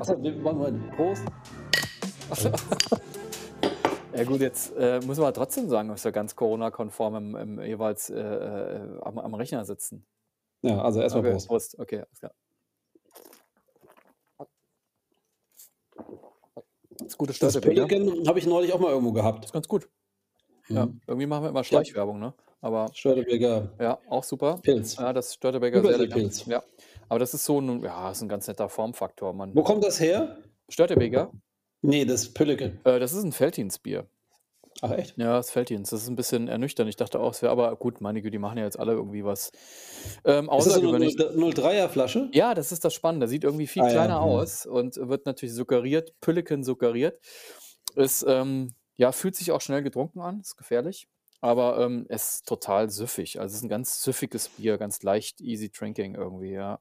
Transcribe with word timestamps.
Achso, 0.00 0.22
wir 0.22 0.32
machen 0.36 0.58
mal 0.58 0.72
Prost. 0.96 1.24
Ja 4.12 4.24
gut, 4.24 4.40
jetzt 4.40 4.76
äh, 4.76 5.00
müssen 5.06 5.22
wir 5.22 5.32
trotzdem 5.32 5.68
sagen, 5.68 5.88
dass 5.88 6.04
wir 6.04 6.10
ganz 6.10 6.34
Corona-konform 6.34 7.14
im, 7.14 7.36
im, 7.36 7.60
jeweils 7.62 8.10
äh, 8.10 8.18
äh, 8.20 8.98
am, 9.02 9.18
am 9.18 9.34
Rechner 9.34 9.64
sitzen. 9.64 10.04
Ja, 10.62 10.82
also 10.82 11.00
erstmal 11.00 11.22
Okay, 11.24 11.32
Prost. 11.32 11.46
Prost. 11.48 11.78
Okay, 11.78 11.98
alles 12.00 12.18
klar. 12.18 12.32
Das 16.98 17.06
ist 17.06 17.18
gute 17.18 17.28
Das 17.28 17.36
Störtebeker. 17.36 17.86
Pelican 17.86 18.26
habe 18.26 18.38
ich 18.40 18.46
neulich 18.46 18.72
auch 18.72 18.80
mal 18.80 18.90
irgendwo 18.90 19.12
gehabt. 19.12 19.44
ist 19.44 19.52
ganz 19.52 19.68
gut. 19.68 19.88
Ja, 20.68 20.86
Mhm. 20.86 21.00
irgendwie 21.06 21.26
machen 21.26 21.44
wir 21.44 21.50
immer 21.50 21.64
Schleichwerbung, 21.64 22.18
ne? 22.18 22.34
Aber 22.60 22.90
Störtebeker 22.92 23.70
ja, 23.80 23.98
auch 24.08 24.24
super. 24.24 24.58
Pilz. 24.60 24.96
Ja, 24.96 25.12
das 25.12 25.34
Störtebeker 25.34 25.80
sehr 25.82 25.92
lecker. 25.98 26.16
Überseepilz. 26.16 26.46
Ja, 26.46 26.62
aber 27.10 27.18
das 27.18 27.34
ist 27.34 27.44
so 27.44 27.60
ein, 27.60 27.82
ja, 27.82 28.10
ist 28.10 28.22
ein 28.22 28.28
ganz 28.28 28.48
netter 28.48 28.70
Formfaktor. 28.70 29.34
Man, 29.34 29.54
Wo 29.54 29.62
kommt 29.62 29.84
das 29.84 30.00
her? 30.00 30.38
Störtebeker, 30.70 31.32
Nee, 31.82 32.04
das 32.04 32.32
Pelican. 32.32 32.78
äh, 32.84 32.98
das 32.98 33.12
ist 33.12 33.24
ein 33.24 33.38
Veltinsbier. 33.38 34.06
Ach 34.82 34.92
echt? 34.92 35.18
Ja, 35.18 35.34
das 35.34 35.54
Veltins. 35.54 35.90
Das 35.90 36.02
ist 36.02 36.08
ein 36.08 36.16
bisschen 36.16 36.48
ernüchternd. 36.48 36.88
Ich 36.88 36.96
dachte 36.96 37.20
auch, 37.20 37.32
es 37.32 37.42
wäre 37.42 37.52
aber 37.52 37.74
gut, 37.76 38.00
meine 38.00 38.22
Güte, 38.22 38.30
die 38.30 38.38
machen 38.38 38.56
ja 38.56 38.64
jetzt 38.64 38.78
alle 38.78 38.92
irgendwie 38.92 39.24
was 39.24 39.50
ähm, 40.24 40.48
Ist 40.48 40.66
das 40.66 40.74
so 40.74 40.94
eine 40.94 41.06
außergewöhnlich. 41.06 41.16
03er 41.16 41.88
Flasche? 41.88 42.30
Ja, 42.32 42.54
das 42.54 42.72
ist 42.72 42.84
das 42.84 42.94
Spannende. 42.94 43.28
Sieht 43.28 43.44
irgendwie 43.44 43.66
viel 43.66 43.82
Ah 43.82 43.86
ja, 43.88 43.92
kleiner 43.92 44.20
mhm. 44.20 44.26
aus 44.26 44.66
und 44.66 44.96
wird 44.96 45.26
natürlich 45.26 45.54
suggeriert, 45.54 46.14
Pülliken 46.20 46.64
suggeriert. 46.64 47.18
Es 47.96 48.24
ähm, 48.26 48.74
ja, 48.96 49.12
fühlt 49.12 49.34
sich 49.34 49.52
auch 49.52 49.60
schnell 49.60 49.82
getrunken 49.82 50.20
an, 50.20 50.40
ist 50.40 50.56
gefährlich, 50.56 51.08
aber 51.40 51.80
ähm, 51.80 52.06
es 52.08 52.34
ist 52.34 52.46
total 52.46 52.88
süffig. 52.90 53.40
Also 53.40 53.52
es 53.52 53.56
ist 53.58 53.64
ein 53.64 53.68
ganz 53.68 54.02
süffiges 54.02 54.48
Bier, 54.50 54.78
ganz 54.78 55.02
leicht 55.02 55.40
easy 55.40 55.70
drinking 55.70 56.14
irgendwie, 56.14 56.52
ja. 56.52 56.78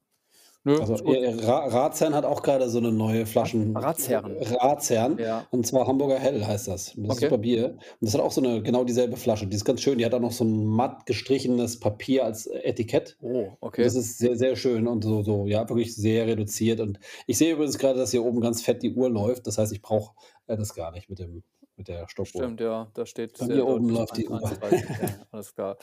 Nö, 0.69 0.79
Also 0.79 0.95
Ra 0.95 1.65
Ratsherrn 1.67 2.13
hat 2.13 2.25
auch 2.25 2.43
gerade 2.43 2.69
so 2.69 2.77
eine 2.77 2.91
neue 2.91 3.25
Flaschen. 3.25 3.75
Ratsherren. 3.75 4.37
Ratsherren. 4.37 5.17
Ja. 5.17 5.45
Und 5.51 5.65
zwar 5.65 5.87
Hamburger 5.87 6.19
Hell 6.19 6.45
heißt 6.45 6.67
das. 6.67 6.95
Und 6.95 7.03
das 7.07 7.17
Okay. 7.17 7.25
ist 7.25 7.29
super 7.31 7.41
Bier. 7.41 7.65
Und 7.71 7.79
das 8.01 8.13
hat 8.13 8.21
auch 8.21 8.31
so 8.31 8.41
eine 8.41 8.61
genau 8.61 8.83
dieselbe 8.83 9.17
Flasche. 9.17 9.47
Die 9.47 9.55
ist 9.55 9.65
ganz 9.65 9.81
schön. 9.81 9.97
Die 9.97 10.05
hat 10.05 10.13
auch 10.13 10.19
noch 10.19 10.31
so 10.31 10.43
ein 10.43 10.65
matt 10.65 11.05
gestrichenes 11.05 11.79
Papier 11.79 12.25
als 12.25 12.45
Etikett. 12.47 13.17
Oh, 13.21 13.27
Und 13.27 13.57
okay. 13.61 13.83
Das 13.83 13.95
ist 13.95 14.17
sehr, 14.19 14.37
sehr 14.37 14.55
schön 14.55 14.87
und 14.87 15.03
so, 15.03 15.23
so, 15.23 15.45
ja, 15.47 15.67
wirklich 15.67 15.95
sehr 15.95 16.27
reduziert. 16.27 16.79
Und 16.79 16.99
ich 17.27 17.37
sehe 17.37 17.53
übrigens 17.53 17.77
gerade, 17.77 17.97
dass 17.97 18.11
hier 18.11 18.23
oben 18.23 18.39
ganz 18.41 18.61
fett 18.61 18.83
die 18.83 18.93
Uhr 18.93 19.09
läuft. 19.09 19.47
Das 19.47 19.57
heißt, 19.57 19.71
ich 19.73 19.81
brauche 19.81 20.13
äh, 20.47 20.55
das 20.57 20.73
gar 20.75 20.91
nicht 20.91 21.09
mit, 21.09 21.19
dem, 21.19 21.43
mit 21.77 21.87
der 21.87 22.07
Stoppuhr. 22.09 22.43
Stimmt, 22.43 22.61
ja, 22.61 22.91
da 22.93 23.05
steht 23.05 23.37
Bei 23.39 23.45
sehr 23.45 23.55
mir 23.55 23.67
oben 23.67 23.89
läuft 23.89 24.17
die 24.17 24.27
Uhr. 24.27 24.39
1,30, 24.39 24.73
ja, 25.01 25.09
alles 25.31 25.55
klar. 25.55 25.77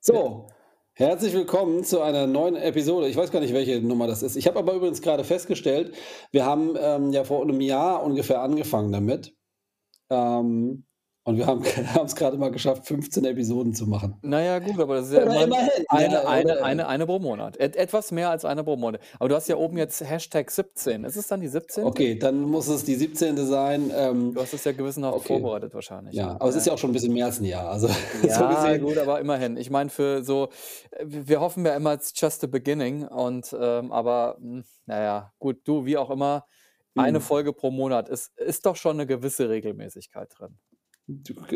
So, 0.00 0.46
herzlich 1.00 1.32
willkommen 1.32 1.82
zu 1.82 2.02
einer 2.02 2.26
neuen 2.26 2.56
Episode. 2.56 3.08
Ich 3.08 3.16
weiß 3.16 3.30
gar 3.30 3.40
nicht, 3.40 3.54
welche 3.54 3.80
Nummer 3.80 4.06
das 4.06 4.22
ist. 4.22 4.36
Ich 4.36 4.46
habe 4.46 4.58
aber 4.58 4.74
übrigens 4.74 5.00
gerade 5.00 5.24
festgestellt, 5.24 5.94
wir 6.30 6.44
haben 6.44 6.76
ähm, 6.78 7.10
ja 7.12 7.24
vor 7.24 7.40
einem 7.40 7.62
Jahr 7.62 8.02
ungefähr 8.02 8.42
angefangen 8.42 8.92
damit. 8.92 9.34
Ähm, 10.10 10.84
und 11.30 11.38
wir 11.38 11.46
haben 11.46 11.62
es 12.04 12.14
gerade 12.14 12.36
mal 12.36 12.50
geschafft, 12.50 12.86
15 12.86 13.24
Episoden 13.24 13.72
zu 13.74 13.86
machen. 13.86 14.16
Naja, 14.22 14.58
gut, 14.58 14.78
aber 14.78 14.96
das 14.96 15.06
ist 15.06 15.14
ja 15.14 15.22
Oder 15.22 15.32
immer 15.32 15.44
immerhin, 15.44 15.70
eine, 15.88 16.12
ja, 16.14 16.20
eine, 16.28 16.52
oder- 16.52 16.64
eine, 16.64 16.88
eine 16.88 17.06
pro 17.06 17.18
Monat. 17.18 17.58
Et 17.58 17.74
etwas 17.76 18.12
mehr 18.12 18.30
als 18.30 18.44
eine 18.44 18.62
pro 18.62 18.76
Monat. 18.76 19.00
Aber 19.18 19.28
du 19.28 19.34
hast 19.34 19.48
ja 19.48 19.56
oben 19.56 19.78
jetzt 19.78 20.00
Hashtag 20.02 20.50
17. 20.50 21.04
Ist 21.04 21.16
es 21.16 21.26
dann 21.28 21.40
die 21.40 21.48
17? 21.48 21.84
Okay, 21.84 22.14
dann 22.18 22.42
muss 22.42 22.68
es 22.68 22.84
die 22.84 22.94
17. 22.94 23.36
sein. 23.46 23.90
Ähm, 23.94 24.34
Du 24.34 24.40
hast 24.42 24.52
es 24.52 24.64
ja 24.64 24.72
gewissenhaft 24.72 25.16
Okay. 25.16 25.40
vorbereitet 25.40 25.72
wahrscheinlich. 25.74 26.14
ja, 26.14 26.32
aber 26.32 26.48
es 26.48 26.56
ist 26.56 26.66
ja 26.66 26.72
auch 26.74 26.78
schon 26.78 26.90
ein 26.90 26.92
bisschen 26.94 27.12
mehr 27.14 27.26
als 27.26 27.40
ein 27.40 27.44
Jahr. 27.46 27.70
Also 27.70 27.88
Ja, 28.22 28.72
so 28.74 28.78
gut, 28.86 28.98
aber 28.98 29.20
immerhin. 29.20 29.56
Ich 29.56 29.70
meine, 29.70 29.88
für 29.90 30.22
so, 30.22 30.48
wir 31.02 31.40
hoffen 31.40 31.64
ja 31.64 31.74
immer, 31.74 31.94
it's 31.94 32.12
just 32.14 32.40
the 32.40 32.46
beginning. 32.46 33.06
Und 33.06 33.54
ähm, 33.58 33.90
aber, 33.92 34.36
mh, 34.40 34.62
naja, 34.86 35.32
gut, 35.38 35.58
du, 35.64 35.84
wie 35.86 35.96
auch 35.96 36.10
immer, 36.10 36.44
eine 36.96 37.18
Mhm. 37.20 37.22
Folge 37.22 37.52
pro 37.52 37.70
Monat 37.70 38.08
ist, 38.08 38.36
ist 38.36 38.66
doch 38.66 38.74
schon 38.74 38.96
eine 38.96 39.06
gewisse 39.06 39.48
Regelmäßigkeit 39.48 40.28
drin. 40.36 40.58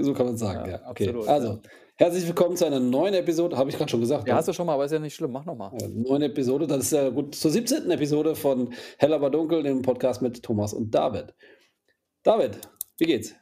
So 0.01 0.13
kann 0.15 0.27
man 0.27 0.37
sagen, 0.37 0.69
Ja, 0.71 0.79
ja. 0.79 0.91
Okay. 0.91 1.09
absolut, 1.09 1.29
Also, 1.29 1.61
herzlich 1.97 2.27
willkommen 2.27 2.57
zu 2.57 2.67
einer 2.67 2.81
neuen 2.81 3.15
Episode. 3.15 3.57
Habe 3.57 3.71
ich 3.71 3.77
gerade 3.77 3.91
schon 3.91 4.01
gesagt. 4.01 4.27
Ja, 4.27 4.35
ne? 4.35 4.39
hast 4.39 4.49
du 4.49 4.53
schon 4.53 4.67
mal, 4.67 4.75
aber 4.75 4.85
ist 4.85 4.93
ja 4.93 4.99
nicht 4.99 5.15
schlimm. 5.15 5.33
Mach 5.33 5.45
nochmal. 5.45 5.71
Ja, 5.81 5.89
neuen 5.89 6.23
Episode. 6.23 6.67
Das 6.67 6.87
ist 6.87 6.93
ja 6.93 7.09
gut 7.11 7.35
zur 7.35 7.51
17. 7.51 7.91
Episode 7.91 8.35
von 8.35 8.73
Hell 8.99 9.13
aber 9.13 9.31
dunkel, 9.31 9.63
dem 9.63 9.83
Podcast 9.83 10.23
mit 10.23 10.43
Thomas 10.43 10.73
und 10.75 10.95
David. 10.95 11.35
David, 12.25 12.59
wie 12.99 13.05
geht's? 13.07 13.35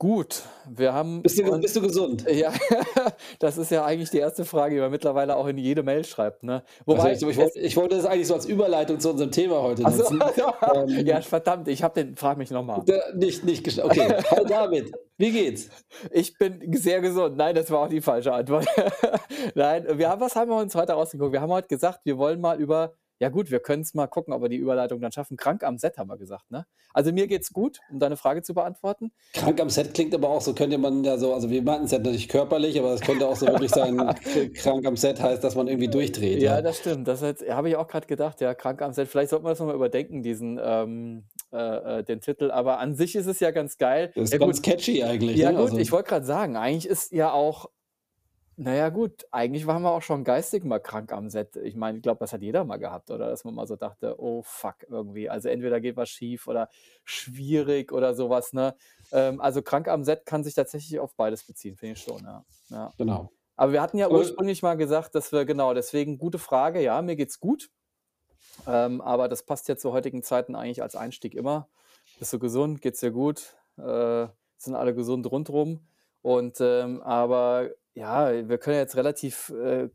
Gut, 0.00 0.42
wir 0.70 0.92
haben. 0.92 1.22
Bist 1.22 1.40
du, 1.40 1.60
bist 1.60 1.74
du 1.74 1.80
gesund? 1.80 2.24
Ja, 2.30 2.52
das 3.40 3.58
ist 3.58 3.72
ja 3.72 3.84
eigentlich 3.84 4.10
die 4.10 4.18
erste 4.18 4.44
Frage, 4.44 4.76
die 4.76 4.80
man 4.80 4.92
mittlerweile 4.92 5.34
auch 5.34 5.48
in 5.48 5.58
jede 5.58 5.82
Mail 5.82 6.04
schreibt. 6.04 6.44
Ne? 6.44 6.62
Also 6.86 6.86
Wobei, 6.86 7.12
ich, 7.14 7.22
ich, 7.22 7.36
wollte, 7.36 7.58
ich 7.58 7.76
wollte 7.76 7.96
das 7.96 8.04
eigentlich 8.06 8.28
so 8.28 8.34
als 8.34 8.46
Überleitung 8.46 9.00
zu 9.00 9.10
unserem 9.10 9.32
Thema 9.32 9.60
heute 9.60 9.82
Ach 9.84 9.92
so, 9.92 10.14
nutzen. 10.14 10.22
Ähm, 10.74 11.04
ja, 11.04 11.20
verdammt, 11.20 11.66
ich 11.66 11.82
habe 11.82 11.94
den, 12.04 12.14
frag 12.14 12.38
mich 12.38 12.52
nochmal. 12.52 12.84
Nicht, 13.16 13.42
nicht 13.44 13.66
gesch- 13.66 13.82
Okay. 13.82 14.08
Hi 14.30 14.44
David, 14.46 14.92
wie 15.16 15.32
geht's? 15.32 15.68
Ich 16.12 16.38
bin 16.38 16.60
sehr 16.76 17.00
gesund. 17.00 17.36
Nein, 17.36 17.56
das 17.56 17.68
war 17.68 17.80
auch 17.80 17.88
die 17.88 18.00
falsche 18.00 18.32
Antwort. 18.32 18.66
Nein, 19.56 19.84
wir 19.98 20.08
haben, 20.10 20.20
was 20.20 20.36
haben 20.36 20.48
wir 20.48 20.58
uns 20.58 20.76
heute 20.76 20.92
rausgeguckt? 20.92 21.32
Wir 21.32 21.40
haben 21.40 21.50
heute 21.50 21.66
gesagt, 21.66 22.00
wir 22.04 22.18
wollen 22.18 22.40
mal 22.40 22.60
über, 22.60 22.94
ja 23.20 23.28
gut, 23.28 23.50
wir 23.50 23.60
können 23.60 23.82
es 23.82 23.94
mal 23.94 24.06
gucken, 24.06 24.32
ob 24.32 24.42
wir 24.42 24.48
die 24.48 24.56
Überleitung 24.56 25.00
dann 25.00 25.12
schaffen. 25.12 25.36
Krank 25.36 25.64
am 25.64 25.78
Set 25.78 25.98
haben 25.98 26.08
wir 26.08 26.16
gesagt, 26.16 26.50
ne? 26.50 26.66
Also 26.94 27.12
mir 27.12 27.26
geht's 27.26 27.52
gut, 27.52 27.80
um 27.90 27.98
deine 27.98 28.16
Frage 28.16 28.42
zu 28.42 28.54
beantworten. 28.54 29.12
Krank 29.34 29.60
am 29.60 29.70
Set 29.70 29.92
klingt 29.94 30.14
aber 30.14 30.28
auch 30.28 30.40
so, 30.40 30.54
könnte 30.54 30.78
man 30.78 31.04
ja 31.04 31.18
so, 31.18 31.34
also 31.34 31.50
wir 31.50 31.62
meinten 31.62 31.84
es 31.86 31.90
ja 31.90 31.98
natürlich 31.98 32.28
körperlich, 32.28 32.78
aber 32.78 32.92
es 32.94 33.00
könnte 33.00 33.26
auch 33.26 33.36
so 33.36 33.46
wirklich 33.46 33.70
sein, 33.70 33.96
krank 34.54 34.86
am 34.86 34.96
Set 34.96 35.20
heißt, 35.20 35.42
dass 35.42 35.54
man 35.54 35.68
irgendwie 35.68 35.88
durchdreht. 35.88 36.40
Ja, 36.42 36.56
Ja, 36.56 36.62
das 36.62 36.78
stimmt. 36.78 37.08
Das 37.08 37.22
habe 37.22 37.68
ich 37.68 37.76
auch 37.76 37.88
gerade 37.88 38.06
gedacht, 38.06 38.40
ja, 38.40 38.54
krank 38.54 38.80
am 38.82 38.92
Set. 38.92 39.08
Vielleicht 39.08 39.30
sollten 39.30 39.44
wir 39.44 39.50
das 39.50 39.58
nochmal 39.58 39.74
überdenken, 39.76 40.22
diesen, 40.22 40.58
ähm, 40.62 41.24
äh, 41.52 41.98
äh, 41.98 42.04
den 42.04 42.20
Titel. 42.20 42.50
Aber 42.50 42.78
an 42.78 42.94
sich 42.94 43.14
ist 43.16 43.26
es 43.26 43.40
ja 43.40 43.50
ganz 43.50 43.78
geil. 43.78 44.12
Das 44.14 44.24
ist 44.24 44.32
ja, 44.32 44.38
ganz 44.38 44.62
gut, 44.62 44.64
catchy 44.72 45.02
eigentlich. 45.02 45.36
Ja, 45.36 45.50
ne? 45.50 45.58
gut, 45.58 45.66
Also- 45.66 45.78
ich 45.78 45.92
wollte 45.92 46.08
gerade 46.08 46.26
sagen, 46.26 46.56
eigentlich 46.56 46.86
ist 46.86 47.12
ja 47.12 47.32
auch, 47.32 47.66
naja, 48.60 48.88
gut, 48.88 49.24
eigentlich 49.30 49.68
waren 49.68 49.82
wir 49.82 49.92
auch 49.92 50.02
schon 50.02 50.24
geistig 50.24 50.64
mal 50.64 50.80
krank 50.80 51.12
am 51.12 51.30
Set. 51.30 51.54
Ich 51.54 51.76
meine, 51.76 51.98
ich 51.98 52.02
glaube, 52.02 52.18
das 52.18 52.32
hat 52.32 52.42
jeder 52.42 52.64
mal 52.64 52.78
gehabt, 52.78 53.08
oder? 53.08 53.28
Dass 53.28 53.44
man 53.44 53.54
mal 53.54 53.68
so 53.68 53.76
dachte, 53.76 54.20
oh 54.20 54.42
fuck, 54.42 54.84
irgendwie. 54.88 55.30
Also 55.30 55.48
entweder 55.48 55.80
geht 55.80 55.96
was 55.96 56.08
schief 56.08 56.48
oder 56.48 56.68
schwierig 57.04 57.92
oder 57.92 58.14
sowas, 58.14 58.52
ne? 58.52 58.74
Ähm, 59.12 59.40
also 59.40 59.62
krank 59.62 59.86
am 59.86 60.02
Set 60.02 60.26
kann 60.26 60.42
sich 60.42 60.54
tatsächlich 60.54 60.98
auf 60.98 61.14
beides 61.14 61.44
beziehen, 61.44 61.76
finde 61.76 61.92
ich 61.92 62.02
schon, 62.02 62.20
ja. 62.24 62.44
ja. 62.70 62.92
Genau. 62.98 63.30
Aber 63.54 63.70
wir 63.70 63.80
hatten 63.80 63.96
ja 63.96 64.10
ursprünglich 64.10 64.60
mal 64.60 64.76
gesagt, 64.76 65.14
dass 65.14 65.30
wir, 65.30 65.44
genau, 65.44 65.72
deswegen 65.72 66.18
gute 66.18 66.40
Frage, 66.40 66.82
ja, 66.82 67.00
mir 67.00 67.14
geht's 67.14 67.38
gut. 67.38 67.70
Ähm, 68.66 69.00
aber 69.00 69.28
das 69.28 69.44
passt 69.44 69.68
ja 69.68 69.76
zu 69.76 69.92
heutigen 69.92 70.24
Zeiten 70.24 70.56
eigentlich 70.56 70.82
als 70.82 70.96
Einstieg 70.96 71.36
immer. 71.36 71.68
Bist 72.18 72.32
du 72.32 72.40
gesund? 72.40 72.82
Geht's 72.82 72.98
dir 72.98 73.12
gut? 73.12 73.56
Äh, 73.76 74.26
sind 74.56 74.74
alle 74.74 74.96
gesund 74.96 75.30
rundrum? 75.30 75.86
Und 76.22 76.60
ähm, 76.60 77.00
aber 77.02 77.70
ja, 77.98 78.48
wir 78.48 78.58
können 78.58 78.76
jetzt 78.76 78.96
relativ 78.96 79.50
äh, 79.50 79.88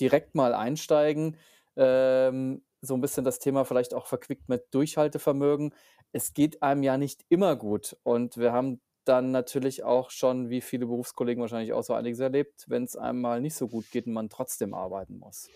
direkt 0.00 0.34
mal 0.34 0.54
einsteigen. 0.54 1.36
Ähm, 1.76 2.62
so 2.80 2.94
ein 2.94 3.00
bisschen 3.00 3.24
das 3.24 3.38
Thema 3.38 3.64
vielleicht 3.64 3.94
auch 3.94 4.06
verquickt 4.06 4.48
mit 4.48 4.64
Durchhaltevermögen. 4.72 5.74
Es 6.12 6.32
geht 6.32 6.62
einem 6.62 6.82
ja 6.82 6.96
nicht 6.96 7.24
immer 7.28 7.56
gut. 7.56 7.96
Und 8.04 8.38
wir 8.38 8.52
haben 8.52 8.80
dann 9.04 9.30
natürlich 9.30 9.84
auch 9.84 10.10
schon, 10.10 10.48
wie 10.48 10.60
viele 10.60 10.86
Berufskollegen 10.86 11.40
wahrscheinlich 11.40 11.72
auch 11.72 11.82
so 11.82 11.94
einiges 11.94 12.20
erlebt, 12.20 12.64
wenn 12.68 12.84
es 12.84 12.96
einem 12.96 13.20
mal 13.20 13.40
nicht 13.40 13.54
so 13.54 13.68
gut 13.68 13.90
geht 13.90 14.06
und 14.06 14.12
man 14.12 14.28
trotzdem 14.28 14.74
arbeiten 14.74 15.18
muss. 15.18 15.48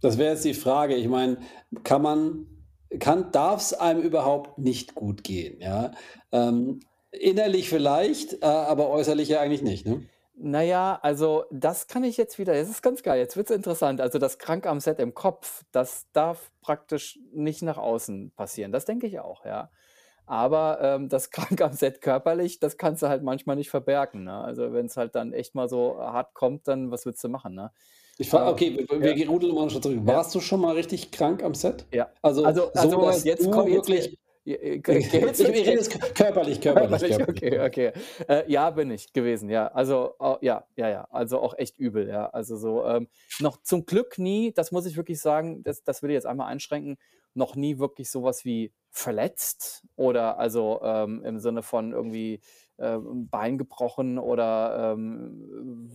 Das 0.00 0.18
wäre 0.18 0.32
jetzt 0.32 0.44
die 0.44 0.54
Frage. 0.54 0.94
Ich 0.94 1.08
meine, 1.08 1.38
kann 1.84 2.02
man, 2.02 2.46
kann, 2.98 3.30
darf 3.32 3.60
es 3.60 3.72
einem 3.72 4.02
überhaupt 4.02 4.58
nicht 4.58 4.94
gut 4.94 5.24
gehen? 5.24 5.60
Ja? 5.60 5.92
Ähm, 6.32 6.80
innerlich 7.10 7.68
vielleicht, 7.68 8.42
äh, 8.42 8.46
aber 8.46 8.90
äußerlich 8.90 9.28
ja 9.28 9.40
eigentlich 9.40 9.62
nicht. 9.62 9.86
Ne? 9.86 10.06
Naja, 10.38 10.98
also 11.02 11.44
das 11.50 11.86
kann 11.86 12.04
ich 12.04 12.18
jetzt 12.18 12.38
wieder, 12.38 12.52
das 12.54 12.68
ist 12.68 12.82
ganz 12.82 13.02
geil, 13.02 13.18
jetzt 13.18 13.36
wird 13.38 13.48
es 13.50 13.56
interessant. 13.56 14.02
Also 14.02 14.18
das 14.18 14.38
Krank 14.38 14.66
am 14.66 14.80
Set 14.80 14.98
im 15.00 15.14
Kopf, 15.14 15.64
das 15.72 16.06
darf 16.12 16.50
praktisch 16.60 17.18
nicht 17.32 17.62
nach 17.62 17.78
außen 17.78 18.32
passieren. 18.36 18.70
Das 18.70 18.84
denke 18.84 19.06
ich 19.06 19.18
auch, 19.18 19.46
ja. 19.46 19.70
Aber 20.26 20.78
ähm, 20.82 21.08
das 21.08 21.30
Krank 21.30 21.60
am 21.62 21.72
Set 21.72 22.02
körperlich, 22.02 22.60
das 22.60 22.76
kannst 22.76 23.02
du 23.02 23.08
halt 23.08 23.22
manchmal 23.22 23.56
nicht 23.56 23.70
verbergen. 23.70 24.24
Ne? 24.24 24.38
Also 24.38 24.72
wenn 24.74 24.86
es 24.86 24.96
halt 24.98 25.14
dann 25.14 25.32
echt 25.32 25.54
mal 25.54 25.68
so 25.70 25.96
hart 25.98 26.34
kommt, 26.34 26.68
dann 26.68 26.90
was 26.90 27.06
willst 27.06 27.24
du 27.24 27.28
machen? 27.30 27.54
Ne? 27.54 27.70
Ich 28.18 28.28
frage, 28.28 28.44
Aber- 28.44 28.52
okay, 28.52 28.86
wir, 28.90 29.16
wir 29.16 29.28
rudeln 29.28 29.54
mal 29.54 29.62
einen 29.62 29.70
Schritt 29.70 29.84
zurück. 29.84 30.00
Warst 30.02 30.34
du 30.34 30.40
schon 30.40 30.60
mal 30.60 30.74
richtig 30.74 31.12
krank 31.12 31.42
am 31.42 31.54
Set? 31.54 31.86
Ja. 31.92 32.10
Also, 32.20 32.44
Also, 32.44 32.70
so, 32.74 32.78
also 32.78 33.00
dass 33.06 33.24
jetzt 33.24 33.46
du 33.46 33.50
komm, 33.50 33.68
jetzt, 33.68 33.88
wirklich. 33.88 34.04
Ja, 34.06 34.10
jetzt? 34.10 34.20
Jetzt 34.46 35.90
körperlich, 36.14 36.60
körperlich, 36.60 37.16
Körperlich, 37.16 37.28
okay, 37.28 37.60
okay. 37.60 37.92
Äh, 38.28 38.50
ja, 38.50 38.70
bin 38.70 38.90
ich 38.90 39.12
gewesen, 39.12 39.50
ja. 39.50 39.66
Also, 39.68 40.14
au- 40.18 40.38
ja, 40.40 40.64
ja, 40.76 40.88
ja. 40.88 41.08
Also 41.10 41.40
auch 41.40 41.58
echt 41.58 41.78
übel, 41.78 42.08
ja. 42.08 42.28
Also 42.30 42.56
so, 42.56 42.84
ähm, 42.86 43.08
noch 43.40 43.60
zum 43.62 43.86
Glück 43.86 44.18
nie, 44.18 44.52
das 44.52 44.72
muss 44.72 44.86
ich 44.86 44.96
wirklich 44.96 45.20
sagen, 45.20 45.62
das, 45.64 45.82
das 45.82 46.02
will 46.02 46.10
ich 46.10 46.14
jetzt 46.14 46.26
einmal 46.26 46.48
einschränken, 46.48 46.96
noch 47.34 47.54
nie 47.56 47.78
wirklich 47.78 48.08
sowas 48.10 48.44
wie 48.44 48.72
verletzt 48.90 49.84
oder 49.96 50.38
also 50.38 50.80
ähm, 50.82 51.22
im 51.22 51.38
Sinne 51.38 51.62
von 51.62 51.92
irgendwie 51.92 52.40
ähm, 52.78 53.28
Bein 53.28 53.58
gebrochen 53.58 54.18
oder 54.18 54.92
ähm, 54.94 55.90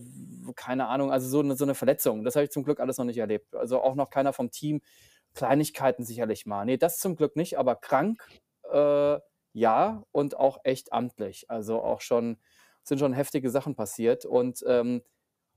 keine 0.54 0.86
Ahnung, 0.86 1.10
also 1.10 1.28
so 1.28 1.40
eine, 1.40 1.56
so 1.56 1.64
eine 1.64 1.74
Verletzung. 1.74 2.22
Das 2.22 2.36
habe 2.36 2.44
ich 2.44 2.50
zum 2.50 2.62
Glück 2.62 2.78
alles 2.78 2.98
noch 2.98 3.04
nicht 3.04 3.18
erlebt. 3.18 3.56
Also 3.56 3.80
auch 3.80 3.96
noch 3.96 4.10
keiner 4.10 4.32
vom 4.32 4.50
Team 4.52 4.82
Kleinigkeiten 5.36 6.04
sicherlich 6.04 6.46
mal. 6.46 6.64
Ne, 6.66 6.78
das 6.78 6.98
zum 6.98 7.16
Glück 7.16 7.36
nicht, 7.36 7.58
aber 7.58 7.76
krank, 7.76 8.22
äh, 8.70 9.18
ja 9.54 10.04
und 10.12 10.36
auch 10.38 10.58
echt 10.64 10.92
amtlich. 10.92 11.46
Also, 11.50 11.82
auch 11.82 12.00
schon 12.02 12.38
sind 12.84 12.98
schon 12.98 13.12
heftige 13.14 13.50
Sachen 13.50 13.76
passiert 13.76 14.24
und, 14.26 14.62
ähm, 14.66 15.02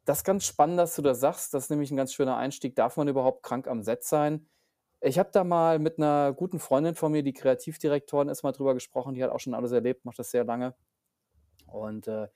das 0.05 0.19
ist 0.19 0.23
ganz 0.25 0.45
spannend, 0.45 0.79
dass 0.79 0.95
du 0.95 1.01
das 1.03 1.19
sagst. 1.21 1.53
Das 1.53 1.65
ist 1.65 1.69
nämlich 1.71 1.91
'n 1.91 1.97
ganz 1.97 2.13
schöner 2.13 2.37
Einstieg. 2.37 2.75
Darf 2.75 2.97
man 2.97 3.07
überhaupt 3.09 3.43
krank 3.43 3.67
am 3.67 3.83
Set 3.83 4.03
sein? 4.05 4.49
Ich 5.01 5.19
habe 5.19 5.29
da 5.33 5.43
mal 5.45 5.79
mit 5.79 5.99
'ner 5.99 6.33
guten 6.33 6.59
Freundin 6.59 6.95
von 6.95 7.11
mir, 7.13 7.23
die 7.23 7.33
Kreativdirektorin 7.33 8.29
ist, 8.29 8.43
mal 8.43 8.51
drüber 8.53 8.73
gesprochen. 8.75 9.15
Die 9.15 9.23
hat 9.23 9.31
auch 9.31 9.39
schon 9.41 9.53
alles 9.55 9.71
erlebt, 9.73 10.05
macht 10.05 10.19
das 10.19 10.31
sehr 10.31 10.45
lange. 10.45 10.75
Und, 11.67 12.07
äh, 12.09 12.29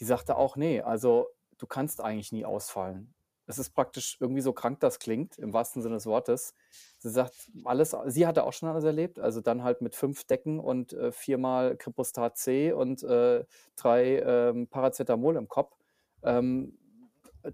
die 0.00 0.04
sagte 0.06 0.36
auch: 0.38 0.56
„Ne, 0.56 0.82
also, 0.82 1.28
du 1.58 1.66
kannst 1.68 2.00
eigentlich 2.02 2.32
nie 2.32 2.44
ausfallen.“ 2.46 3.14
Es 3.50 3.58
ist 3.58 3.70
praktisch 3.70 4.16
irgendwie 4.20 4.40
so 4.42 4.52
krank 4.52 4.80
das 4.80 4.98
klingt, 5.00 5.36
im 5.38 5.52
wahrsten 5.52 5.82
Sinne 5.82 5.96
des 5.96 6.06
Wortes. 6.06 6.54
Sie 6.98 7.10
sagt, 7.10 7.50
alles 7.64 7.96
sie 8.06 8.26
hatte 8.26 8.44
auch 8.44 8.52
schon 8.52 8.68
alles 8.68 8.84
erlebt, 8.84 9.18
also 9.18 9.40
dann 9.40 9.64
halt 9.64 9.80
mit 9.82 9.96
5 9.96 10.24
Decken 10.24 10.60
und, 10.60 10.92
äh, 10.92 11.12
viermal 11.12 11.76
Kripostat 11.76 12.36
C 12.38 12.72
und, 12.72 13.02
äh, 13.02 13.44
3, 13.76 14.20
ähm, 14.20 14.68
Paracetamol 14.68 15.36
im 15.36 15.48
Kopf. 15.48 15.76
Ähm, 16.22 16.78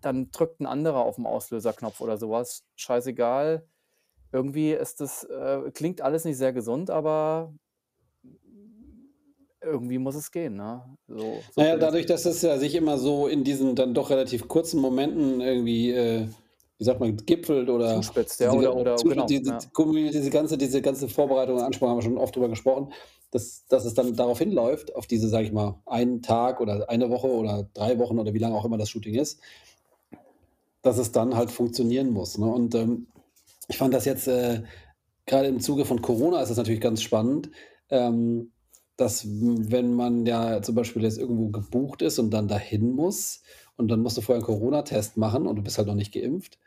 dann 0.01 0.31
drückt 0.33 0.61
'n 0.61 0.67
anderer 0.67 1.05
auf'n 1.07 1.25
Auslöserknopf 1.27 2.01
oder 2.01 2.19
so 2.19 2.31
was. 2.31 2.65
Scheißegal. 2.77 3.67
Irgendwie 4.33 4.73
ist 4.73 5.01
das 5.01 5.25
äh, 5.25 5.71
klingt 5.73 6.03
alles 6.03 6.25
nicht 6.25 6.39
sehr 6.39 6.53
gesund, 6.53 6.91
aber 6.91 7.55
irgendwie 9.67 9.99
muss 9.99 10.15
es 10.15 10.31
gehen, 10.31 10.57
ne? 10.57 10.83
So 11.09 11.19
so 11.19 11.43
Na 11.57 11.65
ja, 11.67 11.71
blöd 11.73 11.83
es 11.83 11.87
dadurch, 11.87 12.07
dass 12.07 12.25
es 12.25 12.43
ja 12.43 12.59
sich 12.59 12.75
immer 12.75 12.99
so 12.99 13.27
in 13.27 13.45
diesen 13.45 13.75
dann 13.75 13.95
doch 13.95 14.11
relativ 14.11 14.49
kurzen 14.49 14.81
Momenten 14.81 15.41
irgendwie, 15.41 15.91
äh, 15.91 16.27
wie 16.79 16.85
sagt 16.85 17.01
man, 17.01 17.17
gipfelt 17.17 17.69
oder 17.69 17.97
Zuspitzt, 17.97 18.41
ja, 18.41 18.51
diese 18.51 18.71
oder 18.71 18.77
oder 18.77 18.97
zu 18.97 19.09
genau, 19.09 19.27
diese 19.27 19.51
ja. 19.51 19.59
diese 20.11 20.31
ganze 20.31 20.57
diese 20.59 20.81
ganze 20.83 21.09
Vorbereitung 21.09 21.57
und 21.57 21.63
Anspruch 21.63 21.89
haben 21.89 21.99
wir 21.99 22.03
schon 22.03 22.19
oft 22.19 22.35
drüber 22.35 22.49
gesprochen, 22.49 22.93
dass 23.31 23.67
dass 23.67 23.85
es 23.85 23.95
dann 23.95 24.15
darauf 24.15 24.39
hinläuft, 24.39 24.95
auf 24.95 25.07
diese, 25.07 25.29
sage 25.29 25.45
ich 25.47 25.53
mal, 25.53 25.81
einen 25.87 26.23
Tag 26.23 26.61
oder 26.61 26.89
eine 26.89 27.11
Woche 27.11 27.29
oder 27.29 27.69
3 27.75 27.99
Wochen 27.99 28.19
oder 28.19 28.33
wie 28.35 28.39
lange 28.39 28.55
auch 28.55 28.65
immer 28.65 28.79
das 28.79 28.89
Shooting 28.89 29.15
ist 29.15 29.41
dass 30.87 30.99
es 30.99 31.11
dann 31.11 31.37
halt 31.37 31.51
funktionieren 31.51 32.11
muss, 32.11 32.39
ne? 32.39 32.47
Und, 32.47 32.75
ähm, 32.77 33.09
ich 33.69 33.77
fand 33.77 33.93
das 33.93 34.05
jetzt, 34.05 34.29
äh, 34.29 34.63
grade 35.27 35.49
im 35.49 35.61
Zuge 35.61 35.85
von 35.85 36.01
Corona 36.01 36.41
ist 36.41 36.51
das 36.51 36.57
natürlich 36.59 36.81
ganz 36.81 37.03
spannend, 37.03 37.51
ähm, 37.91 38.53
dass 38.97 39.27
wenn 39.27 39.95
man 39.95 40.27
ja 40.27 40.63
zum 40.63 40.75
Beispiel 40.75 41.03
jetzt 41.05 41.19
irgendwo 41.19 41.49
gebucht 41.51 42.03
ist 42.03 42.19
und 42.19 42.31
dann 42.31 42.49
dahin 42.49 42.93
muss 42.93 43.43
und 43.77 43.89
dann 43.89 44.01
musst 44.01 44.17
du 44.17 44.23
vorher 44.23 44.43
'n 44.43 44.47
Coronatest 44.47 45.17
machen 45.17 45.47
und 45.47 45.57
du 45.57 45.63
bist 45.63 45.79
halt 45.79 45.89
noch 45.89 45.95
nicht 45.95 46.13
geimpft. 46.15 46.59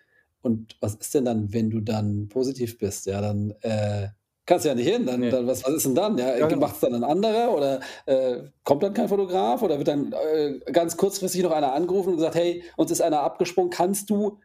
Und 0.42 0.78
was 0.82 0.96
ist 0.96 1.14
denn 1.16 1.26
dann, 1.26 1.54
wenn 1.54 1.70
du 1.72 1.82
dann 1.82 2.30
positiv 2.30 2.78
bist? 2.78 3.06
Ja, 3.08 3.22
dann, 3.22 3.52
äh, 3.62 4.10
kannst 4.46 4.66
du 4.66 4.70
ja 4.70 4.76
nicht 4.76 4.88
hin. 4.90 5.06
Dann 5.06 5.30
Ne. 5.30 5.30
dann 5.30 5.48
was 5.48 5.64
was 5.64 5.74
ist 5.76 5.86
denn 5.86 5.96
dann? 5.96 6.18
Ja, 6.18 6.36
Ja, 6.38 6.48
genau. 6.48 6.60
macht's 6.60 6.82
dann 6.82 6.94
'n 6.94 7.04
anderer 7.04 7.56
oder, 7.56 7.80
äh, 8.06 8.44
kommt 8.66 8.84
dann 8.84 8.94
kein 8.94 9.08
Fotograf 9.08 9.62
oder 9.62 9.78
wird 9.78 9.88
dann, 9.88 10.12
äh, 10.14 10.60
ganz 10.72 10.98
kurzfristig 10.98 11.42
noch 11.44 11.52
einer 11.52 11.74
angerufen 11.74 12.10
und 12.10 12.16
gesagt: 12.18 12.36
„Hey, 12.36 12.64
uns 12.78 12.92
ist 12.92 13.02
einer 13.02 13.22
abgesprungen. 13.22 13.70
Kannst 13.72 14.10
du 14.10 14.40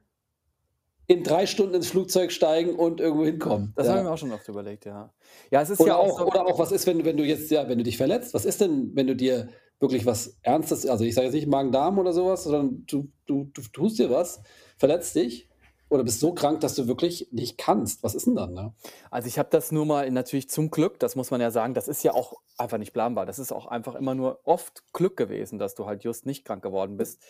in 1.07 1.23
3 1.25 1.47
Stunden 1.47 1.75
ins 1.75 1.89
Flugzeug 1.89 2.33
steigen 2.33 2.77
und 2.77 3.01
irgendwo 3.01 3.25
hinkommen?“ 3.25 3.73
Das 3.77 3.89
habe 3.89 3.99
ich 3.99 4.05
Ja. 4.05 4.07
mir 4.07 4.11
auch 4.13 4.19
schon 4.19 4.33
oft 4.33 4.49
überlegt, 4.49 4.85
ja. 4.87 5.15
Ja, 5.51 5.63
es 5.63 5.71
ist 5.71 5.85
ja 5.85 5.93
Oder 5.93 5.99
auch 5.99 6.09
auch 6.09 6.21
so 6.21 6.27
oder 6.27 6.47
auch, 6.47 6.59
was 6.59 6.73
ist, 6.73 6.87
wenn 6.87 6.99
du 6.99 7.05
wenn 7.05 7.17
du 7.17 7.25
jetzt 7.25 7.51
ja, 7.51 7.69
wenn 7.69 7.79
du 7.79 7.85
dich 7.85 7.97
verletzt? 7.97 8.33
Was 8.35 8.45
ist 8.45 8.61
denn, 8.61 8.95
wenn 8.95 9.07
du 9.09 9.17
dir 9.17 9.49
wirklich 9.81 10.07
was 10.07 10.39
Ernstes 10.43 10.87
also, 10.87 11.05
ich 11.05 11.15
sage 11.15 11.27
jetzt 11.27 11.35
nicht 11.35 11.49
Magen-Darm 11.49 11.99
oder 11.99 12.13
so 12.13 12.27
was, 12.27 12.45
sondern 12.45 12.85
du 12.87 13.11
du 13.27 13.45
du 13.53 13.63
tust 13.63 13.99
dir 13.99 14.11
was, 14.11 14.41
verletzt 14.79 15.15
dich 15.17 15.51
oder 15.89 16.05
bist 16.05 16.21
so 16.21 16.33
krank, 16.35 16.61
dass 16.61 16.75
du 16.77 16.87
wirklich 16.87 17.29
nicht 17.33 17.59
kannst. 17.59 18.03
Was 18.03 18.15
ist 18.15 18.27
denn 18.27 18.37
dann, 18.37 18.55
ne? 18.55 18.75
Also, 19.11 19.29
ich 19.29 19.39
habe 19.39 19.49
das 19.51 19.73
nur 19.73 19.87
mal 19.87 20.11
natürlich 20.11 20.49
zum 20.49 20.71
Glück, 20.71 20.99
das 20.99 21.17
muss 21.17 21.31
man 21.31 21.41
ja 21.41 21.51
sagen, 21.51 21.75
das 21.75 21.89
ist 21.89 22.03
ja 22.03 22.13
auch 22.13 22.35
einfach 22.57 22.79
nicht 22.79 22.93
planbar. 22.93 23.27
Das 23.27 23.39
ist 23.39 23.53
auch 23.53 23.67
einfach 23.67 23.95
immer 23.95 24.15
nur 24.15 24.41
oft 24.45 24.83
Glück 24.93 25.17
gewesen, 25.17 25.59
dass 25.59 25.75
du 25.75 25.87
halt 25.87 26.05
just 26.05 26.27
nicht 26.27 26.45
krank 26.45 26.63
geworden 26.63 26.97
bist. 26.97 27.23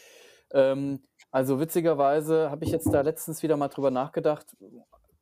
Ähm, 0.53 1.03
also, 1.35 1.59
witzigerweise 1.59 2.49
habe 2.49 2.65
ich 2.65 2.71
jetzt 2.71 2.95
da 2.95 3.01
letztens 3.01 3.43
wieder 3.43 3.57
mal 3.57 3.67
drüber 3.67 3.91
nachgedacht. 3.91 4.57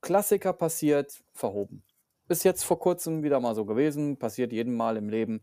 Klassiker 0.03 0.53
passiert, 0.53 1.23
verhoben. 1.32 1.82
Ist 2.29 2.44
jetzt 2.44 2.64
vor 2.64 2.79
Kurzem 2.79 3.23
wieder 3.23 3.41
mal 3.41 3.55
so 3.55 3.64
gewesen, 3.64 4.19
passiert 4.19 4.53
jedem 4.53 4.75
Mal 4.75 4.99
im 4.99 5.09
Leben. 5.09 5.43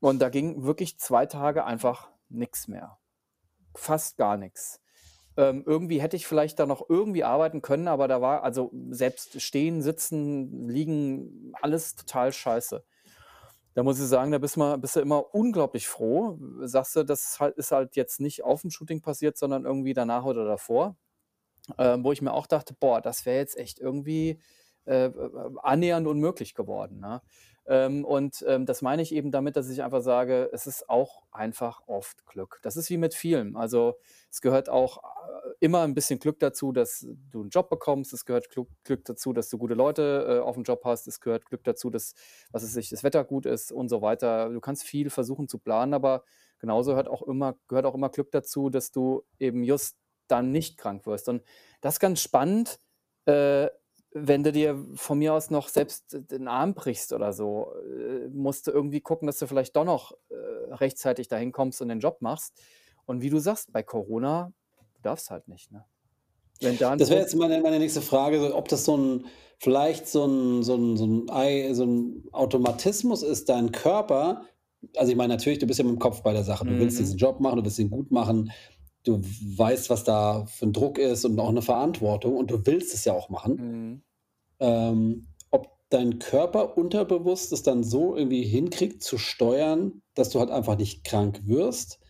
Und 0.00 0.18
da 0.20 0.28
ging 0.28 0.64
wirklich 0.64 0.98
2 0.98 1.24
Tage 1.24 1.64
einfach 1.64 2.10
nix 2.28 2.68
mehr. 2.68 2.98
Fast 3.74 4.18
gar 4.18 4.36
nix. 4.36 4.82
Ähm, 5.38 5.64
irgendwie 5.64 6.02
hätte 6.02 6.16
ich 6.16 6.26
vielleicht 6.26 6.58
da 6.58 6.66
noch 6.66 6.90
irgendwie 6.90 7.24
arbeiten 7.24 7.62
können, 7.62 7.88
aber 7.88 8.06
da 8.06 8.20
war 8.20 8.42
also, 8.42 8.70
selbst 8.90 9.40
stehen, 9.40 9.80
sitzen, 9.80 10.68
liegen, 10.68 11.54
alles 11.62 11.94
total 11.94 12.34
scheiße. 12.34 12.84
Da 13.76 13.82
muss 13.82 14.00
ich 14.00 14.06
sagen, 14.06 14.32
da 14.32 14.38
bist 14.38 14.56
ma 14.56 14.78
bist 14.78 14.96
du 14.96 15.00
immer 15.00 15.34
unglaublich 15.34 15.86
froh. 15.86 16.38
Sagst 16.62 16.96
du, 16.96 17.02
das 17.04 17.38
halt 17.40 17.58
ist 17.58 17.72
halt 17.72 17.94
jetzt 17.94 18.20
nicht 18.20 18.42
auf'm 18.42 18.70
Shooting 18.70 19.02
passiert, 19.02 19.36
sondern 19.36 19.66
irgendwie 19.66 19.92
danach 19.92 20.24
oder 20.24 20.46
davor. 20.46 20.96
Ähm, 21.78 22.04
wo 22.04 22.12
ich 22.12 22.22
mir 22.22 22.32
auch 22.34 22.46
dachte: 22.48 22.74
„Boah, 22.80 23.00
das 23.02 23.26
wäre 23.26 23.38
jetzt 23.38 23.56
echt 23.58 23.80
irgendwie, 23.80 24.40
äh, 24.86 25.06
äh, 25.06 25.30
annähernd 25.62 26.06
unmöglich 26.08 26.54
geworden“, 26.54 27.00
ne? 27.00 27.22
Ähm, 27.68 28.04
und, 28.04 28.44
ähm, 28.48 28.66
das 28.66 28.82
meine 28.82 29.02
ich 29.02 29.12
eben 29.14 29.30
damit, 29.32 29.56
dass 29.56 29.68
ich 29.70 29.82
einfach 29.82 30.00
sage, 30.02 30.50
es 30.52 30.66
ist 30.66 30.88
auch 30.88 31.22
einfach 31.32 31.82
oft 31.88 32.24
Glück. 32.26 32.60
Das 32.62 32.76
ist 32.76 32.90
wie 32.90 32.96
mit 32.98 33.14
vielem. 33.14 33.56
Also, 33.56 33.96
es 34.30 34.40
gehört 34.40 34.68
auch, 34.68 34.98
äh, 35.02 35.50
immer 35.60 35.82
'n 35.84 35.94
bisschen 35.94 36.18
Glück 36.20 36.38
dazu, 36.40 36.72
dass 36.72 37.06
du 37.30 37.42
'n 37.42 37.48
Job 37.50 37.68
bekommst. 37.70 38.12
Es 38.12 38.24
gehört 38.24 38.48
Glück 38.50 39.04
dazu, 39.04 39.32
dass 39.32 39.48
du 39.50 39.58
gute 39.58 39.74
Leute, 39.74 40.26
äh, 40.44 40.46
auf'm 40.46 40.62
Job 40.64 40.82
hast. 40.84 41.08
Es 41.08 41.20
gehört 41.20 41.46
Glück 41.46 41.64
dazu, 41.64 41.90
dass, 41.90 42.14
was 42.52 42.62
weiß 42.62 42.76
ich, 42.76 42.88
das 42.90 43.02
Wetter 43.04 43.24
gut 43.24 43.46
ist 43.46 43.72
und 43.72 43.88
so 43.88 44.02
weiter. 44.02 44.50
Du 44.50 44.60
kannst 44.60 44.84
viel 44.84 45.10
versuchen 45.10 45.48
zu 45.48 45.58
planen, 45.58 45.94
aber 45.94 46.24
genauso 46.58 46.94
hört 46.94 47.08
auch 47.08 47.22
immer 47.22 47.56
gehört 47.68 47.86
auch 47.86 47.94
immer 47.94 48.10
Glück 48.10 48.30
dazu, 48.32 48.70
dass 48.70 48.92
du 48.92 49.22
eben 49.38 49.64
just 49.64 49.96
dann 50.28 50.52
nicht 50.52 50.78
krank 50.78 51.06
wirst. 51.06 51.28
Und 51.28 51.42
das 51.80 51.94
ist 51.94 52.00
ganz 52.00 52.20
spannend, 52.20 52.80
äh, 53.26 53.68
wenn 54.18 54.42
du 54.44 54.52
dir 54.52 54.76
von 54.96 55.18
mir 55.18 55.34
aus 55.34 55.50
noch 55.50 55.68
selbst 55.68 56.16
den 56.30 56.48
Arm 56.48 56.74
brichst 56.74 57.12
oder 57.12 57.32
so, 57.32 57.72
äh, 57.88 58.28
musst 58.28 58.66
du 58.66 58.72
irgendwie 58.72 59.00
gucken, 59.02 59.26
dass 59.26 59.38
du 59.38 59.46
vielleicht 59.46 59.76
doch 59.76 59.84
noch, 59.84 60.12
äh, 60.30 60.34
rechtzeitig 60.74 61.28
dahin 61.28 61.52
kommst 61.52 61.82
und 61.82 61.88
den 61.88 62.00
Job 62.00 62.22
machst. 62.22 62.60
Und 63.06 63.22
wie 63.22 63.30
du 63.30 63.38
sagst, 63.40 63.72
bei 63.72 63.82
Corona, 63.82 64.52
du 64.94 65.02
darfst 65.02 65.30
halt 65.30 65.48
nicht, 65.48 65.70
ne? 65.72 65.86
Das 66.98 67.10
wäre 67.10 67.20
jetzt 67.20 67.34
meine 67.36 67.60
meine 67.60 67.78
nächste 67.78 68.00
Frage, 68.00 68.54
ob 68.54 68.68
das 68.68 68.84
so 68.84 68.94
'n 68.96 69.26
vielleicht 69.58 70.08
so 70.08 70.24
'n 70.24 70.62
so 70.62 70.74
'n 70.74 70.96
so 70.96 71.04
'n 71.04 71.26
ei 71.30 71.72
so 71.74 71.84
'n 71.84 72.24
Automatismus 72.32 73.22
ist, 73.22 73.48
dein 73.48 73.70
Körper 73.72 74.42
also, 74.96 75.10
ich 75.10 75.16
meine 75.18 75.34
natürlich, 75.34 75.58
du 75.58 75.66
bist 75.66 75.78
ja 75.80 75.84
mit'm 75.84 75.98
Kopf 75.98 76.22
bei 76.22 76.32
der 76.32 76.44
Sache. 76.44 76.64
Du 76.66 76.78
willst 76.78 76.98
Mhm. 76.98 76.98
diesen 76.98 77.18
Job 77.18 77.40
machen, 77.40 77.56
du 77.56 77.64
willst 77.64 77.78
ihn 77.78 77.90
gut 77.90 78.10
machen. 78.12 78.52
Du 79.04 79.20
weißt, 79.22 79.90
was 79.90 80.04
da 80.04 80.46
für 80.46 80.66
'n 80.66 80.72
Druck 80.72 80.98
ist 80.98 81.24
und 81.24 81.38
auch 81.40 81.50
'ne 81.52 81.62
Verantwortung 81.62 82.36
und 82.36 82.50
du 82.50 82.64
willst 82.66 82.94
es 82.94 83.04
ja 83.04 83.12
auch 83.14 83.28
machen. 83.30 83.58
Mhm. 83.58 84.02
Ähm, 84.60 85.28
ob 85.50 85.70
dein 85.90 86.18
Körper 86.18 86.76
unterbewusst 86.76 87.52
es 87.52 87.62
dann 87.62 87.84
so 87.84 88.16
irgendwie 88.16 88.44
hinkriegt 88.44 89.02
zu 89.02 89.18
steuern, 89.18 90.02
dass 90.14 90.30
du 90.30 90.40
halt 90.40 90.50
einfach 90.50 90.76
nicht 90.76 91.04
krank 91.04 91.40
wirst. 91.44 92.00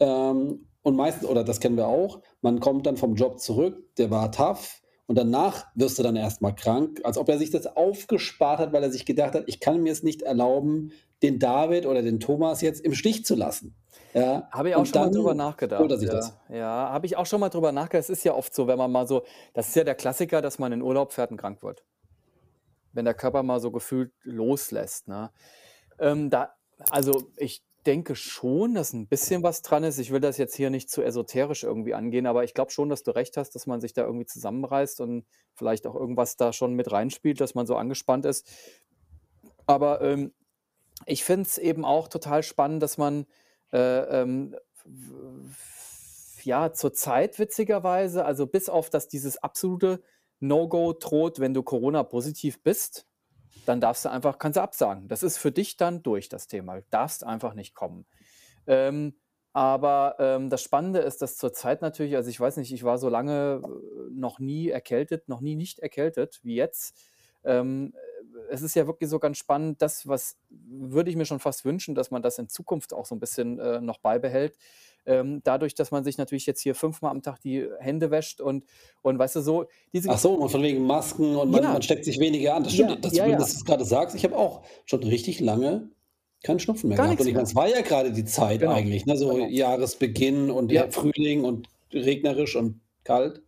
Ähm, 0.00 0.68
und 0.82 0.96
meistens 0.96 1.28
oder 1.28 1.42
das 1.44 1.60
kennen 1.60 1.76
wir 1.76 1.88
auch, 1.88 2.20
man 2.42 2.60
kommt 2.60 2.86
dann 2.86 2.96
vom 2.96 3.16
Job 3.16 3.40
zurück, 3.40 3.82
der 3.98 4.10
war 4.10 4.30
tough 4.30 4.82
und 5.06 5.16
danach 5.16 5.66
wirst 5.74 5.98
du 5.98 6.02
dann 6.02 6.16
erst 6.16 6.42
mal 6.42 6.52
krank, 6.52 7.00
als 7.04 7.18
ob 7.18 7.28
er 7.28 7.38
sich 7.38 7.50
das 7.50 7.66
aufgespart 7.66 8.58
hat, 8.60 8.72
weil 8.72 8.82
er 8.82 8.90
sich 8.92 9.04
gedacht 9.06 9.34
hat: 9.34 9.44
„Ich 9.46 9.60
kann 9.60 9.82
mir's 9.82 10.02
nicht 10.02 10.22
erlauben, 10.22 10.92
den 11.22 11.38
David 11.38 11.86
oder 11.86 12.02
den 12.02 12.20
Thomas 12.20 12.60
jetzt 12.60 12.84
im 12.84 12.94
Stich 12.94 13.24
zu 13.24 13.34
lassen.“ 13.34 13.74
Ja, 14.14 14.48
Habe 14.52 14.70
ich 14.70 14.74
auch 14.76 14.80
und 14.80 14.86
schon 14.86 15.00
mal 15.00 15.10
drüber 15.10 15.28
holt 15.30 15.36
nachgedacht, 15.36 15.90
er 15.90 15.98
sich 15.98 16.08
ja. 16.08 16.14
das. 16.14 16.36
Ja, 16.48 16.90
habe 16.90 17.06
ich 17.06 17.16
auch 17.16 17.26
schon 17.26 17.40
mal 17.40 17.48
drüber 17.50 17.72
nachgedacht. 17.72 18.04
Es 18.04 18.10
ist 18.10 18.24
ja 18.24 18.34
oft 18.34 18.54
so, 18.54 18.66
wenn 18.66 18.78
man 18.78 18.90
mal 18.92 19.06
so 19.06 19.24
das 19.54 19.68
ist 19.68 19.76
ja 19.76 19.84
der 19.84 19.94
Klassiker, 19.94 20.40
dass 20.42 20.58
man 20.58 20.72
in 20.72 20.82
Urlaub 20.82 21.12
fährt 21.12 21.30
und 21.30 21.36
krank 21.38 21.62
wird. 21.62 21.84
Wenn 22.92 23.04
der 23.04 23.14
Körper 23.14 23.42
mal 23.42 23.60
so 23.60 23.70
gefühlt 23.70 24.12
loslässt, 24.22 25.08
ne? 25.08 25.30
Ähm, 25.98 26.30
da 26.30 26.54
also, 26.90 27.32
ich 27.36 27.64
denke 27.86 28.16
schon, 28.16 28.74
dass 28.74 28.92
'n 28.94 29.08
bisschen 29.08 29.42
was 29.42 29.62
dran 29.62 29.84
ist. 29.84 29.98
Ich 29.98 30.10
will 30.12 30.20
das 30.20 30.38
jetzt 30.38 30.56
hier 30.56 30.70
nicht 30.70 30.90
zu 30.90 31.02
esoterisch 31.02 31.64
irgendwie 31.64 31.94
angehen, 31.94 32.26
aber 32.26 32.44
ich 32.44 32.54
glaube 32.54 32.70
schon, 32.70 32.88
dass 32.90 33.02
du 33.02 33.12
recht 33.12 33.36
hast, 33.36 33.54
dass 33.54 33.66
man 33.66 33.80
sich 33.80 33.92
da 33.94 34.02
irgendwie 34.04 34.26
zusammenreißt 34.26 35.00
und 35.00 35.26
vielleicht 35.54 35.86
auch 35.86 35.94
irgendwas 35.94 36.36
da 36.36 36.52
schon 36.52 36.74
mit 36.74 36.92
reinspielt, 36.92 37.40
dass 37.40 37.54
man 37.54 37.66
so 37.66 37.76
angespannt 37.76 38.26
ist. 38.26 38.46
Aber, 39.66 40.00
ähm, 40.02 40.32
ich 41.06 41.24
finde 41.24 41.42
es 41.48 41.58
eben 41.58 41.84
auch 41.84 42.08
total 42.08 42.42
spannend, 42.42 42.82
dass 42.82 42.98
man, 42.98 43.26
äh, 43.72 44.22
ähm, 44.22 44.56
ja, 46.44 46.72
zurzeit 46.72 47.38
witzigerweise, 47.38 48.24
also, 48.24 48.46
bis 48.46 48.68
auf 48.68 48.90
dass 48.90 49.08
dieses 49.08 49.36
absolute 49.38 50.02
No-Go 50.40 50.92
droht, 50.94 51.40
wenn 51.40 51.54
du 51.54 51.62
Corona 51.62 52.02
positiv 52.04 52.62
bist, 52.62 53.06
dann 53.66 53.80
darfst 53.80 54.04
du 54.04 54.10
einfach 54.10 54.38
kannst 54.38 54.56
du 54.58 54.62
absagen. 54.62 55.08
Das 55.08 55.22
ist 55.22 55.38
für 55.38 55.52
dich 55.52 55.76
dann 55.76 56.02
durch, 56.02 56.28
das 56.28 56.46
Thema. 56.48 56.80
Darfst 56.90 57.24
einfach 57.24 57.54
nicht 57.54 57.74
kommen. 57.74 58.06
Ähm, 58.66 59.16
Aber, 59.54 60.16
ähm, 60.20 60.50
das 60.50 60.62
Spannende 60.62 61.00
ist, 61.00 61.22
dass 61.22 61.36
zurzeit 61.38 61.82
natürlich 61.82 62.16
also, 62.16 62.30
ich 62.30 62.40
weiß 62.40 62.58
nicht, 62.58 62.72
ich 62.72 62.84
war 62.84 62.98
so 62.98 63.08
lange, 63.08 63.62
äh, 63.64 64.10
noch 64.12 64.38
nie 64.40 64.68
erkältet, 64.70 65.28
noch 65.28 65.40
nie 65.40 65.56
nicht 65.56 65.78
erkältet 65.80 66.40
wie 66.44 66.56
jetzt. 66.56 66.98
Ähm, 67.44 67.94
äh, 67.94 67.98
es 68.50 68.62
ist 68.62 68.74
ja 68.74 68.86
wirklich 68.86 69.10
so 69.10 69.18
ganz 69.18 69.38
spannend, 69.38 69.82
das, 69.82 70.06
was 70.06 70.36
würde 70.48 71.10
ich 71.10 71.16
mir 71.16 71.24
schon 71.26 71.40
fast 71.40 71.64
wünschen, 71.64 71.94
dass 71.94 72.10
man 72.10 72.22
das 72.22 72.38
in 72.38 72.48
Zukunft 72.48 72.92
auch 72.92 73.06
so 73.06 73.14
ein 73.14 73.20
bisschen, 73.20 73.58
äh, 73.58 73.80
noch 73.80 73.98
beibehält. 73.98 74.56
Ähm, 75.08 75.40
dadurch, 75.44 75.74
dass 75.74 75.92
man 75.92 76.02
sich 76.02 76.18
natürlich 76.18 76.46
jetzt 76.46 76.60
hier 76.60 76.74
fünfmal 76.74 77.12
am 77.12 77.22
Tag 77.22 77.40
die 77.40 77.64
Hände 77.78 78.10
wäscht 78.10 78.40
und 78.40 78.64
und 79.02 79.18
weißt 79.18 79.36
du, 79.36 79.40
so 79.40 79.66
diese 79.92 80.10
Ach 80.10 80.18
so, 80.18 80.32
und 80.32 80.48
von 80.50 80.62
wegen 80.62 80.84
Masken 80.84 81.36
und 81.36 81.50
man 81.50 81.62
Ja, 81.62 81.72
man 81.72 81.82
steckt 81.82 82.04
sich 82.04 82.18
weniger 82.18 82.56
an. 82.56 82.64
Das 82.64 82.76
ja, 82.76 82.88
stimmt, 82.88 83.04
dass 83.04 83.14
ja, 83.14 83.24
du 83.24 83.30
ja. 83.30 83.38
das 83.38 83.64
grade 83.64 83.84
sagst. 83.84 84.16
Ich 84.16 84.24
habe 84.24 84.36
auch 84.36 84.62
schon 84.84 85.04
richtig 85.04 85.38
lange 85.38 85.90
keinen 86.42 86.58
Schnupfen 86.58 86.88
mehr 86.88 86.96
Gar 86.96 87.06
gehabt. 87.06 87.20
Und 87.20 87.28
ich 87.28 87.34
meine, 87.34 87.46
es 87.46 87.54
war 87.54 87.68
ja 87.68 87.82
grade 87.82 88.12
die 88.12 88.24
Zeit 88.24 88.60
Genau, 88.60 88.72
eigentlich, 88.72 89.06
ne, 89.06 89.16
so 89.16 89.34
genau. 89.34 89.46
Jahresbeginn 89.46 90.50
und 90.50 90.72
Ja. 90.72 90.90
Frühling 90.90 91.44
und 91.44 91.68
regnerisch 91.92 92.56
und 92.56 92.80
kalt. 93.04 93.42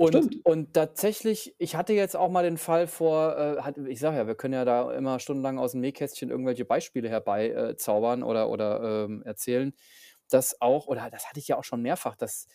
Und 0.00 0.24
Stimmt. 0.24 0.42
und 0.44 0.72
tatsächlich, 0.72 1.54
ich 1.58 1.76
hatte 1.76 1.92
jetzt 1.92 2.16
auch 2.16 2.30
mal 2.30 2.42
den 2.42 2.56
Fall 2.56 2.86
vor, 2.86 3.36
äh, 3.36 3.60
hat 3.60 3.76
ich 3.76 4.00
sage 4.00 4.16
ja, 4.16 4.26
wir 4.26 4.34
können 4.34 4.54
ja 4.54 4.64
da 4.64 4.90
immer 4.94 5.18
stundenlang 5.20 5.58
aus'm 5.58 5.76
Nähkästchen 5.78 6.30
irgendwelche 6.30 6.64
Beispiele 6.64 7.10
herbei 7.10 7.50
äh, 7.50 7.76
zaubern 7.76 8.22
oder 8.22 8.48
oder, 8.48 9.04
ähm, 9.04 9.22
erzählen, 9.24 9.74
dass 10.30 10.58
auch 10.62 10.86
oder 10.86 11.10
das 11.10 11.28
hatte 11.28 11.38
ich 11.40 11.48
ja 11.48 11.58
auch 11.58 11.64
schon 11.64 11.82
mehrfach, 11.82 12.16
dass 12.16 12.46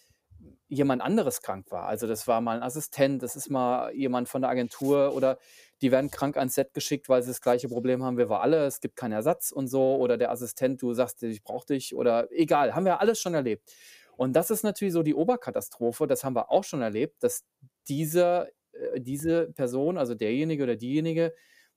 jemand 0.69 1.01
anderes 1.03 1.41
krank 1.41 1.71
war. 1.71 1.85
Also, 1.87 2.07
das 2.07 2.27
war 2.27 2.41
mal 2.41 2.57
'n 2.57 2.63
Assistent, 2.63 3.21
das 3.23 3.35
ist 3.35 3.49
mal 3.51 3.93
jemand 3.95 4.27
von 4.29 4.41
der 4.41 4.49
Agentur 4.51 5.13
oder 5.13 5.37
die 5.81 5.91
werden 5.91 6.09
krank 6.11 6.37
ans 6.37 6.55
Set 6.55 6.73
geschickt, 6.73 7.09
weil 7.09 7.21
sie 7.23 7.29
das 7.29 7.41
gleiche 7.41 7.69
Problem 7.69 8.03
haben 8.03 8.17
wie 8.17 8.29
wir 8.29 8.41
alle. 8.41 8.65
Es 8.65 8.81
gibt 8.81 8.95
keinen 8.95 9.13
Ersatz 9.13 9.51
und 9.51 9.67
so 9.67 9.95
oder 9.97 10.17
der 10.17 10.31
Assistent, 10.31 10.81
du 10.81 10.93
sagst: 10.93 11.21
„Ich 11.23 11.43
brauche 11.43 11.67
dich“ 11.67 11.95
oder 11.95 12.27
egal, 12.31 12.75
haben 12.75 12.85
wir 12.85 13.01
alles 13.01 13.19
schon 13.19 13.35
erlebt. 13.35 13.71
Und 14.17 14.33
das 14.35 14.51
ist 14.51 14.63
natürlich 14.63 14.93
so 14.93 15.03
die 15.03 15.15
Oberkatastrophe, 15.15 16.07
das 16.07 16.23
haben 16.23 16.35
wir 16.35 16.51
auch 16.51 16.63
schon 16.63 16.81
erlebt, 16.81 17.23
dass 17.23 17.45
dieser 17.87 18.47
äh, 18.73 18.99
diese 19.01 19.47
Person, 19.53 19.97
also 19.97 20.15
derjenige 20.15 20.63
oder 20.63 20.75
diejenige, 20.75 21.33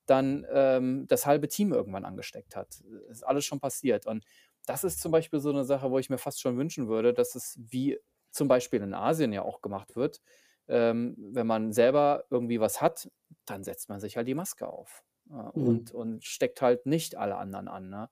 dann, 0.07 0.47
ähm, 0.51 1.07
das 1.09 1.27
halbe 1.27 1.49
Team 1.49 1.73
irgendwann 1.73 2.05
angesteckt 2.05 2.57
hat. 2.57 2.81
Ist 3.11 3.23
alles 3.27 3.45
schon 3.45 3.61
passiert. 3.61 4.07
Und 4.07 4.25
das 4.67 4.85
ist 4.85 5.01
zum 5.01 5.13
Beispiel 5.13 5.41
so 5.41 5.53
'ne 5.53 5.65
Sache, 5.65 5.91
wo 5.91 5.99
ich 5.99 6.11
mir 6.11 6.19
fast 6.19 6.41
schon 6.41 6.57
wünschen 6.59 6.89
würde, 6.89 7.13
dass 7.15 7.35
es 7.35 7.59
wie 7.61 7.99
zum 8.31 8.49
Beispiel 8.49 8.83
in 8.83 8.95
Asien 8.95 9.33
ja 9.33 9.43
auch 9.43 9.61
gemacht 9.63 9.97
wird. 9.97 10.21
Ähm, 10.69 11.15
wenn 11.19 11.47
man 11.47 11.73
selber 11.73 12.25
irgendwie 12.31 12.61
was 12.61 12.81
hat, 12.83 13.11
dann 13.47 13.65
setzt 13.65 13.89
man 13.89 14.01
sich 14.01 14.17
halt 14.17 14.29
die 14.29 14.35
Maske 14.35 14.69
auf, 14.69 15.03
äh, 15.31 15.35
Mhm. 15.55 15.89
und 15.93 15.93
und 15.93 16.25
steckt 16.25 16.61
halt 16.63 16.85
nicht 16.87 17.17
alle 17.17 17.37
anderen 17.37 17.69
an, 17.69 17.89
ne? 17.91 18.11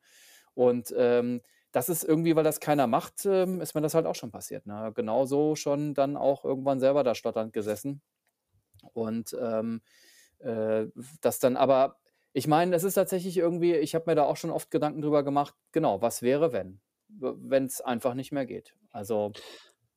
Und, 0.54 0.94
ähm, 0.96 1.42
das 1.72 1.88
ist 1.88 2.04
irgendwie, 2.04 2.36
weil 2.36 2.44
das 2.44 2.60
keiner 2.60 2.86
macht, 2.86 3.26
ähm, 3.26 3.60
ist 3.60 3.74
mir 3.74 3.82
das 3.82 3.94
halt 3.94 4.06
auch 4.06 4.14
schon 4.14 4.30
passiert, 4.32 4.66
ne? 4.66 4.92
Genauso 4.94 5.56
schon 5.56 5.94
dann 5.94 6.16
auch 6.16 6.44
irgendwann 6.44 6.80
selber 6.80 7.04
da 7.04 7.14
stotternd 7.14 7.52
gesessen. 7.52 8.02
Und, 8.94 9.36
ähm, 9.40 9.82
äh, 10.40 10.86
das 11.22 11.38
dann 11.40 11.56
aber 11.56 11.98
ich 12.34 12.46
meine, 12.48 12.76
es 12.76 12.84
ist 12.84 12.94
tatsächlich 12.94 13.36
irgendwie 13.38 13.74
ich 13.76 13.94
habe 13.94 14.04
mir 14.10 14.14
da 14.16 14.24
auch 14.24 14.36
schon 14.36 14.50
oft 14.50 14.70
Gedanken 14.70 15.02
drüber 15.02 15.22
gemacht, 15.24 15.54
genau, 15.72 16.02
was 16.02 16.22
wäre, 16.22 16.52
wenn? 16.52 16.80
W 17.08 17.34
wenn's 17.38 17.80
einfach 17.80 18.14
nicht 18.14 18.32
mehr 18.32 18.46
geht. 18.46 18.74
Also, 18.92 19.36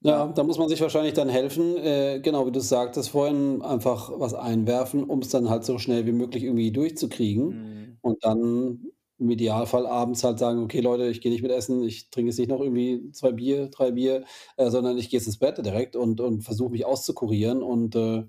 Ja, 0.02 0.28
ja. 0.28 0.34
da 0.34 0.44
muss 0.44 0.58
man 0.58 0.70
sich 0.70 0.80
wahrscheinlich 0.80 1.14
dann 1.14 1.28
helfen, 1.28 1.76
äh, 1.76 2.22
genau 2.24 2.48
wie 2.48 2.52
du's 2.54 2.70
sagtest 2.70 3.10
vorhin, 3.10 3.62
einfach 3.62 4.10
was 4.18 4.34
einwerfen, 4.34 5.04
um's 5.04 5.28
dann 5.30 5.50
halt 5.50 5.66
so 5.66 5.78
schnell 5.78 6.06
wie 6.06 6.14
möglich 6.14 6.44
irgendwie 6.46 6.72
durchzukriegen 6.72 7.60
Mhm. 7.62 8.00
und 8.00 8.24
dann 8.24 8.92
im 9.20 9.30
Idealfall 9.32 9.86
abends 9.88 10.24
halt 10.24 10.40
sagen: 10.40 10.64
„Okay 10.64 10.82
Leute, 10.82 11.08
ich 11.10 11.22
gehe 11.22 11.32
nicht 11.32 11.42
mit 11.44 11.52
essen, 11.52 11.84
ich 11.84 12.10
trinke 12.10 12.30
jetzt 12.32 12.40
nicht 12.40 12.50
noch 12.50 12.62
irgendwie 12.62 13.12
2 13.14 13.32
Bier, 13.34 13.68
3 13.70 13.92
Bier, 13.92 14.24
äh, 14.58 14.70
sondern 14.70 14.98
ich 14.98 15.10
gehe 15.10 15.20
jetzt 15.20 15.28
ins 15.28 15.40
Bett 15.40 15.58
direkt 15.66 15.96
und 15.96 16.22
und 16.22 16.42
versuche 16.44 16.72
mich 16.72 16.86
auszukurieren.“ 16.86 17.62
Und, 17.64 17.96
äh, 17.96 18.26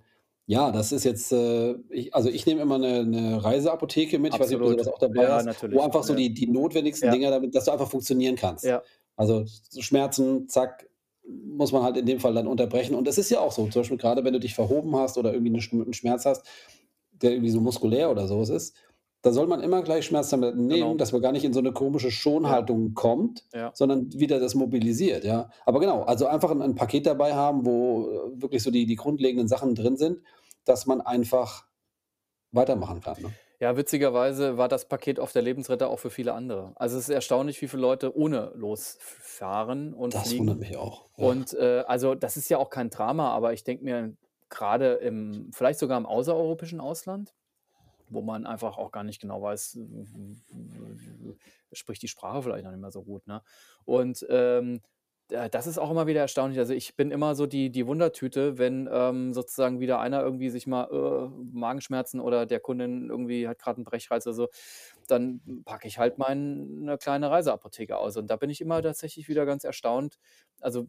ja, 0.47 0.73
das 0.73 0.93
ist 0.93 1.05
jetzt, 1.05 1.33
äh 1.33 1.77
ich 1.91 2.15
also, 2.15 2.29
ich 2.31 2.47
nehme 2.47 2.61
immer 2.63 2.79
'ne 2.79 3.05
'ne 3.05 3.43
Reiseapotheke 3.45 4.19
mit. 4.19 4.35
Ich 4.35 4.41
weiß 4.41 4.51
nicht, 4.51 4.59
ob 4.59 4.65
du 4.65 4.71
Absolut. 4.71 4.79
was 4.79 4.89
auch 4.89 4.99
dabei 4.99 5.29
Ja, 5.29 5.33
hast, 5.33 5.51
wo 5.71 5.81
natürlich. 5.81 5.83
einfach 5.83 6.03
so 6.05 6.15
Ja. 6.15 6.17
die 6.17 6.35
die 6.35 6.49
notwendigsten 6.49 7.09
Ja. 7.09 7.13
Dinger 7.13 7.31
damit 7.31 7.55
dass 7.55 7.65
du 7.67 7.73
einfach 7.73 7.91
funktionieren 7.91 8.37
kannst. 8.37 8.73
Ja. 8.73 8.85
Also, 9.17 9.45
so 9.47 9.83
Schmerzen, 9.83 10.49
zack, 10.49 10.89
muss 11.29 11.73
man 11.73 11.83
halt 11.85 11.97
in 11.99 12.07
dem 12.07 12.19
Fall 12.21 12.35
dann 12.35 12.47
unterbrechen. 12.49 12.95
Und 12.97 13.07
das 13.07 13.19
ist 13.19 13.31
ja 13.31 13.41
auch 13.41 13.53
so, 13.53 13.69
zum 13.69 13.81
Beispiel 13.83 13.99
grade 13.99 14.25
wenn 14.25 14.33
du 14.33 14.41
dich 14.41 14.55
verhoben 14.55 14.97
hast 14.97 15.19
oder 15.19 15.33
irgendwie 15.35 15.51
'ne 15.53 15.61
Sch 15.63 15.73
'n 15.73 15.93
Schmerz 15.95 16.25
hast, 16.27 16.45
der 17.13 17.33
irgendwie 17.33 17.51
so 17.51 17.61
muskulär 17.61 18.11
oder 18.11 18.27
so 18.29 18.41
was 18.41 18.49
ist, 18.51 18.75
da 19.23 19.33
soll 19.33 19.47
man 19.47 19.61
immer 19.63 19.83
gleich 19.83 20.07
Schmerztabletten 20.07 20.67
nehmen, 20.67 20.97
Genau. 20.97 20.99
dass 20.99 21.13
man 21.13 21.23
gar 21.23 21.33
nicht 21.33 21.45
in 21.45 21.53
so 21.55 21.61
'ne 21.61 21.73
komische 21.73 22.11
Ja. 22.43 22.71
Schonhaltung 22.71 22.95
kommt, 22.95 23.47
Ja. 23.53 23.75
sondern 23.75 24.13
wieder 24.15 24.41
das 24.41 24.55
mobilisiert, 24.55 25.25
ja. 25.25 25.51
Aber 25.67 25.81
genau, 25.81 26.03
also, 26.05 26.27
einfach 26.27 26.51
'n 26.53 26.63
'n 26.63 26.75
Paket 26.77 27.07
dabei 27.07 27.35
haben, 27.35 27.67
wo, 27.67 28.09
äh, 28.37 28.43
wirklich 28.43 28.63
so 28.63 28.71
die 28.71 28.87
die 28.87 28.97
grundlegenden 28.97 29.49
Sachen 29.49 29.75
drin 29.75 29.97
sind, 29.97 30.21
dass 30.65 30.87
man 30.87 31.01
einfach 31.03 31.67
weitermachen 32.53 33.01
kann, 33.03 33.23
ne? 33.23 33.37
Ja, 33.63 33.77
witzigerweise 33.77 34.57
war 34.57 34.69
das 34.69 34.89
Paket 34.89 35.19
oft 35.19 35.35
der 35.35 35.43
Lebensretter 35.43 35.91
auch 35.91 35.99
für 35.99 36.09
viele 36.09 36.33
andere. 36.33 36.73
Also, 36.77 36.97
es 36.97 37.05
ist 37.05 37.15
erstaunlich, 37.15 37.61
wie 37.61 37.69
viele 37.69 37.83
Leute 37.83 38.17
ohne 38.17 38.53
losf 38.55 38.97
fahren 39.03 39.93
und 39.93 40.15
Das 40.15 40.37
wundert 40.39 40.59
fliegen. 40.59 40.59
mich 40.59 40.77
auch, 40.77 41.09
ja. 41.17 41.37
Und, 41.37 41.53
äh, 41.55 41.85
also, 41.87 42.15
das 42.15 42.39
ist 42.39 42.49
ja 42.49 42.57
auch 42.59 42.71
kein 42.71 42.89
Drama, 42.89 43.31
aber 43.33 43.53
ich 43.53 43.63
denke 43.65 43.85
mir, 43.85 44.17
grade 44.49 44.95
im 44.95 45.51
vielleicht 45.53 45.79
sogar 45.79 45.99
im 45.99 46.07
außereuropäischen 46.07 46.81
Ausland, 46.81 47.35
wo 48.11 48.23
man 48.23 48.47
einfach 48.47 48.77
auch 48.79 48.93
gar 48.93 49.05
nicht 49.05 49.21
genau 49.21 49.43
weiß, 49.43 49.79
spricht 51.73 52.03
die 52.03 52.09
Sprache 52.09 52.43
vielleicht 52.43 52.65
noch 52.65 52.73
nicht 52.73 52.81
mal 52.81 52.91
so 52.93 53.03
gut, 53.03 53.27
ne? 53.27 53.43
Und, 53.85 54.27
ähm, 54.31 54.81
da 55.29 55.49
das 55.49 55.69
ist 55.69 55.79
auch 55.79 55.93
immer 55.93 56.09
wieder 56.09 56.21
erstaunlich. 56.23 56.59
Also, 56.59 56.75
ich 56.75 56.97
bin 56.97 57.13
immer 57.13 57.37
so 57.37 57.47
die 57.47 57.71
die 57.71 57.87
Wundertüte, 57.87 58.59
wenn, 58.59 58.89
ähm, 58.93 59.33
sozusagen 59.33 59.79
wieder 59.81 60.01
einer 60.01 60.23
irgendwie 60.23 60.51
sich 60.51 60.67
mal, 60.67 60.89
äh, 60.91 61.29
Magenschmerzen 61.57 62.19
oder 62.21 62.47
der 62.47 62.59
Kundin 62.61 63.09
irgendwie 63.11 63.47
hat 63.49 63.61
grad 63.61 63.79
'n 63.79 63.85
Brechreiz 63.85 64.27
oder 64.27 64.35
so, 64.35 64.49
dann 65.11 65.41
packe 65.65 65.89
ich 65.89 65.99
halt 65.99 66.19
meine 66.19 66.99
kleine 66.99 67.31
Reiseapotheke 67.31 67.97
aus. 67.99 68.17
Und 68.17 68.29
da 68.31 68.37
bin 68.37 68.51
ich 68.51 68.61
immer 68.61 68.83
tatsächlich 68.83 69.29
wieder 69.29 69.47
ganz 69.47 69.65
erstaunt. 69.65 70.19
Also, 70.61 70.87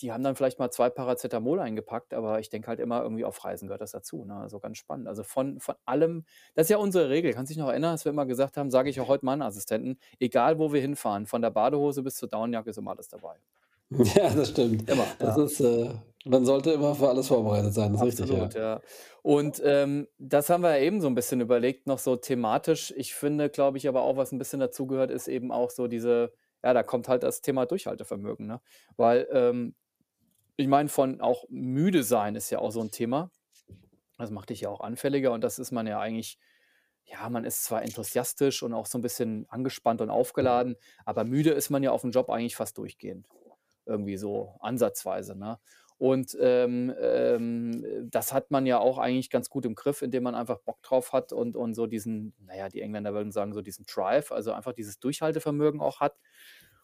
die 0.00 0.12
haben 0.12 0.22
dann 0.24 0.34
vielleicht 0.36 0.58
mal 0.58 0.70
2 0.70 0.90
Paracetamol 0.90 1.60
eingepackt, 1.60 2.14
aber 2.14 2.40
ich 2.40 2.48
denke 2.50 2.68
halt 2.68 2.80
immer 2.80 3.02
irgendwie 3.02 3.24
auf 3.24 3.44
Reisen 3.44 3.68
gehört 3.68 3.80
das 3.82 3.92
dazu, 3.92 4.24
ne? 4.24 4.36
Also, 4.36 4.58
ganz 4.60 4.78
spannend. 4.78 5.08
Also, 5.08 5.22
von 5.22 5.60
von 5.60 5.74
allem 5.84 6.24
das 6.54 6.66
ist 6.66 6.70
ja 6.70 6.76
unsere 6.78 7.08
Regel. 7.10 7.32
Kannst 7.34 7.50
dich 7.50 7.58
noch 7.58 7.68
erinnern, 7.68 7.92
dass 7.94 8.04
wir 8.04 8.10
immer 8.12 8.26
gesagt 8.26 8.56
haben 8.56 8.70
sage 8.70 8.90
ich 8.90 9.00
auch 9.00 9.08
heute 9.08 9.24
meinen 9.24 9.42
Assistenten: 9.42 9.98
„Egal, 10.18 10.58
wo 10.58 10.72
wir 10.72 10.80
hinfahren, 10.80 11.26
von 11.26 11.42
der 11.42 11.50
Badehose 11.50 12.02
bis 12.02 12.16
zur 12.16 12.28
Daunenjacke 12.28 12.70
ist 12.70 12.78
immer 12.78 12.92
alles 12.92 13.08
dabei.“ 13.08 13.38
Ja, 14.16 14.30
das 14.34 14.50
stimmt. 14.50 14.84
Immer, 14.86 15.16
Das 15.18 15.36
ja. 15.36 15.36
ist, 15.36 15.60
äh 15.60 15.90
man 16.26 16.44
sollte 16.44 16.72
immer 16.72 16.94
für 16.94 17.08
alles 17.08 17.28
vorbereitet 17.28 17.74
sein, 17.74 17.92
das 17.92 18.02
ist 18.02 18.06
richtig, 18.06 18.30
ja. 18.30 18.54
Ja. 18.54 18.80
Und, 19.22 19.60
ähm, 19.64 20.08
das 20.18 20.50
haben 20.50 20.62
wir 20.62 20.76
ja 20.76 20.82
eben 20.82 21.00
so 21.00 21.06
'n 21.08 21.14
bisschen 21.14 21.40
überlegt, 21.40 21.86
noch 21.86 21.98
so 21.98 22.16
thematisch. 22.16 22.92
Ich 22.96 23.14
finde, 23.14 23.48
glaube 23.50 23.78
ich, 23.78 23.88
aber 23.88 24.02
auch, 24.02 24.16
was 24.16 24.32
'n 24.32 24.38
bisschen 24.38 24.60
dazugehört, 24.60 25.10
ist 25.10 25.28
eben 25.28 25.50
auch 25.52 25.70
so 25.70 25.86
diese 25.86 26.32
ja, 26.64 26.72
da 26.74 26.82
kommt 26.84 27.08
halt 27.08 27.24
das 27.24 27.40
Thema 27.40 27.66
Durchhaltevermögen, 27.66 28.46
ne? 28.46 28.60
Weil, 28.96 29.26
ähm, 29.32 29.74
ich 30.56 30.68
meine, 30.68 30.88
von 30.90 31.20
auch 31.22 31.44
müde 31.50 32.04
sein 32.04 32.36
ist 32.36 32.50
ja 32.50 32.58
auch 32.60 32.72
so 32.72 32.80
'n 32.82 32.90
Thema. 32.92 33.30
Das 34.18 34.30
macht 34.32 34.50
dich 34.50 34.62
ja 34.62 34.70
auch 34.70 34.80
anfälliger 34.82 35.32
und 35.32 35.42
das 35.44 35.58
ist 35.60 35.72
man 35.72 35.86
ja 35.88 36.00
eigentlich 36.00 36.38
ja, 37.06 37.28
man 37.30 37.44
ist 37.44 37.64
zwar 37.64 37.82
enthusiastisch 37.84 38.62
und 38.64 38.74
auch 38.74 38.86
so 38.86 38.98
'n 38.98 39.02
bisschen 39.02 39.46
angespannt 39.50 40.00
und 40.02 40.10
aufgeladen, 40.10 40.76
aber 41.06 41.24
müde 41.24 41.50
ist 41.52 41.70
man 41.70 41.82
ja 41.84 41.92
aufm 41.92 42.10
Job 42.12 42.30
eigentlich 42.30 42.56
fast 42.56 42.78
durchgehend. 42.78 43.28
Irgendwie 43.86 44.16
so 44.18 44.56
ansatzweise, 44.60 45.36
ne? 45.38 45.60
Und, 46.02 46.36
ähm, 46.40 46.92
ähm, 47.00 48.08
das 48.10 48.32
hat 48.32 48.50
man 48.50 48.66
ja 48.66 48.80
auch 48.80 48.98
eigentlich 48.98 49.30
ganz 49.30 49.48
gut 49.50 49.64
im 49.64 49.76
Griff, 49.76 50.02
indem 50.02 50.24
man 50.24 50.34
einfach 50.34 50.58
Bock 50.58 50.82
drauf 50.82 51.12
hat 51.12 51.32
und 51.32 51.56
und 51.56 51.74
so 51.74 51.86
diesen 51.86 52.34
na 52.40 52.56
ja, 52.56 52.68
die 52.68 52.80
Engländer 52.82 53.14
würden 53.14 53.30
sagen, 53.30 53.52
so 53.54 53.62
diesen 53.62 53.86
Drive, 53.86 54.32
also, 54.32 54.50
einfach 54.52 54.72
dieses 54.72 54.98
Durchhaltevermögen 54.98 55.80
auch 55.80 56.00
hat. 56.00 56.18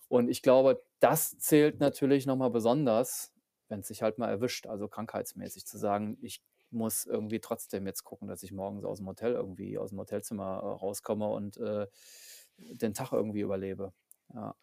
Und 0.08 0.28
ich 0.28 0.40
glaube, 0.42 0.84
das 1.00 1.36
zählt 1.38 1.80
natürlich 1.80 2.26
noch 2.26 2.36
mal 2.36 2.50
besonders, 2.50 3.32
wenn's 3.68 3.88
dich 3.88 4.02
halt 4.02 4.18
mal 4.18 4.28
erwischt, 4.30 4.68
also, 4.68 4.86
krankheitsmäßig 4.88 5.66
zu 5.66 5.78
sagen: 5.78 6.16
„Ich 6.22 6.40
muss 6.70 7.04
irgendwie 7.04 7.40
trotzdem 7.40 7.86
jetzt 7.88 8.04
gucken, 8.04 8.28
dass 8.28 8.44
ich 8.44 8.52
morgens 8.52 8.84
aus'm 8.84 9.06
Hotel 9.06 9.32
irgendwie 9.34 9.78
aus'm 9.80 9.98
Hotelzimmer, 9.98 10.60
äh, 10.62 10.66
rauskomme 10.84 11.26
und, 11.28 11.56
äh, 11.58 11.88
den 12.58 12.94
Tag 12.94 13.10
irgendwie 13.12 13.40
überlebe.“ 13.40 13.92
Ja. 14.34 14.54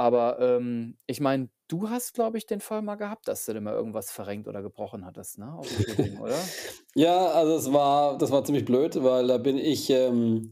Aber, 0.00 0.38
ähm, 0.40 0.96
ich 1.06 1.20
meine, 1.20 1.50
du 1.68 1.90
hast, 1.90 2.14
glaube 2.14 2.38
ich, 2.38 2.46
den 2.46 2.60
Fall 2.60 2.80
mal 2.80 2.94
gehabt, 2.96 3.28
dass 3.28 3.44
du 3.44 3.52
dir 3.52 3.60
mal 3.60 3.74
irgendwas 3.74 4.10
verrenkt 4.10 4.48
oder 4.48 4.62
gebrochen 4.62 5.04
hattest, 5.04 5.36
ne, 5.38 5.46
auf'm 5.52 5.76
Flugwegen, 5.78 6.16
oder? 6.18 6.54
Ja, 6.96 7.28
also, 7.28 7.54
es 7.56 7.72
war 7.72 8.18
das 8.18 8.32
war 8.32 8.44
ziemlich 8.44 8.64
blöd, 8.64 9.02
weil 9.02 9.28
da 9.28 9.38
bin 9.38 9.58
ich, 9.58 9.90
ähm, 9.90 10.50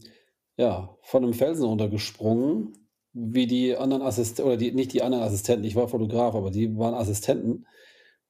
ja, 0.57 0.97
von 1.03 1.23
'nem 1.23 1.33
Felsen 1.33 1.65
runtergesprungen, 1.65 2.73
wie 3.13 3.47
die 3.47 3.75
anderen 3.75 4.01
Assist 4.03 4.39
oder 4.39 4.55
die 4.57 4.71
nicht 4.71 4.93
die 4.93 5.01
anderen 5.03 5.23
Assistenten, 5.25 5.65
ich 5.65 5.75
war 5.75 5.87
Fotograf, 5.89 6.35
aber 6.35 6.51
die 6.51 6.77
waren 6.77 6.93
Assistenten 6.93 7.67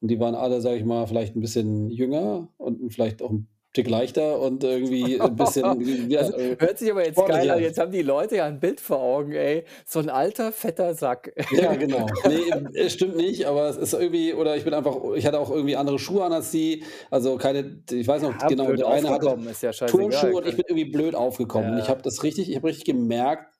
und 0.01 0.09
die 0.11 0.19
waren 0.19 0.35
alle, 0.35 0.61
sage 0.61 0.77
ich 0.77 0.85
mal, 0.85 1.07
vielleicht 1.07 1.35
'n 1.35 1.41
bisschen 1.41 1.89
jünger 1.91 2.49
und 2.57 2.91
vielleicht 2.93 3.21
auch 3.21 3.31
'n 3.31 3.47
Tick 3.73 3.87
leichter 3.89 4.39
und 4.39 4.63
irgendwie 4.63 5.19
ein 5.21 5.35
bisschen, 5.35 6.09
ja, 6.09 6.21
Also, 6.21 6.33
äh, 6.33 6.57
hört 6.59 6.77
sich 6.79 6.91
aber 6.91 7.05
jetzt 7.05 7.25
geil 7.25 7.49
an. 7.51 7.59
Jetzt 7.61 7.77
haben 7.79 7.91
die 7.91 8.01
Leute 8.01 8.37
ja 8.37 8.47
'n 8.47 8.59
Bild 8.59 8.81
vor 8.81 8.99
Augen, 8.99 9.33
ey. 9.33 9.65
So 9.85 9.99
'n 9.99 10.09
alter, 10.09 10.51
fetter 10.51 10.93
Sack. 10.93 11.33
Ja, 11.51 11.75
genau. 11.75 12.21
Ne, 12.25 12.69
es 12.75 12.93
stimmt 12.93 13.15
nicht, 13.15 13.45
aber 13.47 13.69
es 13.69 13.77
ist 13.77 13.93
irgendwie 13.93 14.33
oder 14.35 14.55
ich 14.55 14.63
bin 14.65 14.73
einfach 14.75 14.97
ich 15.15 15.25
hatte 15.25 15.39
auch 15.39 15.49
irgendwie 15.49 15.75
andere 15.75 15.97
Schuhe 15.97 16.23
an 16.23 16.31
als 16.31 16.51
sie. 16.51 16.83
Also, 17.09 17.37
keine 17.37 17.81
ich 17.89 18.07
weiß 18.07 18.21
noch 18.21 18.37
Ja, 18.41 18.47
genau, 18.47 18.71
der 18.73 18.87
eine 18.87 19.09
hatte 19.09 19.39
ist 19.49 19.61
ja. 19.63 19.71
Turnschuhe 19.87 20.37
und 20.37 20.45
ich 20.45 20.55
bin 20.57 20.65
irgendwie 20.67 20.91
blöd 20.91 21.15
aufgekommen. 21.15 21.71
Und 21.71 21.77
ich 21.79 21.89
Ja. 21.89 21.89
habe 21.89 22.03
das 22.03 22.21
richtig 22.21 22.49
ich 22.51 22.55
habe 22.55 22.67
richtig 22.67 22.85
gemerkt, 22.85 23.55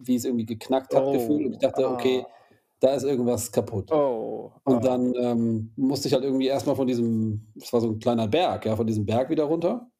wie 0.00 0.16
es 0.16 0.24
irgendwie 0.24 0.46
geknackt 0.46 0.94
hat 0.96 1.12
gefühlt 1.12 1.46
und 1.46 1.52
ich 1.52 1.60
Oh, 1.60 1.60
dachte: 1.60 1.88
„Okay, 1.88 2.26
ah. 2.26 2.39
Da 2.80 2.94
ist 2.94 3.04
irgendwas 3.04 3.52
kaputt.“ 3.52 3.92
Oh, 3.92 4.52
Und 4.64 4.84
ah. 4.84 4.86
dann, 4.86 5.14
ähm, 5.16 5.72
musste 5.76 6.08
ich 6.08 6.14
halt 6.14 6.24
irgendwie 6.24 6.48
erst 6.48 6.66
mal 6.68 6.76
von 6.76 6.86
diesem 6.88 7.52
es 7.60 7.72
war 7.72 7.80
so 7.82 7.88
'n 7.90 7.98
kleiner 8.00 8.28
Berg, 8.28 8.66
ja, 8.66 8.76
von 8.76 8.86
diesem 8.88 9.06
Berg 9.06 9.30
wieder 9.30 9.44
runter. 9.44 9.90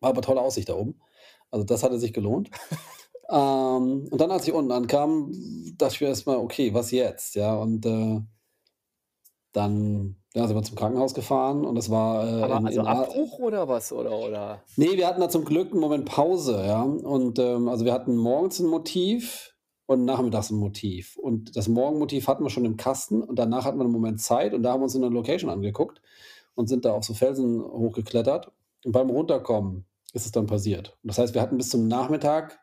War 0.00 0.10
aber 0.10 0.22
tolle 0.22 0.42
Aussicht 0.42 0.68
da 0.70 0.74
oben. 0.76 1.00
Also, 1.52 1.64
das 1.66 1.82
hatte 1.84 1.98
sich 2.00 2.12
gelohnt. 2.14 2.50
Ähm, 3.30 4.08
und 4.10 4.20
dann, 4.20 4.30
als 4.32 4.46
ich 4.48 4.54
unten 4.54 4.72
ankam, 4.72 5.32
dachte 5.78 5.94
ich 5.96 6.00
mir 6.02 6.08
erst 6.08 6.26
mal: 6.28 6.38
„Okay, 6.38 6.74
was 6.74 6.90
jetzt?“ 6.92 7.34
Ja, 7.36 7.56
und, 7.56 7.86
äh 7.86 8.20
dann, 9.54 10.16
ja, 10.34 10.46
sind 10.46 10.56
wir 10.56 10.62
zum 10.62 10.76
Krankenhaus 10.76 11.14
gefahren 11.14 11.64
und 11.64 11.74
das 11.74 11.90
war, 11.90 12.26
äh, 12.26 12.50
Aber 12.50 12.56
in 12.56 12.66
also 12.66 12.80
in 12.80 12.84
Abbruch 12.84 13.38
oder 13.40 13.66
was? 13.68 13.92
Oder 13.92 14.12
oder 14.12 14.64
Ne, 14.78 14.96
wir 14.96 15.08
hatten 15.08 15.20
da 15.20 15.28
zum 15.28 15.44
Glück 15.44 15.72
'n 15.74 15.80
Moment 15.80 16.04
Pause, 16.04 16.64
ja. 16.64 16.82
Und, 16.82 17.38
ähm, 17.40 17.68
also, 17.68 17.84
wir 17.84 17.92
hatten 17.92 18.16
morgens 18.16 18.60
'n 18.60 18.66
Motiv 18.68 19.56
und 19.88 20.04
nachmittags 20.06 20.52
'n 20.52 20.58
Motiv. 20.58 21.16
Und 21.18 21.56
das 21.56 21.68
Morgenmotiv 21.68 22.28
hatten 22.28 22.44
wir 22.44 22.50
schon 22.50 22.66
im 22.66 22.78
Kasten 22.78 23.22
und 23.24 23.38
danach 23.40 23.66
hatten 23.66 23.78
wir 23.80 23.86
'n 23.86 23.92
Moment 23.92 24.20
Zeit 24.22 24.54
und 24.54 24.62
da 24.64 24.72
haben 24.72 24.80
wir 24.82 24.84
uns 24.84 24.94
so 24.94 25.00
'ne 25.00 25.08
Location 25.10 25.50
angeguckt 25.50 26.02
und 26.56 26.68
sind 26.68 26.84
da 26.86 26.92
auf 26.94 27.04
so 27.04 27.14
Felsen 27.14 27.62
hochgeklettert. 27.64 28.52
Und 28.86 28.92
beim 28.92 29.10
Runterkommen 29.10 29.86
ist 30.14 30.26
es 30.26 30.32
dann 30.32 30.46
passiert. 30.46 30.98
Und 31.04 31.08
das 31.10 31.18
heißt, 31.18 31.34
wir 31.34 31.42
hatten 31.42 31.58
bis 31.58 31.70
zum 31.70 31.88
Nachmittag 31.88 32.60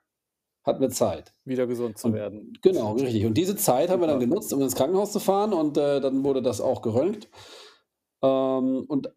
hatten 0.65 0.81
wir 0.81 0.89
Zeit. 0.91 1.35
wieder 1.45 1.67
gesund 1.67 1.97
zu 1.97 2.11
Und 2.11 2.13
werden. 2.13 2.59
genau, 2.63 2.93
richtig. 2.93 3.25
Und 3.25 3.35
diese 3.37 3.55
Zeit 3.57 3.89
haben 3.91 4.01
wir 4.01 4.07
dann 4.07 4.19
genutzt, 4.21 4.53
um 4.53 4.61
ins 4.61 4.75
Krankenhaus 4.75 5.13
zu 5.13 5.19
fahren 5.21 5.53
und, 5.53 5.77
äh, 5.77 6.01
dann 6.01 6.23
wurde 6.25 6.41
das 6.43 6.61
auch 6.61 6.81
geröntgt. 6.83 7.29
Ähm, 8.23 8.85
und 8.89 9.13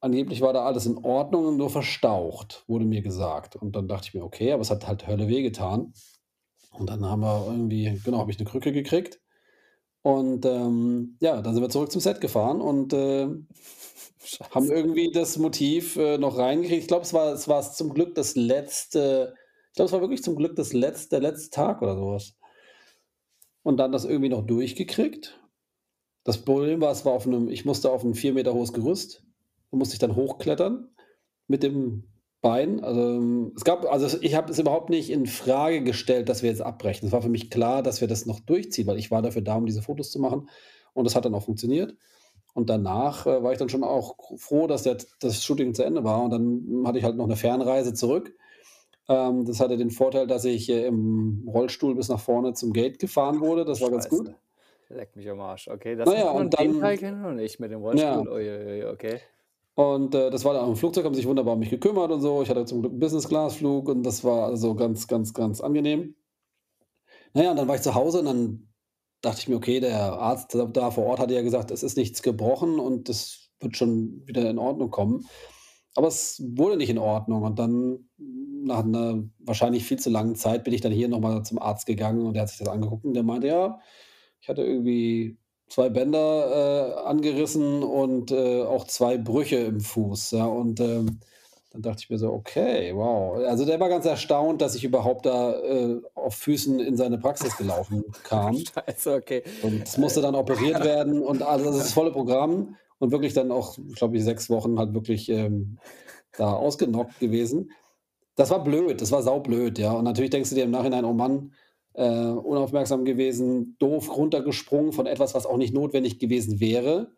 angeblich 0.00 0.40
war 0.42 0.52
da 0.54 0.64
alles 0.66 0.86
in 0.86 0.98
Ordnung, 1.04 1.56
nur 1.58 1.70
verstaucht, 1.70 2.64
wurde 2.68 2.86
mir 2.86 3.02
gesagt. 3.02 3.56
Und 3.56 3.76
dann 3.76 3.88
dachte 3.88 4.08
ich 4.08 4.14
mir: 4.14 4.24
„Okay“, 4.24 4.52
aber 4.52 4.62
es 4.62 4.70
hat 4.70 4.86
halt 4.88 5.06
Hölle 5.08 5.28
wehgetan. 5.28 5.94
Und 6.78 6.90
dann 6.90 7.04
haben 7.06 7.20
wir 7.22 7.46
irgendwie 7.48 8.00
genau, 8.04 8.18
habe 8.18 8.30
ich 8.30 8.38
'ne 8.38 8.44
Krücke 8.44 8.72
gekriegt. 8.72 9.20
Und, 10.02 10.46
ähm, 10.46 11.16
ja, 11.20 11.42
dann 11.42 11.54
sind 11.54 11.62
wir 11.64 11.70
zurück 11.70 11.92
zum 11.92 12.00
Set 12.02 12.20
gefahren 12.20 12.60
und, 12.62 12.92
äh, 12.94 13.28
haben 14.50 14.70
irgendwie 14.70 15.10
das 15.12 15.38
Motiv, 15.38 15.96
äh, 15.96 16.18
noch 16.18 16.38
reingekriegt. 16.38 16.82
Ich 16.82 16.88
glaube, 16.88 17.04
es 17.04 17.12
war 17.14 17.32
es 17.34 17.48
war 17.48 17.62
zum 17.72 17.94
Glück 17.94 18.14
das 18.16 18.36
letzte 18.36 19.34
ich 19.72 19.76
glaube, 19.76 19.86
es 19.88 19.92
war 19.92 20.00
wirklich 20.02 20.22
zum 20.24 20.36
Glück 20.36 20.56
das 20.56 20.72
letz 20.74 21.08
der 21.10 21.20
letzte 21.20 21.50
Tag 21.50 21.82
oder 21.82 21.96
so 21.96 22.08
was. 22.12 22.34
Und 23.66 23.78
dann 23.78 23.92
das 23.92 24.04
irgendwie 24.04 24.28
noch 24.28 24.46
durchgekriegt. 24.46 25.40
Das 26.24 26.44
Problem 26.44 26.80
war, 26.82 26.92
es 26.92 27.04
war 27.06 27.12
auf 27.14 27.26
'nem 27.26 27.48
ich 27.50 27.64
musste 27.66 27.90
auf 27.92 28.04
'n 28.04 28.14
4 28.14 28.34
Meter 28.34 28.54
hohes 28.54 28.72
Gerüst. 28.74 29.24
Da 29.72 29.78
musste 29.78 29.94
ich 29.94 30.00
dann 30.00 30.16
hochklettern 30.16 30.90
mit 31.48 31.62
dem 31.64 32.04
Bein. 32.44 32.84
Also, 32.84 33.00
ähm, 33.00 33.52
es 33.56 33.64
gab 33.64 33.86
also, 33.90 34.18
ich 34.20 34.34
habe 34.34 34.52
es 34.52 34.58
überhaupt 34.58 34.90
nicht 34.90 35.08
infrage 35.10 35.82
gestellt, 35.82 36.28
dass 36.28 36.42
wir 36.42 36.50
jetzt 36.50 36.60
abbrechen. 36.60 37.06
Es 37.06 37.12
war 37.12 37.22
für 37.22 37.30
mich 37.30 37.48
klar, 37.50 37.82
dass 37.82 38.02
wir 38.02 38.08
das 38.08 38.26
noch 38.26 38.38
durchziehen, 38.38 38.86
weil 38.86 38.98
ich 38.98 39.10
war 39.10 39.22
dafür 39.22 39.40
da, 39.40 39.54
um 39.56 39.64
diese 39.64 39.80
Fotos 39.80 40.10
zu 40.10 40.18
machen. 40.20 40.50
Und 40.92 41.04
das 41.04 41.16
hat 41.16 41.24
dann 41.24 41.34
auch 41.34 41.44
funktioniert. 41.44 41.96
Und 42.54 42.68
danach, 42.70 43.26
äh, 43.26 43.42
war 43.42 43.52
ich 43.52 43.58
dann 43.58 43.70
schon 43.70 43.82
auch 43.84 44.16
froh, 44.38 44.66
dass 44.66 44.82
der 44.82 44.98
das 45.20 45.42
Shooting 45.42 45.72
zu 45.74 45.84
Ende 45.84 46.04
war. 46.04 46.22
Und 46.24 46.30
dann 46.32 46.86
hatte 46.86 46.98
ich 46.98 47.04
halt 47.04 47.16
noch 47.16 47.26
'ne 47.28 47.36
Fernreise 47.36 47.94
zurück. 47.94 48.34
Ähm, 49.08 49.44
das 49.46 49.60
hatte 49.60 49.76
den 49.78 49.90
Vorteil, 49.90 50.26
dass 50.28 50.44
ich, 50.46 50.70
äh, 50.70 50.86
im 50.86 51.44
Rollstuhl 51.48 51.94
bis 51.96 52.08
nach 52.10 52.20
vorne 52.20 52.54
zum 52.54 52.72
Gate 52.74 52.98
gefahren 53.00 53.40
wurde. 53.40 53.64
Das 53.66 53.80
war 53.82 53.90
ganz 53.90 54.08
gut. 54.08 54.30
Scheiße. 54.30 54.36
Leck 54.88 55.16
mich 55.16 55.28
am 55.30 55.40
Arsch. 55.40 55.68
Okay, 55.68 55.96
das 55.96 56.06
Na 56.06 56.14
ja, 56.18 56.30
und 56.30 56.52
den 56.58 56.74
Teil 56.74 56.96
dann 56.96 56.98
kenne 56.98 57.16
ich 57.18 57.22
noch 57.22 57.32
nicht 57.32 57.60
mit 57.60 57.70
dem 57.72 57.80
Ja. 57.92 58.20
Rollstuhl. 58.20 58.28
Ui, 58.28 58.48
ui, 58.50 58.66
ui, 58.82 58.84
okay. 58.86 59.20
Und, 59.78 60.14
äh, 60.14 60.30
das 60.30 60.44
war 60.44 60.54
dann 60.54 60.64
auch 60.64 60.68
im 60.68 60.76
Flugzeug, 60.76 61.04
haben 61.04 61.14
sich 61.14 61.26
wunderbar 61.26 61.54
um 61.54 61.58
mich 61.58 61.70
gekümmert 61.70 62.12
und 62.12 62.20
so. 62.20 62.42
Ich 62.42 62.48
hatte 62.48 62.64
zum 62.64 62.80
Glück 62.80 62.92
'n 62.92 63.00
Business-Class-Flug 63.00 63.88
und 63.88 64.04
das 64.04 64.22
war 64.22 64.44
also 64.46 64.74
ganz, 64.76 65.08
ganz, 65.08 65.34
ganz 65.34 65.60
angenehm. 65.60 66.14
Na 67.36 67.42
ja, 67.42 67.50
und 67.50 67.56
dann 67.56 67.66
war 67.66 67.74
ich 67.74 67.82
zu 67.82 67.94
Hause 67.96 68.20
und 68.20 68.26
dann 68.26 68.68
dachte 69.20 69.40
ich 69.40 69.48
mir: 69.48 69.56
„Okay“, 69.56 69.80
der 69.80 69.98
Arzt 70.14 70.54
da 70.72 70.90
vor 70.92 71.04
Ort 71.06 71.18
hatte 71.18 71.34
ja 71.34 71.42
gesagt: 71.42 71.72
„Es 71.72 71.82
ist 71.82 71.96
nichts 71.96 72.22
gebrochen 72.22 72.78
und 72.78 73.08
das 73.08 73.50
wird 73.60 73.76
schon 73.76 74.22
wieder 74.26 74.48
in 74.48 74.58
Ordnung 74.58 74.90
kommen.“ 74.90 75.26
Aber 75.96 76.06
es 76.08 76.40
wurde 76.56 76.76
nicht 76.76 76.90
in 76.90 76.98
Ordnung. 76.98 77.42
Und 77.42 77.58
dann 77.58 78.08
nach 78.18 78.84
'ner 78.84 79.24
wahrscheinlich 79.40 79.84
viel 79.84 79.98
zu 79.98 80.10
langen 80.10 80.36
Zeit 80.36 80.62
bin 80.64 80.72
ich 80.74 80.80
dann 80.80 80.92
hier 80.92 81.08
noch 81.08 81.18
mal 81.20 81.42
zum 81.44 81.58
Arzt 81.58 81.86
gegangen 81.86 82.24
und 82.26 82.34
der 82.34 82.42
hat 82.42 82.50
sich 82.50 82.58
das 82.58 82.68
angeguckt 82.68 83.04
und 83.04 83.14
der 83.14 83.24
meinte: 83.24 83.48
„Ja, 83.48 83.80
ich 84.40 84.48
hatte 84.48 84.62
irgendwie 84.64 85.38
2 85.74 85.88
Bänder, 85.90 86.98
äh, 87.02 87.08
angerissen 87.08 87.82
und, 87.82 88.30
äh, 88.30 88.62
auch 88.62 88.84
2 88.86 89.18
Brüche 89.18 89.56
im 89.56 89.80
Fuß“, 89.80 90.32
ja. 90.32 90.46
Und, 90.46 90.80
ähm, 90.80 91.20
dann 91.72 91.82
dachte 91.82 92.02
ich 92.04 92.10
mir 92.10 92.18
so: 92.18 92.32
„Okay, 92.32 92.94
wow.“ 92.94 93.38
Also, 93.44 93.64
der 93.64 93.80
war 93.80 93.88
ganz 93.88 94.06
erstaunt, 94.06 94.62
dass 94.62 94.74
ich 94.76 94.84
überhaupt 94.84 95.26
da, 95.26 95.54
äh, 95.62 96.00
auf 96.14 96.34
Füßen 96.36 96.78
in 96.80 96.96
seine 96.96 97.18
Praxis 97.18 97.56
gelaufen 97.56 98.04
kam. 98.22 98.68
Scheiße, 98.68 99.14
okay. 99.14 99.42
Und 99.60 99.88
es 99.88 99.96
musste 99.96 100.20
dann 100.22 100.34
operiert 100.36 100.80
werden 100.82 101.22
und 101.22 101.42
alles 101.42 101.66
also, 101.66 101.78
das 101.78 101.92
volle 101.92 102.12
Programm 102.12 102.76
und 102.98 103.10
wirklich 103.12 103.34
dann 103.34 103.50
auch, 103.50 103.76
glaube 103.96 104.16
ich, 104.16 104.24
6 104.24 104.50
Wochen 104.50 104.78
halt 104.78 104.94
wirklich, 104.94 105.28
ähm, 105.28 105.78
da 106.36 106.52
ausgenockt 106.54 107.18
gewesen. 107.20 107.70
Das 108.36 108.50
war 108.50 108.64
blöd, 108.64 109.00
das 109.00 109.12
war 109.12 109.22
saublöd, 109.22 109.78
ja. 109.78 109.92
Und 109.92 110.04
natürlich 110.04 110.30
denkst 110.30 110.50
du 110.50 110.56
dir 110.56 110.64
im 110.64 110.70
Nachhinein: 110.72 111.04
„Oh 111.04 111.12
Mann, 111.12 111.54
äh, 111.94 112.04
unaufmerksam 112.30 113.04
gewesen, 113.04 113.76
doof 113.80 114.16
runtergesprungen 114.16 114.92
von 114.92 115.06
etwas, 115.06 115.34
was 115.34 115.46
auch 115.46 115.56
nicht 115.58 115.74
notwendig 115.74 116.18
gewesen 116.20 116.60
wäre.“ 116.60 117.12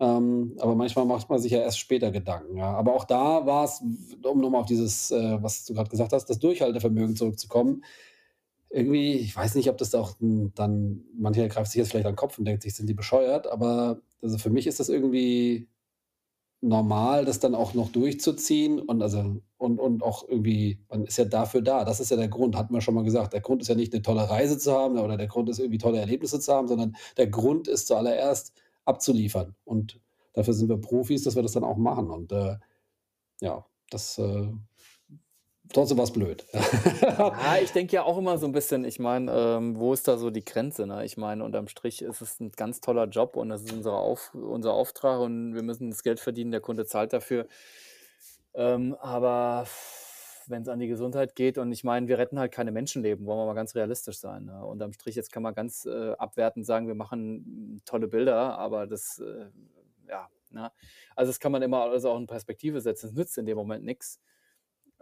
Ähm, 0.00 0.56
aber 0.60 0.74
manchmal 0.76 1.06
macht 1.06 1.30
man 1.30 1.38
sich 1.40 1.52
ja 1.52 1.60
erst 1.60 1.78
später 1.80 2.10
Gedanken, 2.12 2.56
ja. 2.58 2.72
Aber 2.74 2.94
auch 2.94 3.04
da 3.06 3.46
war's, 3.46 3.82
um 4.24 4.40
noch 4.40 4.50
mal 4.50 4.60
auf 4.60 4.66
dieses, 4.66 5.10
äh, 5.12 5.38
was 5.42 5.64
du 5.66 5.74
grad 5.74 5.90
gesagt 5.90 6.12
hast, 6.14 6.26
das 6.30 6.38
Durchhaltevermögen 6.40 7.16
zurückzukommen. 7.16 7.84
Irgendwie 8.70 9.14
ich 9.14 9.36
weiß 9.36 9.54
nicht, 9.56 9.70
ob 9.70 9.78
das 9.78 9.94
auch 9.96 10.16
dann 10.20 11.02
mancher 11.18 11.48
greift 11.48 11.72
sich 11.72 11.78
jetzt 11.80 11.90
vielleicht 11.92 12.06
an 12.06 12.14
'n 12.14 12.16
Kopf 12.16 12.38
und 12.38 12.46
denkt 12.46 12.62
sich: 12.64 12.74
„Sind 12.76 12.88
die 12.88 12.94
bescheuert?“ 12.94 13.46
Aber 13.48 14.02
also, 14.22 14.38
für 14.38 14.50
mich 14.50 14.66
ist 14.68 14.80
das 14.80 14.88
irgendwie 14.90 15.68
normal, 16.62 17.24
das 17.26 17.40
dann 17.40 17.54
auch 17.56 17.74
noch 17.74 17.90
durchzuziehen 17.92 18.80
und 18.80 19.02
also 19.02 19.42
und 19.58 19.80
und 19.80 20.02
auch 20.04 20.28
irgendwie 20.28 20.80
man 20.90 21.04
ist 21.06 21.18
ja 21.18 21.24
dafür 21.26 21.62
da. 21.62 21.84
Das 21.84 22.00
ist 22.00 22.10
ja 22.12 22.16
der 22.16 22.28
Grund, 22.28 22.56
hatten 22.56 22.74
wir 22.74 22.80
schon 22.80 22.94
mal 22.94 23.04
gesagt. 23.04 23.32
Der 23.34 23.40
Grund 23.42 23.62
ist 23.62 23.68
ja 23.68 23.74
nicht 23.74 23.92
'ne 23.92 24.02
tolle 24.02 24.30
Reise 24.30 24.58
zu 24.58 24.72
haben 24.72 24.98
oder 24.98 25.16
der 25.16 25.26
Grund 25.28 25.50
ist 25.50 25.58
irgendwie 25.60 25.78
tolle 25.78 25.98
Erlebnisse 26.00 26.40
zu 26.40 26.52
haben, 26.54 26.68
sondern 26.68 26.96
der 27.16 27.28
Grund 27.28 27.68
ist 27.68 27.88
zuallererst 27.88 28.52
abzuliefern. 28.84 29.56
Und 29.64 30.00
dafür 30.34 30.54
sind 30.54 30.68
wir 30.68 30.78
Profis, 30.78 31.24
dass 31.24 31.36
wir 31.36 31.42
das 31.42 31.52
dann 31.52 31.64
auch 31.64 31.76
machen. 31.78 32.10
Und, 32.10 32.32
äh, 32.32 32.56
ja, 33.42 33.66
das, 33.90 34.18
äh 34.18 34.48
trotzdem 35.72 35.98
war's 35.98 36.12
blöd. 36.12 36.46
Ja, 37.00 37.32
ich 37.62 37.72
denke 37.72 37.92
ja 37.94 38.02
auch 38.04 38.18
immer 38.18 38.38
so 38.38 38.46
'n 38.46 38.52
bisschen 38.52 38.84
ich 38.84 38.98
meine, 38.98 39.30
ähm, 39.32 39.78
wo 39.78 39.92
ist 39.92 40.06
da 40.06 40.16
so 40.18 40.30
die 40.30 40.44
Grenze, 40.44 40.86
ne? 40.86 41.04
Ich 41.04 41.16
meine, 41.16 41.44
unterm 41.44 41.66
Strich 41.68 42.02
ist 42.02 42.20
es 42.20 42.40
'n 42.40 42.50
ganz 42.52 42.80
toller 42.80 43.06
Job 43.08 43.36
und 43.36 43.48
das 43.48 43.62
ist 43.62 43.72
unser 43.72 43.94
Auf 43.94 44.34
unser 44.34 44.72
Auftrag 44.74 45.20
und 45.20 45.54
wir 45.54 45.62
müssen 45.62 45.90
das 45.90 46.02
Geld 46.02 46.20
verdienen, 46.20 46.52
der 46.52 46.60
Kunde 46.60 46.84
zahlt 46.86 47.12
dafür. 47.12 47.46
Ähm, 48.54 48.94
aber 49.00 49.66
wenn's 50.46 50.68
an 50.68 50.78
die 50.80 50.88
Gesundheit 50.88 51.34
geht 51.36 51.56
und 51.58 51.72
ich 51.72 51.84
meine, 51.84 52.08
wir 52.08 52.18
retten 52.18 52.38
halt 52.38 52.52
keine 52.52 52.72
Menschenleben, 52.72 53.24
wollen 53.26 53.38
wir 53.38 53.46
mal 53.46 53.54
ganz 53.54 53.74
realistisch 53.74 54.18
sein, 54.18 54.44
ne? 54.44 54.64
Unterm 54.66 54.92
Strich, 54.92 55.14
jetzt 55.16 55.32
kann 55.32 55.42
man 55.42 55.54
ganz, 55.54 55.86
äh, 55.86 56.12
abwertend 56.18 56.66
sagen, 56.66 56.86
wir 56.88 56.94
machen 56.94 57.80
tolle 57.86 58.08
Bilder, 58.08 58.58
aber 58.58 58.86
das, 58.86 59.18
äh 59.20 59.46
ja, 60.08 60.28
ne? 60.50 60.70
Also, 61.16 61.30
das 61.30 61.40
kann 61.40 61.52
man 61.52 61.62
immer 61.62 61.82
alles 61.82 62.04
auch 62.04 62.18
in 62.18 62.26
Perspektive 62.26 62.80
setzen. 62.80 63.06
Es 63.08 63.12
nützt 63.14 63.38
in 63.38 63.46
dem 63.46 63.56
Moment 63.56 63.84
nix. 63.84 64.18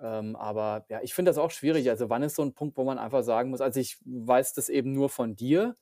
Ähm, 0.01 0.37
aber 0.37 0.87
ja, 0.89 1.01
ich 1.03 1.15
finde 1.15 1.31
das 1.31 1.39
auch 1.39 1.51
schwierig. 1.51 1.91
Also, 1.91 2.09
wann 2.11 2.23
ist 2.23 2.37
so 2.37 2.43
'n 2.43 2.55
Punkt, 2.55 2.77
wo 2.77 2.85
man 2.85 2.99
einfach 2.99 3.23
sagen 3.23 3.51
muss 3.51 3.61
also, 3.61 3.81
ich 3.81 3.99
weiß 4.05 4.55
das 4.55 4.69
eben 4.71 4.93
nur 4.93 5.11
von 5.11 5.37
dir 5.37 5.77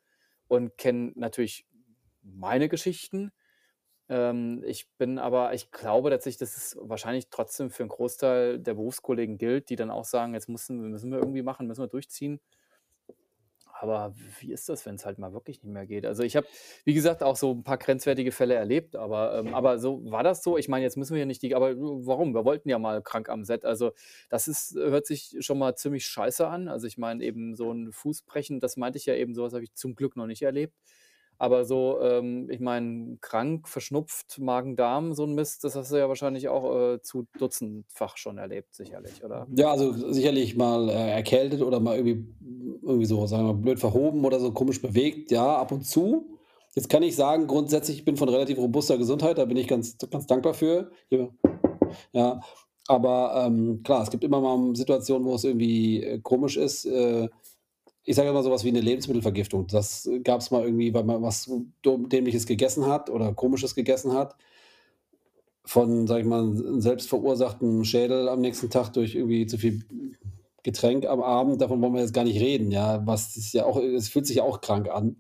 und 0.49 0.77
kenne 0.79 1.13
natürlich 1.17 1.67
meine 2.23 2.69
Geschichten. 2.69 3.33
Ähm, 4.11 4.63
ich 4.67 4.91
bin 4.99 5.19
aber 5.19 5.55
ich 5.55 5.71
glaube 5.73 6.11
tatsächlich, 6.11 6.39
dass 6.41 6.57
es 6.57 6.77
wahrscheinlich 6.81 7.29
trotzdem 7.31 7.71
für 7.71 7.85
'n 7.85 7.89
Großteil 7.91 8.59
der 8.61 8.75
Berufskollegen 8.75 9.39
gilt, 9.39 9.71
die 9.71 9.77
dann 9.77 9.91
auch 9.93 10.05
sagen: 10.07 10.35
„Jetzt 10.35 10.49
müssen 10.51 10.79
müssen 10.91 11.11
wir 11.13 11.19
irgendwie 11.21 11.43
machen, 11.43 11.67
müssen 11.69 11.83
wir 11.85 11.89
durchziehen.“ 11.89 12.41
Aber 13.81 14.15
wie 14.41 14.53
ist 14.53 14.69
das, 14.69 14.85
wenn's 14.87 15.07
halt 15.07 15.19
mal 15.19 15.33
wirklich 15.33 15.63
nicht 15.63 15.73
mehr 15.73 15.87
geht? 15.87 16.05
Also, 16.07 16.23
ich 16.25 16.37
habe, 16.37 16.49
wie 16.85 16.95
gesagt, 16.95 17.23
auch 17.23 17.37
so 17.37 17.53
'n 17.53 17.63
paar 17.65 17.79
grenzwertige 17.79 18.33
Fälle 18.33 18.55
erlebt, 18.55 18.97
aber, 18.97 19.35
ähm 19.39 19.55
aber 19.55 19.79
so 19.79 20.03
war 20.11 20.23
das 20.23 20.43
so? 20.43 20.59
Ich 20.59 20.69
meine, 20.69 20.85
jetzt 20.85 20.97
müssen 20.97 21.15
wir 21.15 21.21
ja 21.21 21.27
nicht 21.27 21.43
die 21.43 21.55
aber 21.55 21.75
warum? 21.79 22.35
Wir 22.35 22.45
wollten 22.45 22.69
ja 22.69 22.79
mal 22.79 23.03
krank 23.03 23.29
am 23.29 23.45
Set. 23.45 23.65
Also, 23.65 23.93
das 24.31 24.49
ist 24.49 24.75
hört 24.75 25.07
sich 25.07 25.37
schon 25.41 25.59
mal 25.59 25.77
ziemlich 25.77 26.07
scheiße 26.07 26.47
an. 26.49 26.69
Also, 26.69 26.87
ich 26.87 26.99
meine 26.99 27.23
eben 27.25 27.55
so 27.55 27.71
'n 27.73 27.93
Fuß 27.93 28.23
brechen, 28.23 28.61
das 28.61 28.77
meinte 28.77 28.99
ich 28.99 29.07
ja 29.07 29.15
eben, 29.15 29.35
so 29.35 29.43
was 29.45 29.53
habe 29.55 29.65
ich 29.65 29.75
zum 29.75 29.95
Glück 29.95 30.17
noch 30.17 30.27
nicht 30.27 30.43
erlebt. 30.43 30.75
Aber 31.39 31.65
so, 31.65 32.01
ähm, 32.03 32.51
ich 32.51 32.59
meine, 32.61 33.17
krank, 33.21 33.69
verschnupft, 33.69 34.39
Magen-Darm, 34.41 35.13
so 35.15 35.25
'n 35.25 35.35
Mist, 35.35 35.63
das 35.65 35.77
hast 35.77 35.93
du 35.93 35.97
ja 35.97 36.09
wahrscheinlich 36.09 36.49
auch, 36.49 36.95
äh, 36.95 37.01
zu 37.01 37.27
dutzendfach 37.39 38.17
schon 38.17 38.39
erlebt 38.39 38.75
sicherlich, 38.75 39.25
oder? 39.25 39.47
Ja, 39.55 39.71
also 39.71 39.93
sicherlich 40.13 40.57
mal, 40.57 40.89
äh, 40.89 41.11
erkältet 41.13 41.63
oder 41.63 41.79
mal 41.81 41.97
irgendwie 41.97 42.27
irgendwie 42.83 43.07
so, 43.07 43.27
sagen 43.27 43.45
wir 43.47 43.53
mal, 43.55 43.61
blöd 43.61 43.79
verhoben 43.81 44.25
oder 44.25 44.41
so 44.41 44.53
komisch 44.53 44.81
bewegt, 44.83 45.31
ja, 45.31 45.57
ab 45.59 45.73
und 45.73 45.85
zu. 45.85 46.39
Jetzt 46.75 46.89
kann 46.89 47.03
ich 47.03 47.17
sagen, 47.17 47.47
grundsätzlich, 47.47 47.99
ich 47.99 48.05
bin 48.05 48.17
von 48.17 48.29
relativ 48.29 48.59
robuster 48.59 48.99
Gesundheit, 48.99 49.39
da 49.39 49.45
bin 49.45 49.57
ich 49.57 49.69
ganz 49.69 49.97
ganz 50.11 50.27
dankbar 50.27 50.55
für. 50.55 50.91
Ja, 52.13 52.41
aber, 52.89 53.45
ähm, 53.47 53.83
klar, 53.85 54.03
es 54.03 54.11
gibt 54.11 54.25
immer 54.25 54.41
mal 54.41 54.75
Situationen, 54.77 55.27
wo 55.29 55.35
es 55.35 55.45
irgendwie, 55.45 56.03
äh, 56.03 56.21
komisch 56.23 56.57
ist. 56.57 56.85
Äh, 56.87 57.29
ich 58.09 58.17
sage 58.17 58.31
immer 58.31 58.43
so 58.43 58.51
was 58.51 58.65
wie 58.65 58.73
'ne 58.73 58.81
Lebensmittelvergiftung. 58.81 59.67
Das 59.69 60.09
gab's 60.25 60.51
mal 60.51 60.65
irgendwie, 60.65 60.95
weil 60.95 61.05
man 61.05 61.23
was 61.23 61.51
Dämliches 61.85 62.47
gegessen 62.47 62.87
hat 62.87 63.11
oder 63.11 63.35
Komisches 63.35 63.75
gegessen 63.75 64.13
hat 64.15 64.37
von, 65.65 66.07
sage 66.07 66.21
ich 66.23 66.27
mal, 66.27 66.43
'n 66.43 66.81
selbst 66.81 67.09
verursachten 67.09 67.85
Schädel 67.85 68.29
am 68.29 68.41
nächsten 68.41 68.71
Tag 68.71 68.91
durch 68.93 69.15
irgendwie 69.15 69.47
zu 69.47 69.59
viel 69.59 69.85
Getränk 70.63 71.07
am 71.07 71.23
Abend. 71.23 71.61
Davon 71.61 71.81
wollen 71.83 71.95
wir 71.95 72.01
jetzt 72.01 72.15
gar 72.15 72.25
nicht 72.25 72.41
reden, 72.41 72.71
ja, 72.71 73.07
was 73.07 73.37
ist 73.37 73.53
ja 73.55 73.65
auch 73.67 73.77
es 73.79 74.09
fühlt 74.09 74.27
sich 74.27 74.37
ja 74.37 74.43
auch 74.45 74.61
krank 74.61 74.89
an. 74.91 75.17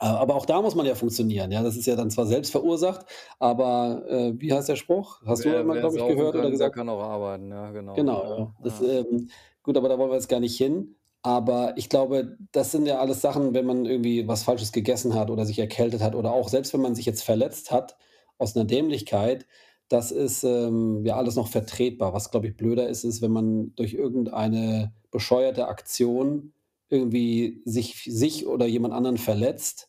Äh, 0.00 0.06
aber 0.06 0.36
auch 0.36 0.46
da 0.46 0.62
muss 0.62 0.74
man 0.76 0.86
ja 0.86 0.94
funktionieren, 0.96 1.52
ja? 1.52 1.62
Das 1.62 1.76
ist 1.76 1.86
ja 1.86 1.96
dann 1.96 2.10
zwar 2.10 2.26
selbst 2.26 2.52
verursacht, 2.52 3.06
aber, 3.40 4.04
äh, 4.08 4.34
wie 4.40 4.52
heißt 4.52 4.68
der 4.70 4.76
Spruch? 4.76 5.22
Hast 5.26 5.44
du 5.46 5.50
Wer 5.50 5.60
immer, 5.60 5.74
wer 5.74 5.80
glaube 5.80 5.98
ich, 5.98 6.06
gehört 6.06 6.36
oder 6.36 6.50
kann, 6.50 6.58
der 6.58 6.70
gesagt? 6.70 6.70
kann 6.70 6.88
auch 6.88 7.02
arbeiten, 7.02 7.50
ja, 7.50 7.70
genau. 7.72 7.94
Genau, 7.96 8.24
ja. 8.36 8.54
Das, 8.60 8.80
ja. 8.80 8.80
ähm 8.80 9.30
gut, 9.62 9.76
aber 9.76 9.88
da 9.88 9.98
wollen 9.98 10.10
wir 10.10 10.16
jetzt 10.16 10.28
gar 10.28 10.40
nicht 10.40 10.56
hin. 10.58 10.96
Aber 11.26 11.72
ich 11.78 11.88
glaube, 11.88 12.36
das 12.52 12.70
sind 12.70 12.84
ja 12.84 12.98
alles 12.98 13.22
Sachen, 13.22 13.54
wenn 13.54 13.64
man 13.64 13.86
irgendwie 13.86 14.28
was 14.28 14.42
Falsches 14.42 14.72
gegessen 14.72 15.14
hat 15.14 15.30
oder 15.30 15.46
sich 15.46 15.58
erkältet 15.58 16.02
hat 16.02 16.14
oder 16.14 16.32
auch 16.34 16.50
selbst 16.50 16.74
wenn 16.74 16.82
man 16.82 16.94
sich 16.94 17.06
jetzt 17.06 17.22
verletzt 17.22 17.70
hat 17.70 17.96
aus 18.36 18.54
'ner 18.54 18.64
Dämlichkeit, 18.66 19.46
das 19.88 20.12
ist, 20.12 20.44
ähm, 20.44 21.02
ja 21.06 21.16
alles 21.16 21.34
noch 21.36 21.48
vertretbar. 21.48 22.12
Was, 22.12 22.30
glaube 22.30 22.48
ich, 22.48 22.56
blöder 22.58 22.88
ist, 22.90 23.04
ist, 23.04 23.22
wenn 23.22 23.30
man 23.32 23.74
durch 23.74 23.94
irgendeine 23.94 24.92
bescheuerte 25.10 25.66
Aktion 25.68 26.52
irgendwie 26.90 27.62
sich 27.64 28.04
sich 28.04 28.46
oder 28.46 28.66
jemand 28.66 28.92
anderen 28.92 29.16
verletzt, 29.16 29.88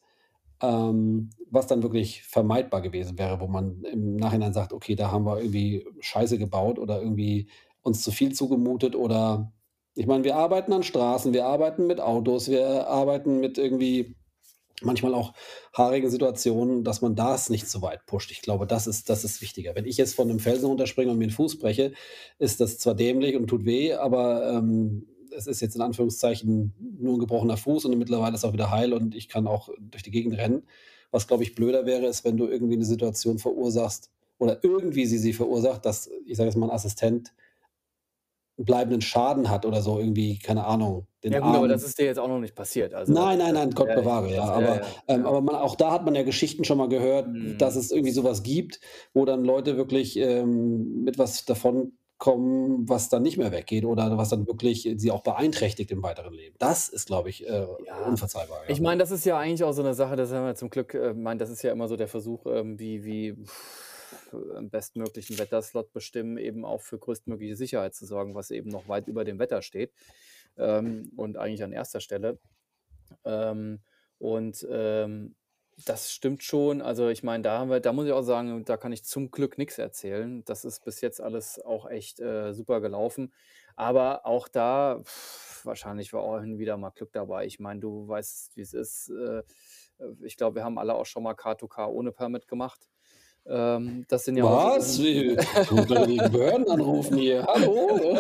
ähm, 0.62 1.32
was 1.52 1.68
dann 1.68 1.84
wirklich 1.84 2.24
vermeidbar 2.24 2.82
gewesen 2.82 3.18
wäre, 3.20 3.42
wo 3.42 3.48
man 3.48 3.84
im 3.84 4.16
Nachhinein 4.18 4.54
sagt: 4.54 4.74
„Okay, 4.74 4.96
da 4.96 5.12
haben 5.12 5.26
wir 5.26 5.40
irgendwie 5.40 5.86
Scheiße 6.02 6.38
gebaut 6.40 6.80
oder 6.80 7.02
irgendwie 7.02 7.50
uns 7.84 8.04
zu 8.04 8.12
viel 8.12 8.34
zugemutet“, 8.34 8.96
oder 8.96 9.54
ich 9.96 10.08
meine, 10.08 10.24
wir 10.24 10.36
arbeiten 10.36 10.74
an 10.74 10.84
Straßen, 10.84 11.34
wir 11.34 11.46
arbeiten 11.46 11.88
mit 11.88 12.00
Autos, 12.02 12.50
wir 12.50 12.88
arbeiten 12.88 13.40
mit 13.40 13.58
irgendwie 13.58 14.16
manchmal 14.84 15.14
auch 15.16 15.34
haarigen 15.74 16.10
Situationen, 16.12 16.84
dass 16.86 17.02
man 17.02 17.16
das 17.16 17.50
nicht 17.50 17.70
so 17.70 17.82
weit 17.82 18.06
pusht. 18.08 18.32
Ich 18.32 18.42
glaube, 18.42 18.68
das 18.68 18.88
ist 18.88 19.10
das 19.10 19.24
ist 19.26 19.42
wichtiger. 19.42 19.76
Wenn 19.76 19.86
ich 19.86 19.98
jetzt 19.98 20.16
von 20.16 20.28
'nem 20.28 20.40
Felsen 20.40 20.68
runterspringe 20.68 21.12
und 21.12 21.18
mir 21.20 21.26
'n 21.28 21.32
Fuß 21.32 21.60
breche, 21.60 21.94
ist 22.40 22.62
das 22.62 22.80
zwar 22.80 22.96
dämlich 22.96 23.36
und 23.38 23.48
tut 23.48 23.66
weh, 23.66 23.94
aber, 23.94 24.52
ähm, 24.54 25.08
es 25.38 25.48
ist 25.48 25.62
jetzt 25.62 25.76
in 25.76 25.82
Anführungszeichen 25.84 26.74
nur 27.00 27.16
'n 27.16 27.20
gebrochener 27.20 27.58
Fuß 27.58 27.86
und 27.86 27.98
mittlerweile 28.00 28.36
ist 28.36 28.46
auch 28.46 28.54
wieder 28.54 28.72
heil 28.72 28.94
und 28.94 29.16
ich 29.16 29.30
kann 29.30 29.48
auch 29.48 29.70
durch 29.80 30.04
die 30.04 30.12
Gegend 30.12 30.38
rennen. 30.38 30.64
Was, 31.12 31.28
glaube 31.28 31.44
ich, 31.44 31.56
blöder 31.56 31.86
wäre, 31.88 32.08
ist, 32.08 32.26
wenn 32.26 32.38
du 32.38 32.48
irgendwie 32.48 32.78
'ne 32.78 32.86
Situation 32.86 33.40
verursachst 33.40 34.12
oder 34.40 34.60
irgendwie 34.64 35.06
sie 35.08 35.20
sie 35.20 35.34
verursacht, 35.34 35.86
dass, 35.86 36.10
ich 36.28 36.38
sage 36.38 36.50
jetzt 36.50 36.58
mal, 36.58 36.68
'n 36.70 36.72
Assistent 36.74 37.34
bleibenden 38.58 39.02
Schaden 39.02 39.50
hat 39.50 39.66
oder 39.66 39.82
so 39.82 40.00
irgendwie, 40.00 40.40
keine 40.40 40.66
Ahnung, 40.66 41.08
den 41.24 41.36
Ja 41.36 41.40
gut, 41.40 41.56
aber 41.56 41.68
das 41.68 41.82
Arm 41.82 41.84
ist 41.84 41.98
dir 41.98 42.06
jetzt 42.06 42.20
auch 42.20 42.28
noch 42.28 42.40
nicht 42.40 42.56
passiert. 42.56 42.94
Also, 42.94 43.18
Nein, 43.18 43.38
nein, 43.38 43.54
nein, 43.54 43.70
Gott 43.72 43.94
ja, 43.94 43.94
bewahre, 43.94 44.34
ja. 44.34 44.44
das 44.44 44.52
ja, 44.52 44.52
Aber, 44.52 44.82
ja, 44.82 44.96
ähm, 45.08 45.28
aber 45.28 45.42
man 45.42 45.54
auch 45.56 45.76
da 45.76 45.92
hat 45.92 46.06
man 46.06 46.16
ja 46.16 46.24
Geschichten 46.24 46.64
schon 46.64 46.80
mal 46.80 46.90
gehört, 46.90 47.36
dass 47.60 47.76
Mhm. 47.76 47.76
es 47.76 47.92
irgendwie 47.92 48.12
so 48.12 48.24
was 48.24 48.42
gibt, 48.42 48.80
wo 49.14 49.26
dann 49.26 49.44
Leute 49.46 49.78
wirklich, 49.78 50.18
ähm, 50.18 51.04
mit 51.04 51.20
was 51.20 51.46
davonkommen, 51.46 52.90
was 52.90 53.10
dann 53.10 53.22
nicht 53.22 53.38
mehr 53.38 53.52
weggeht 53.52 53.86
oder 53.86 54.18
was 54.18 54.30
dann 54.30 54.48
wirklich 54.48 54.92
sie 54.98 55.12
auch 55.12 55.22
beeinträchtigt 55.22 55.92
im 55.92 56.02
weiteren 56.02 56.34
Leben. 56.34 56.56
Das 56.58 56.90
ist, 56.90 57.06
glaube 57.06 57.30
ich, 57.30 57.48
äh, 57.48 57.68
unverzeihbar, 58.04 58.64
Ich 58.68 58.82
meine, 58.82 59.00
das 59.00 59.12
ist 59.12 59.26
ja 59.26 59.38
eigentlich 59.38 59.64
auch 59.64 59.74
so 59.74 59.84
'ne 59.84 59.94
Sache, 59.94 60.16
das 60.16 60.32
haben 60.32 60.46
wir 60.46 60.56
zum 60.56 60.70
Glück 60.70 60.94
äh, 60.94 61.14
meine, 61.14 61.38
das 61.40 61.50
ist 61.50 61.62
ja 61.64 61.72
immer 61.72 61.88
so 61.88 61.96
der 61.96 62.08
Versuch, 62.08 62.46
ähm, 62.48 62.80
wie 62.80 63.04
wie 63.06 63.36
bestmöglichen 64.62 65.38
Wetterslot 65.38 65.92
bestimmen, 65.94 66.38
eben 66.38 66.66
auch 66.66 66.82
für 66.82 66.98
größtmögliche 67.00 67.56
Sicherheit 67.56 67.96
zu 67.96 68.06
sorgen, 68.06 68.36
was 68.36 68.52
eben 68.52 68.70
noch 68.70 68.88
weit 68.88 69.08
über 69.08 69.24
dem 69.24 69.40
Wetter 69.40 69.62
steht, 69.62 69.94
ähm, 70.58 71.12
und 71.16 71.38
eigentlich 71.38 71.64
an 71.64 71.74
1. 71.74 72.02
Stelle. 72.04 72.40
Ähm, 73.26 73.82
und, 74.20 74.66
ähm, 74.70 75.36
das 75.86 76.12
stimmt 76.14 76.44
schon. 76.44 76.82
Also, 76.82 77.10
ich 77.10 77.22
meine, 77.24 77.44
da 77.44 77.80
da 77.80 77.94
muss 77.94 78.06
ich 78.06 78.14
auch 78.14 78.22
sagen, 78.22 78.64
da 78.64 78.78
kann 78.78 78.94
ich 78.94 79.04
zum 79.04 79.30
Glück 79.32 79.58
nix 79.58 79.78
erzählen. 79.78 80.44
Das 80.46 80.64
ist 80.64 80.86
bis 80.86 81.02
jetzt 81.02 81.20
alles 81.22 81.60
auch 81.60 81.90
echt, 81.90 82.20
äh, 82.22 82.54
super 82.54 82.80
gelaufen. 82.82 83.34
Aber 83.76 84.26
auch 84.26 84.48
da, 84.48 85.04
wahrscheinlich 85.64 86.14
war 86.14 86.22
auch 86.22 86.40
hin 86.40 86.60
wieder 86.60 86.78
mal 86.78 86.92
Glück 86.92 87.12
dabei. 87.12 87.46
Ich 87.46 87.60
meine, 87.60 87.82
du 87.82 88.08
weißt, 88.08 88.56
wie's 88.56 88.74
ist. 88.74 89.10
Äh, 89.10 89.44
ich 90.24 90.38
glaube, 90.38 90.56
wir 90.58 90.64
haben 90.64 90.78
alle 90.78 90.96
auch 90.96 91.06
schon 91.06 91.24
mal 91.24 91.34
Car2Car 91.34 91.90
ohne 91.90 92.12
Permit 92.12 92.48
gemacht. 92.48 92.88
Ähm, 93.48 94.06
das 94.10 94.26
sind 94.26 94.38
ja 94.38 94.46
auch 94.46 94.66
Was? 94.68 94.98
Gleich 95.88 96.08
die 96.08 96.22
Behörden 96.30 96.68
anrufen 96.70 97.18
hier. 97.18 97.46
Hallo? 97.48 98.18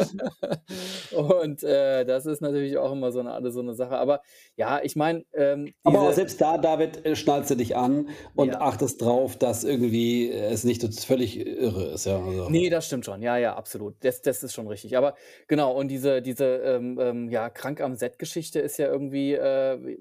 Und, 1.12 1.64
äh, 1.64 2.06
das 2.06 2.26
ist 2.26 2.42
natürlich 2.42 2.78
auch 2.78 2.92
immer 2.92 3.12
so 3.12 3.22
'ne 3.24 3.32
alles 3.34 3.54
so 3.56 3.62
'ne 3.62 3.74
Sache. 3.76 3.98
Aber 3.98 4.22
ja, 4.56 4.82
ich 4.84 4.96
meine, 4.96 5.26
ähm, 5.34 5.74
Aber 5.86 6.00
auch 6.00 6.12
selbst 6.14 6.42
da, 6.42 6.58
David, 6.58 7.06
äh, 7.06 7.16
schnallst 7.16 7.52
du 7.52 7.56
dich 7.56 7.76
an 7.76 8.10
und 8.36 8.60
Ja. 8.60 8.62
achtest 8.62 9.02
drauf, 9.04 9.38
dass 9.38 9.64
irgendwie 9.64 10.32
es 10.32 10.64
nicht 10.64 10.84
völlig 11.06 11.38
irre 11.38 11.86
ist, 11.94 12.06
ja, 12.08 12.20
also 12.24 12.48
Ne, 12.48 12.70
das 12.70 12.86
stimmt 12.86 13.06
schon. 13.06 13.24
Ja, 13.24 13.38
ja, 13.38 13.56
absolut. 13.56 13.96
Das 14.04 14.22
das 14.22 14.44
ist 14.44 14.54
schon 14.54 14.68
richtig. 14.68 14.96
Aber 14.98 15.16
genau, 15.48 15.74
und 15.76 15.88
diese 15.88 16.22
diese, 16.22 16.46
ähm, 16.58 17.00
ähm, 17.00 17.30
ja, 17.32 17.50
Krank-am-Set-Geschichte 17.50 18.60
ist 18.60 18.78
ja 18.78 18.86
irgendwie, 18.88 19.34
äh, 19.34 19.98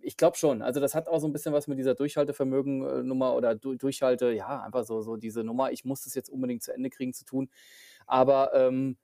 ich 0.00 0.16
glaube 0.16 0.36
schon. 0.36 0.62
Also, 0.62 0.78
das 0.78 0.94
hat 0.94 1.08
auch 1.08 1.18
so 1.18 1.26
'n 1.26 1.32
bisschen 1.32 1.52
was 1.52 1.66
mit 1.66 1.76
dieser 1.78 1.94
Durchhaltevermögen 1.96 2.82
äh, 3.10 3.12
oder 3.36 3.56
Du 3.56 3.74
Durchhalte 3.74 4.30
ja, 4.30 4.60
einfach 4.68 4.84
so 4.86 5.02
so 5.02 5.16
diese 5.18 5.44
Nummer: 5.44 5.72
„Ich 5.72 5.84
muss 5.86 6.04
das 6.04 6.14
jetzt 6.16 6.30
unbedingt 6.30 6.62
zu 6.64 6.72
Ende 6.74 6.90
kriegen“, 6.90 7.14
zu 7.14 7.24
tun. 7.26 7.50
Aber, 8.06 8.54
ähm, 8.54 8.98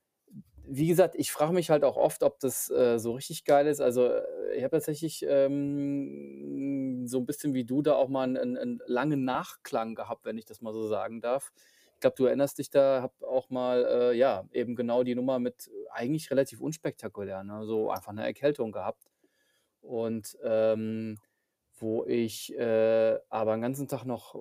wie 0.68 0.88
gesagt, 0.88 1.14
ich 1.16 1.32
frage 1.32 1.52
mich 1.54 1.70
halt 1.70 1.84
auch 1.84 1.96
oft, 1.98 2.22
ob 2.24 2.40
das, 2.40 2.70
äh, 2.70 2.98
so 3.00 3.12
richtig 3.14 3.44
geil 3.46 3.66
ist. 3.68 3.80
Also, 3.82 4.06
äh, 4.08 4.22
ich 4.56 4.64
habe 4.64 4.72
tatsächlich, 4.76 5.24
ähm, 5.28 7.06
so 7.08 7.18
'n 7.20 7.26
bisschen 7.26 7.54
wie 7.54 7.64
du 7.66 7.82
da 7.82 7.94
auch 7.96 8.08
mal 8.10 8.24
'n 8.28 8.36
'n 8.38 8.56
'n 8.58 8.82
langen 8.86 9.24
Nachklang 9.24 9.94
gehabt, 9.96 10.26
wenn 10.26 10.38
ich 10.38 10.46
das 10.46 10.62
mal 10.62 10.72
so 10.74 10.88
sagen 10.88 11.20
darf. 11.22 11.52
Ich 11.96 12.00
glaube, 12.02 12.16
du 12.18 12.26
erinnerst 12.26 12.58
dich 12.60 12.70
da 12.70 13.02
habe 13.02 13.14
auch 13.28 13.50
mal, 13.50 13.84
äh, 13.86 14.14
ja, 14.18 14.46
eben 14.52 14.76
genau 14.76 15.04
die 15.04 15.14
Nummer 15.16 15.38
mit 15.40 15.70
eigentlich 15.92 16.30
relativ 16.32 16.60
unspektakulär, 16.62 17.44
ne, 17.44 17.66
so 17.66 17.90
einfach 17.90 18.12
'ne 18.14 18.24
Erkältung 18.26 18.72
gehabt. 18.72 19.10
Und, 19.82 20.38
ähm, 20.44 21.18
wo 21.78 22.04
ich, 22.06 22.54
äh, 22.58 23.18
aber 23.30 23.54
'n 23.54 23.62
ganzen 23.62 23.88
Tag 23.88 24.04
noch, 24.06 24.34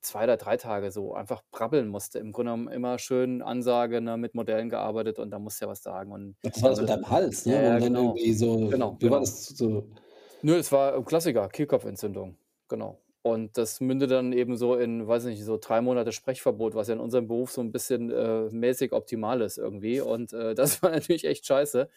2 0.00 0.24
oder 0.24 0.36
3 0.36 0.56
Tage 0.56 0.90
so 0.90 1.14
einfach 1.14 1.42
brabbeln 1.50 1.88
musste. 1.88 2.18
Im 2.18 2.32
Grunde 2.32 2.52
genommen 2.52 2.68
immer 2.68 2.98
schön 2.98 3.42
Ansage, 3.42 4.00
ne, 4.00 4.16
mit 4.16 4.34
Modellen 4.34 4.68
gearbeitet 4.70 5.18
und 5.18 5.30
da 5.30 5.38
musst 5.38 5.60
du 5.60 5.66
ja 5.66 5.70
was 5.70 5.82
sagen 5.82 6.12
und 6.12 6.36
Das 6.42 6.62
war 6.62 6.70
das 6.70 6.78
also 6.78 6.80
mit 6.80 6.88
deinem 6.90 7.08
Hals, 7.10 7.46
ne, 7.46 7.60
ja, 7.62 7.78
du 7.78 7.78
dann 7.78 7.94
genau. 7.94 8.20
irgendwie 8.20 8.32
so 8.32 8.48
Genau, 8.68 8.98
wie 9.00 9.10
war 9.10 9.20
genau. 9.20 9.20
das 9.20 9.46
so 9.46 9.88
Nö, 10.42 10.54
es 10.56 10.70
war, 10.72 10.96
äh, 10.96 11.02
Klassiker, 11.02 11.48
Kehlkopfentzündung, 11.48 12.38
genau. 12.68 13.02
Und 13.22 13.58
das 13.58 13.80
mündet 13.80 14.10
dann 14.12 14.32
eben 14.32 14.56
so 14.56 14.76
in, 14.76 15.06
weiß 15.06 15.24
nicht, 15.24 15.42
so 15.44 15.58
3 15.60 15.80
Monate 15.80 16.12
Sprechverbot, 16.12 16.74
was 16.74 16.88
ja 16.88 16.94
in 16.94 17.00
unserem 17.00 17.26
Beruf 17.26 17.50
so 17.50 17.60
'n 17.60 17.72
bisschen, 17.72 18.10
äh, 18.10 18.48
mäßig 18.50 18.92
optimal 18.92 19.40
ist 19.42 19.58
irgendwie. 19.58 20.00
Und, 20.00 20.32
äh, 20.32 20.54
das 20.80 20.82
war 20.82 20.90
natürlich 20.90 21.24
echt 21.24 21.44
scheiße. 21.46 21.88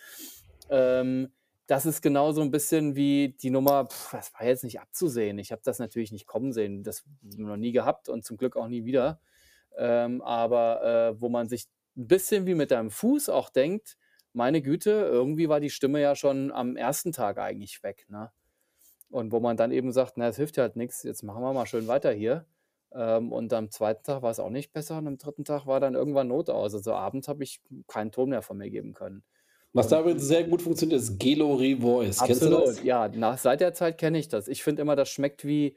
Ähm, 0.69 1.34
das 1.71 1.86
ist 1.88 2.01
genau 2.01 2.34
so 2.34 2.41
'n 2.41 2.51
bisschen 2.51 2.95
wie 2.95 3.29
die 3.41 3.49
Nummer 3.51 3.88
das 4.12 4.34
war 4.36 4.45
jetzt 4.47 4.63
nicht 4.65 4.81
abzusehen. 4.81 5.39
Ich 5.39 5.51
habe 5.53 5.62
das 5.65 5.79
natürlich 5.79 6.12
nicht 6.12 6.27
kommen 6.27 6.53
sehen. 6.53 6.84
Das 6.84 7.05
noch 7.38 7.57
nie 7.57 7.71
gehabt 7.73 8.10
und 8.10 8.25
zum 8.25 8.38
Glück 8.38 8.57
auch 8.57 8.67
nie 8.67 8.86
wieder. 8.86 9.21
Ähm, 9.77 10.21
aber, 10.23 11.13
äh, 11.17 11.21
wo 11.21 11.29
man 11.29 11.49
sich 11.49 11.67
'n 11.97 12.07
bisschen 12.07 12.45
wie 12.47 12.55
mit 12.55 12.71
deinem 12.71 12.91
Fuß 12.91 13.29
auch 13.29 13.49
denkt: 13.49 13.97
„Meine 14.34 14.62
Güte, 14.62 14.91
irgendwie 14.91 15.49
war 15.49 15.60
die 15.62 15.69
Stimme 15.71 16.01
ja 16.01 16.15
schon 16.15 16.51
am 16.51 16.77
1. 16.77 17.12
Tag 17.13 17.39
eigentlich 17.39 17.84
weg“, 17.84 18.05
ne? 18.10 18.31
Und 19.12 19.31
wo 19.34 19.39
man 19.41 19.57
dann 19.57 19.71
eben 19.71 19.91
sagt: 19.93 20.17
„Na, 20.17 20.27
es 20.29 20.38
hilft 20.38 20.57
ja 20.57 20.63
halt 20.65 20.75
nix, 20.77 21.03
jetzt 21.03 21.23
machen 21.23 21.43
wir 21.43 21.53
mal 21.53 21.67
schön 21.67 21.88
weiter 21.88 22.12
hier.“ 22.13 22.47
Ähm, 22.93 23.31
und 23.34 23.53
am 23.53 23.71
2. 23.71 24.03
Tag 24.05 24.23
war's 24.23 24.39
auch 24.39 24.49
nicht 24.51 24.73
besser 24.73 24.97
und 24.99 25.07
am 25.07 25.17
3. 25.19 25.45
Tag 25.45 25.67
war 25.67 25.79
dann 25.81 25.95
irgendwann 25.95 26.29
Notaus. 26.29 26.75
Also, 26.75 26.93
abends 26.95 27.27
habe 27.29 27.43
ich 27.43 27.62
keinen 27.88 28.12
Ton 28.13 28.29
mehr 28.31 28.41
von 28.43 28.57
mir 28.57 28.69
geben 28.71 28.93
können. 28.95 29.23
Was 29.73 29.88
da 29.88 30.01
übrigens 30.01 30.23
sehr 30.27 30.43
gut 30.43 30.62
funktioniert, 30.62 30.99
ist 31.01 31.17
Gelori 31.17 31.77
Voice. 31.79 32.19
Kennst 32.21 32.41
du 32.41 32.49
das? 32.49 32.84
Ja. 32.84 33.07
Nach 33.07 33.38
seit 33.38 33.62
der 33.62 33.73
Zeit 33.73 33.97
kenne 33.97 34.19
ich 34.19 34.27
das. 34.27 34.47
Ich 34.49 34.63
finde 34.63 34.81
immer, 34.81 34.95
das 34.97 35.10
schmeckt 35.10 35.45
wie 35.45 35.75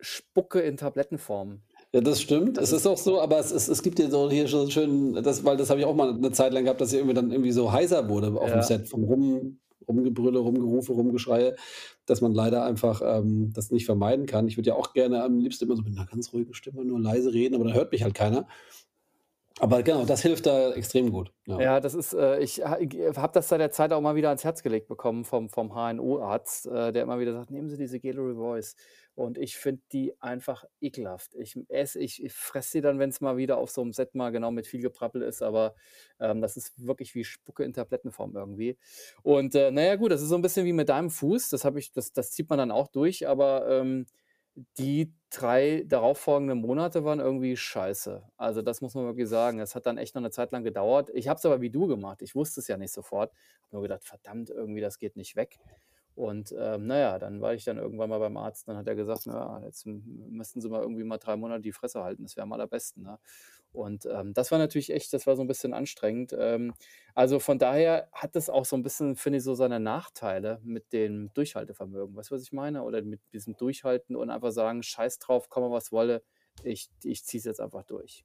Spucke 0.00 0.60
in 0.60 0.76
Tablettenform. 0.76 1.62
Ja, 1.92 2.00
das 2.00 2.20
stimmt. 2.20 2.56
Das 2.56 2.70
Es 2.72 2.80
ist 2.80 2.86
auch 2.86 2.98
so, 2.98 3.20
aber 3.20 3.38
es 3.38 3.50
es 3.52 3.68
es 3.68 3.82
gibt 3.82 3.98
ja 3.98 4.10
so 4.10 4.30
hier 4.30 4.46
so 4.48 4.68
schön 4.68 5.14
das 5.22 5.44
weil 5.44 5.56
das 5.56 5.70
habe 5.70 5.80
ich 5.80 5.86
auch 5.86 5.94
mal 5.94 6.12
'ne 6.14 6.30
Zeit 6.32 6.52
lang 6.52 6.64
gehabt, 6.64 6.80
dass 6.80 6.92
ich 6.92 6.98
irgendwie 6.98 7.14
dann 7.14 7.30
irgendwie 7.30 7.52
so 7.52 7.72
heiser 7.72 8.08
wurde 8.08 8.28
auf'm 8.28 8.48
Ja. 8.56 8.62
Set 8.62 8.88
vom 8.88 9.04
Rum 9.04 9.58
Rumgebrülle, 9.86 10.38
Rumgerufe, 10.38 10.92
Rumgeschreie, 10.92 11.56
dass 12.06 12.22
man 12.22 12.32
leider 12.32 12.64
einfach 12.64 13.02
ähm, 13.04 13.52
das 13.52 13.70
nicht 13.70 13.84
vermeiden 13.84 14.24
kann. 14.26 14.48
Ich 14.48 14.56
würde 14.56 14.68
ja 14.70 14.74
auch 14.76 14.94
gerne 14.94 15.22
am 15.22 15.38
liebsten 15.38 15.66
immer 15.66 15.76
so 15.76 15.82
mit 15.82 15.96
einer 15.96 16.06
ganz 16.06 16.32
ruhigen 16.32 16.54
Stimme 16.54 16.84
nur 16.86 16.98
leise 17.00 17.32
reden, 17.34 17.54
aber 17.54 17.64
dann 17.64 17.74
hört 17.74 17.92
mich 17.92 18.02
halt 18.02 18.14
keiner. 18.14 18.46
Aber 19.60 19.84
genau, 19.84 20.04
das 20.04 20.22
hilft 20.22 20.46
da 20.46 20.72
extrem 20.72 21.12
gut. 21.12 21.32
Ja, 21.46 21.60
ja 21.60 21.80
das 21.80 21.94
ist, 21.94 22.12
äh, 22.12 22.40
ich 22.40 22.58
habe 22.64 23.32
das 23.32 23.48
seit 23.48 23.60
der 23.60 23.70
Zeit 23.70 23.92
auch 23.92 24.00
mal 24.00 24.16
wieder 24.16 24.28
ans 24.28 24.42
Herz 24.42 24.64
gelegt 24.64 24.88
bekommen 24.88 25.24
vom, 25.24 25.48
vom 25.48 25.72
HNO-Arzt, 25.72 26.66
äh, 26.66 26.92
der 26.92 27.04
immer 27.04 27.20
wieder 27.20 27.32
sagt, 27.32 27.52
nehmen 27.52 27.68
Sie 27.68 27.76
diese 27.76 28.00
Gallery 28.00 28.34
Voice. 28.34 28.74
Und 29.14 29.38
ich 29.38 29.56
finde 29.56 29.82
die 29.92 30.12
einfach 30.20 30.64
ekelhaft. 30.80 31.36
Ich 31.36 31.56
esse, 31.68 32.00
ich, 32.00 32.24
ich 32.24 32.32
fresse 32.32 32.70
sie 32.72 32.80
dann, 32.80 32.98
wenn 32.98 33.10
es 33.10 33.20
mal 33.20 33.36
wieder 33.36 33.58
auf 33.58 33.70
so 33.70 33.80
einem 33.80 33.92
Set 33.92 34.16
mal 34.16 34.30
genau 34.30 34.50
mit 34.50 34.66
viel 34.66 34.82
Geprappel 34.82 35.22
ist, 35.22 35.40
aber 35.40 35.76
ähm, 36.18 36.40
das 36.40 36.56
ist 36.56 36.72
wirklich 36.84 37.14
wie 37.14 37.22
Spucke 37.22 37.62
in 37.62 37.72
Tablettenform 37.72 38.34
irgendwie. 38.34 38.76
Und 39.22 39.54
äh, 39.54 39.70
naja, 39.70 39.94
gut, 39.94 40.10
das 40.10 40.20
ist 40.20 40.30
so 40.30 40.34
ein 40.34 40.42
bisschen 40.42 40.66
wie 40.66 40.72
mit 40.72 40.88
deinem 40.88 41.10
Fuß, 41.10 41.50
das 41.50 41.64
habe 41.64 41.78
ich, 41.78 41.92
das, 41.92 42.12
das 42.12 42.32
zieht 42.32 42.50
man 42.50 42.58
dann 42.58 42.72
auch 42.72 42.88
durch, 42.88 43.28
aber 43.28 43.68
ähm, 43.68 44.06
die 44.78 45.12
drei 45.30 45.84
darauffolgenden 45.86 46.60
Monate 46.60 47.04
waren 47.04 47.18
irgendwie 47.20 47.56
scheiße. 47.56 48.22
Also 48.36 48.62
das 48.62 48.80
muss 48.80 48.94
man 48.94 49.04
wirklich 49.04 49.28
sagen. 49.28 49.58
Es 49.58 49.74
hat 49.74 49.86
dann 49.86 49.98
echt 49.98 50.14
noch 50.14 50.22
eine 50.22 50.30
Zeit 50.30 50.52
lang 50.52 50.62
gedauert. 50.62 51.10
Ich 51.12 51.28
habe 51.28 51.38
es 51.38 51.44
aber 51.44 51.60
wie 51.60 51.70
du 51.70 51.86
gemacht. 51.86 52.22
Ich 52.22 52.34
wusste 52.34 52.60
es 52.60 52.68
ja 52.68 52.76
nicht 52.76 52.92
sofort. 52.92 53.32
Habe 53.62 53.72
nur 53.72 53.82
gedacht, 53.82 54.04
verdammt, 54.04 54.50
irgendwie 54.50 54.80
das 54.80 54.98
geht 54.98 55.16
nicht 55.16 55.34
weg. 55.36 55.58
Und 56.14 56.54
ähm, 56.56 56.86
naja, 56.86 57.18
dann 57.18 57.40
war 57.40 57.54
ich 57.54 57.64
dann 57.64 57.76
irgendwann 57.76 58.08
mal 58.08 58.20
beim 58.20 58.36
Arzt. 58.36 58.68
Dann 58.68 58.76
hat 58.76 58.86
er 58.86 58.94
gesagt, 58.94 59.26
naja, 59.26 59.60
jetzt 59.64 59.84
müssten 59.86 60.60
Sie 60.60 60.68
mal 60.68 60.82
irgendwie 60.82 61.02
mal 61.02 61.18
drei 61.18 61.36
Monate 61.36 61.62
die 61.62 61.72
Fresse 61.72 62.04
halten. 62.04 62.22
Das 62.22 62.36
wäre 62.36 62.44
am 62.44 62.52
allerbesten. 62.52 63.02
Ne? 63.02 63.18
Und 63.74 64.06
ähm, 64.06 64.32
das 64.34 64.50
war 64.52 64.58
natürlich 64.58 64.90
echt, 64.90 65.12
das 65.12 65.26
war 65.26 65.36
so 65.36 65.42
ein 65.42 65.48
bisschen 65.48 65.74
anstrengend. 65.74 66.34
Ähm, 66.38 66.74
also 67.14 67.40
von 67.40 67.58
daher 67.58 68.08
hat 68.12 68.36
es 68.36 68.48
auch 68.50 68.64
so 68.64 68.76
ein 68.76 68.82
bisschen, 68.82 69.16
finde 69.16 69.38
ich, 69.38 69.44
so 69.44 69.54
seine 69.54 69.80
Nachteile 69.80 70.60
mit 70.62 70.92
dem 70.92 71.32
Durchhaltevermögen. 71.34 72.14
Weißt 72.16 72.30
du, 72.30 72.34
was 72.36 72.42
ich 72.42 72.52
meine? 72.52 72.84
Oder 72.84 73.02
mit 73.02 73.20
diesem 73.32 73.56
Durchhalten 73.56 74.16
und 74.16 74.30
einfach 74.30 74.52
sagen, 74.52 74.82
scheiß 74.82 75.18
drauf, 75.18 75.48
komme 75.48 75.70
was 75.70 75.92
wolle, 75.92 76.22
ich, 76.62 76.88
ich 77.02 77.24
ziehe 77.24 77.40
es 77.40 77.44
jetzt 77.44 77.60
einfach 77.60 77.82
durch. 77.84 78.24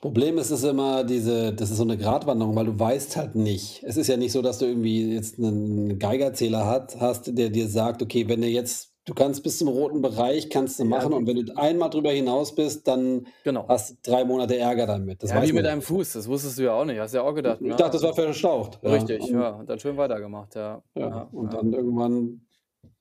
Problem 0.00 0.38
ist 0.38 0.50
es 0.50 0.62
immer 0.62 1.02
diese 1.02 1.52
das 1.52 1.70
ist 1.70 1.78
so 1.78 1.82
eine 1.82 1.98
Gratwanderung, 1.98 2.54
weil 2.54 2.66
du 2.66 2.78
weißt 2.78 3.16
halt 3.16 3.34
nicht. 3.34 3.82
Es 3.82 3.96
ist 3.96 4.06
ja 4.06 4.16
nicht 4.16 4.30
so, 4.30 4.42
dass 4.42 4.58
du 4.58 4.66
irgendwie 4.66 5.12
jetzt 5.12 5.38
einen 5.40 5.98
Geigerzähler 5.98 6.66
hat 6.66 7.00
hast, 7.00 7.36
der 7.36 7.48
dir 7.50 7.68
sagt: 7.68 8.00
„Okay, 8.00 8.28
wenn 8.28 8.40
du 8.40 8.46
jetzt 8.46 8.92
du 9.08 9.14
kannst 9.14 9.42
bis 9.42 9.58
zum 9.58 9.68
roten 9.68 10.02
Bereich 10.02 10.50
kannst 10.50 10.78
du 10.78 10.84
Ja, 10.84 10.84
machen 10.84 11.12
und 11.12 11.26
wenn 11.26 11.44
du 11.44 11.56
einmal 11.56 11.90
drüber 11.90 12.10
hinaus 12.12 12.54
bist, 12.54 12.86
dann 12.88 13.26
Genau. 13.44 13.68
hast 13.68 13.90
du 13.90 14.10
drei 14.10 14.24
Monate 14.24 14.56
Ärger 14.58 14.86
damit.“ 14.86 15.22
Das 15.22 15.32
Ja, 15.32 15.42
wie 15.42 15.52
mit 15.52 15.64
deinem 15.64 15.82
Fuß, 15.82 16.12
das 16.12 16.28
wusstest 16.28 16.58
du 16.58 16.62
ja 16.64 16.72
auch 16.72 16.84
nicht. 16.84 16.98
Hast 16.98 17.14
ja 17.14 17.22
auch 17.22 17.34
gedacht, 17.34 17.64
Ich 17.64 17.66
ne? 17.66 17.76
dachte, 17.76 17.92
das 17.92 18.02
war 18.02 18.14
verstaucht, 18.14 18.80
ja. 18.82 18.90
Richtig, 18.92 19.20
Und 19.20 19.32
ja. 19.32 19.50
Und 19.50 19.68
dann 19.70 19.78
schön 19.78 19.96
weitergemacht, 19.96 20.54
ja. 20.54 20.82
ja, 20.96 21.08
Ja, 21.08 21.30
und 21.32 21.52
ja. 21.52 21.54
dann 21.54 21.72
irgendwann 21.72 22.46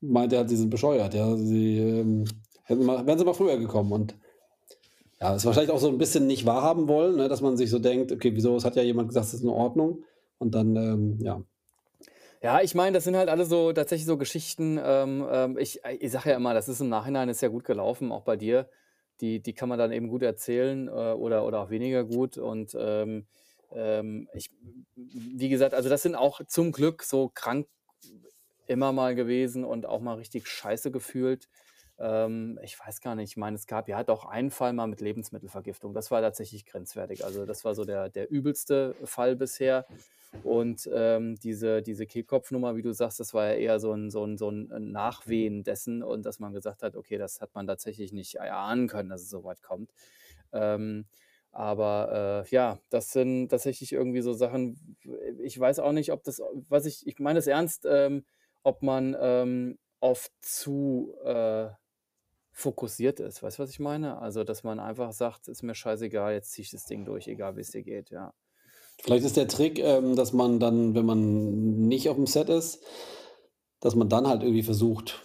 meinte 0.02 0.36
er 0.36 0.40
halt, 0.42 0.50
sie 0.50 0.58
sind 0.58 0.70
bescheuert, 0.70 1.14
ja. 1.14 1.36
Sie, 1.38 1.78
ähm, 1.80 2.26
mal 2.70 3.06
wären 3.08 3.20
sie 3.20 3.26
mal 3.26 3.34
früher 3.34 3.58
gekommen 3.58 3.92
und 3.94 4.18
ja, 5.20 5.36
ist 5.36 5.46
wahrscheinlich 5.46 5.72
auch 5.72 5.80
so 5.80 5.88
ein 5.90 5.98
bisschen 5.98 6.28
nicht 6.28 6.46
wahrhaben 6.46 6.88
wollen, 6.88 7.16
ne, 7.16 7.28
dass 7.28 7.42
man 7.42 7.58
sich 7.58 7.70
so 7.70 7.80
denkt: 7.80 8.12
„Okay, 8.12 8.36
wieso? 8.36 8.56
Es 8.56 8.66
hat 8.66 8.76
ja 8.76 8.84
jemand 8.84 9.10
gesagt, 9.10 9.28
es 9.28 9.34
ist 9.36 9.44
in 9.44 9.50
Ordnung.“ 9.50 10.04
Und 10.38 10.54
dann, 10.56 10.76
ähm, 10.76 11.18
ja. 11.22 11.42
Ja, 12.42 12.62
ich 12.62 12.76
meine, 12.76 12.94
das 12.94 13.04
sind 13.04 13.16
halt 13.16 13.30
alle 13.30 13.46
so 13.46 13.74
tatsächlich 13.74 14.06
so 14.06 14.18
Geschichten, 14.18 14.80
ähm, 14.84 15.26
ähm, 15.32 15.58
ich 15.58 15.82
ich 16.00 16.12
sage 16.12 16.30
ja 16.32 16.36
immer, 16.36 16.54
das 16.54 16.68
ist 16.70 16.80
im 16.82 16.90
Nachhinein 16.90 17.30
ist 17.30 17.42
ja 17.42 17.48
gut 17.50 17.64
gelaufen, 17.66 18.12
auch 18.12 18.24
bei 18.24 18.36
dir. 18.36 18.70
Die 19.22 19.42
die 19.42 19.54
kann 19.54 19.70
man 19.70 19.80
dann 19.80 19.92
eben 19.92 20.08
gut 20.08 20.22
erzählen, 20.22 20.88
äh, 20.88 20.92
oder 20.92 21.46
oder 21.46 21.62
auch 21.62 21.70
weniger 21.72 22.04
gut 22.04 22.38
und, 22.38 22.76
ähm, 22.80 23.26
ähm, 23.72 24.28
ich 24.34 24.52
wie 24.96 25.50
gesagt, 25.50 25.74
also 25.74 25.90
das 25.90 26.04
sind 26.04 26.16
auch 26.16 26.42
zum 26.48 26.72
Glück 26.72 27.02
so 27.04 27.30
krank 27.34 27.68
immer 28.68 28.92
mal 28.92 29.16
gewesen 29.16 29.64
und 29.64 29.86
auch 29.86 30.02
mal 30.02 30.16
richtig 30.16 30.48
scheiße 30.48 30.92
gefühlt. 30.92 31.48
Ähm, 32.00 32.60
ich 32.64 32.80
weiß 32.80 33.02
gar 33.02 33.16
nicht, 33.16 33.32
ich 33.32 33.38
meine, 33.38 33.56
es 33.56 33.68
gab 33.68 33.88
ja 33.88 34.04
doch 34.04 34.26
einen 34.26 34.52
Fall 34.52 34.74
mal 34.74 34.88
mit 34.88 35.02
Lebensmittelvergiftung. 35.02 35.94
Das 35.94 36.12
war 36.12 36.22
tatsächlich 36.22 36.66
grenzwertig. 36.66 37.26
Also 37.26 37.46
das 37.46 37.66
war 37.66 37.76
so 37.76 37.86
der, 37.86 38.10
der 38.10 38.30
übelste 38.30 38.96
Fall 39.04 39.36
bisher. 39.36 39.86
Und 40.44 40.90
ähm, 40.94 41.36
diese, 41.40 41.82
diese 41.82 42.06
Kehlkopfnummer, 42.06 42.76
wie 42.76 42.82
du 42.82 42.94
sagst, 42.94 43.20
das 43.20 43.34
war 43.34 43.48
ja 43.48 43.54
eher 43.54 43.80
so 43.80 43.94
ein, 43.94 44.12
so, 44.12 44.24
ein, 44.24 44.38
so 44.38 44.50
ein 44.50 44.92
Nachwehen 44.92 45.64
dessen 45.64 46.04
und 46.04 46.26
dass 46.26 46.40
man 46.40 46.54
gesagt 46.54 46.84
hat, 46.84 46.96
okay, 46.96 47.18
das 47.18 47.42
hat 47.42 47.56
man 47.56 47.66
tatsächlich 47.66 48.12
nicht 48.12 48.36
erahnen 48.36 48.88
können, 48.88 49.10
dass 49.10 49.22
es 49.22 49.30
so 49.30 49.44
weit 49.44 49.64
kommt. 49.64 49.92
Ähm, 50.52 51.06
aber 51.52 52.44
äh, 52.46 52.50
ja, 52.54 52.78
das 52.90 53.12
sind 53.12 53.50
tatsächlich 53.50 53.94
irgendwie 53.94 54.22
so 54.22 54.34
Sachen, 54.34 54.98
ich 55.40 55.60
weiß 55.60 55.80
auch 55.80 55.94
nicht, 55.94 56.12
ob 56.12 56.24
das, 56.24 56.42
was 56.70 56.86
ich, 56.86 57.08
ich 57.08 57.20
meine 57.20 57.40
es 57.40 57.48
ernst, 57.48 57.88
ähm, 57.90 58.26
ob 58.64 58.84
man 58.84 59.16
ähm, 59.20 59.80
oft 60.00 60.32
zu 60.42 61.16
äh, 61.24 61.70
fokussiert 62.58 63.20
ist. 63.20 63.44
Weißt 63.44 63.60
du, 63.60 63.64
was 63.64 63.70
ich 63.70 63.80
meine? 63.80 64.20
Also, 64.20 64.44
dass 64.44 64.64
man 64.64 64.80
einfach 64.80 65.12
sagt: 65.12 65.48
„Ist 65.48 65.62
mir 65.62 65.76
scheißegal, 65.76 66.34
jetzt 66.34 66.52
ziehe 66.52 66.64
ich 66.64 66.72
das 66.72 66.86
Ding 66.86 67.06
durch, 67.06 67.28
egal 67.28 67.56
wie 67.56 67.62
es 67.62 67.72
dir 67.72 67.84
geht“, 67.84 68.10
ja. 68.10 68.34
Vielleicht 69.00 69.26
ist 69.26 69.38
der 69.38 69.48
Trick, 69.48 69.78
ähm, 69.78 70.16
dass 70.16 70.34
man 70.34 70.60
dann, 70.60 70.96
wenn 70.96 71.06
man 71.06 71.88
nicht 71.88 72.10
auf 72.10 72.16
dem 72.16 72.26
Set 72.26 72.50
ist 72.50 72.84
dass 73.80 73.96
man 73.96 74.10
dann 74.10 74.28
halt 74.28 74.42
irgendwie 74.42 74.64
versucht, 74.64 75.22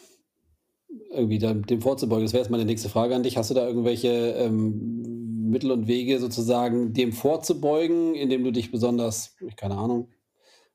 irgendwie 1.11 1.39
dem 1.39 1.81
vorzubeugen. 1.81 2.25
Das 2.25 2.33
wäre 2.33 2.43
jetzt 2.43 2.51
meine 2.51 2.65
nächste 2.65 2.89
Frage 2.89 3.15
an 3.15 3.23
dich. 3.23 3.37
Hast 3.37 3.51
du 3.51 3.55
da 3.55 3.67
irgendwelche, 3.67 4.09
ähm, 4.09 5.49
Mittel 5.49 5.71
und 5.71 5.87
Wege 5.87 6.19
sozusagen, 6.19 6.93
dem 6.93 7.13
vorzubeugen, 7.13 8.15
indem 8.15 8.45
du 8.45 8.53
dich 8.53 8.71
besonders 8.71 9.37
keine 9.57 9.77
Ahnung 9.77 10.09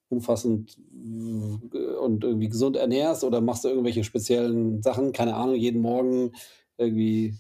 umfassend 0.10 0.78
äh, 0.94 1.78
und 1.98 2.24
irgendwie 2.24 2.50
gesund 2.50 2.76
ernährst 2.78 3.24
oder 3.24 3.42
machst 3.42 3.64
du 3.64 3.70
irgendwelche 3.70 4.04
speziellen 4.04 4.82
Sachen, 4.82 5.12
keine 5.12 5.36
Ahnung, 5.36 5.56
jeden 5.56 5.82
Morgen 5.82 6.32
irgendwie 6.78 7.36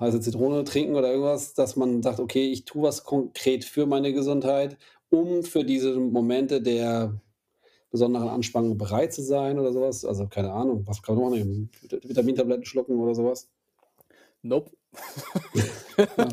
heiße 0.00 0.20
Zitrone 0.20 0.64
trinken 0.64 0.94
oder 0.94 1.10
irgendwas, 1.10 1.54
dass 1.54 1.76
man 1.76 2.02
sagt, 2.02 2.20
okay, 2.20 2.50
ich 2.50 2.64
tue 2.64 2.82
was 2.82 3.04
konkret 3.04 3.64
für 3.64 3.86
meine 3.86 4.12
Gesundheit, 4.12 4.78
um 5.10 5.42
für 5.42 5.64
diese 5.64 5.98
Momente 5.98 6.62
der 6.62 7.20
besonderen 7.90 8.28
Anspannung 8.28 8.76
bereit 8.78 9.12
zu 9.12 9.22
sein 9.22 9.58
oder 9.58 9.72
sowas? 9.72 10.04
Also 10.04 10.26
keine 10.26 10.52
Ahnung, 10.52 10.82
was 10.86 11.02
kann 11.02 11.16
man 11.16 11.24
noch 11.24 11.30
nehmen? 11.30 11.70
Vitamintabletten 11.82 12.64
schlucken 12.64 12.98
oder 12.98 13.14
sowas? 13.14 13.48
Nope. 14.42 14.70
Ja. 15.96 16.28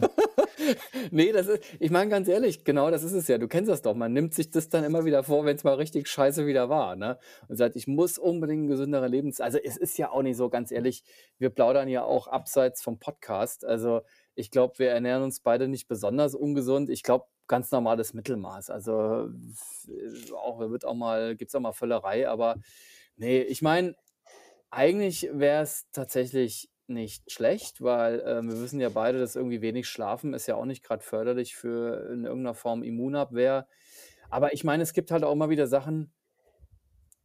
Ne, 1.12 1.32
das 1.32 1.48
ist 1.48 1.64
ich 1.80 1.92
meine 1.92 2.10
ganz 2.10 2.28
ehrlich, 2.28 2.64
genau 2.64 2.92
das 2.92 3.04
ist 3.04 3.14
es 3.14 3.28
ja. 3.28 3.38
Du 3.38 3.48
kennst 3.48 3.70
das 3.70 3.82
doch. 3.82 3.96
Man 3.96 4.14
nimmt 4.14 4.34
sich 4.34 4.50
das 4.52 4.70
dann 4.70 4.84
immer 4.84 5.06
wieder 5.06 5.24
vor, 5.24 5.46
wenn 5.46 5.56
es 5.56 5.64
mal 5.64 5.74
richtig 5.76 6.08
scheiße 6.08 6.46
wieder 6.48 6.70
war, 6.70 6.96
ne? 6.96 7.18
Und 7.48 7.56
sagt: 7.58 7.76
„Ich 7.76 7.88
muss 7.88 8.18
unbedingt 8.18 8.64
'n 8.66 8.68
gesündere 8.68 9.08
Lebens“ 9.08 9.42
also, 9.42 9.58
es 9.64 9.78
ist 9.78 9.98
ja 9.98 10.12
auch 10.12 10.22
nicht 10.22 10.38
so, 10.38 10.50
ganz 10.50 10.72
ehrlich, 10.72 11.04
wir 11.38 11.50
plaudern 11.50 11.88
ja 11.90 12.04
auch 12.04 12.28
abseits 12.28 12.82
vom 12.82 13.00
Podcast. 13.00 13.66
Also, 13.66 14.02
ich 14.36 14.52
glaube, 14.52 14.80
wir 14.80 14.90
ernähren 14.92 15.24
uns 15.24 15.40
beide 15.42 15.68
nicht 15.68 15.88
besonders 15.88 16.36
ungesund. 16.36 16.90
Ich 16.90 17.04
glaube, 17.04 17.26
ganz 17.48 17.72
normales 17.72 18.14
Mittelmaß. 18.14 18.70
Also, 18.70 19.30
auch 20.36 20.60
wird 20.60 20.86
auch 20.86 20.94
mal 20.96 21.36
gibt's 21.36 21.56
auch 21.56 21.60
mal 21.60 21.74
Völlerei, 21.74 22.28
aber 22.30 22.58
ne, 23.18 23.44
ich 23.44 23.62
meine, 23.62 23.96
eigentlich 24.72 25.30
wäre 25.34 25.64
es 25.64 25.88
tatsächlich 25.94 26.71
nicht 26.94 27.32
schlecht, 27.32 27.82
weil, 27.82 28.24
ähm, 28.26 28.50
wir 28.50 28.62
wissen 28.62 28.80
ja 28.80 28.90
beide, 28.90 29.20
dass 29.20 29.36
irgendwie 29.36 29.62
wenig 29.62 29.88
Schlafen 29.88 30.34
ist 30.34 30.48
ja 30.48 30.56
auch 30.56 30.66
nicht 30.66 30.84
gerade 30.84 31.04
förderlich 31.04 31.56
für 31.56 32.10
in 32.12 32.26
irgendeiner 32.26 32.56
Form 32.56 32.84
Immunabwehr. 32.84 33.68
Aber 34.30 34.54
ich 34.54 34.64
meine, 34.64 34.84
es 34.84 34.94
gibt 34.94 35.12
halt 35.12 35.24
auch 35.24 35.34
immer 35.34 35.50
wieder 35.50 35.68
Sachen, 35.68 36.14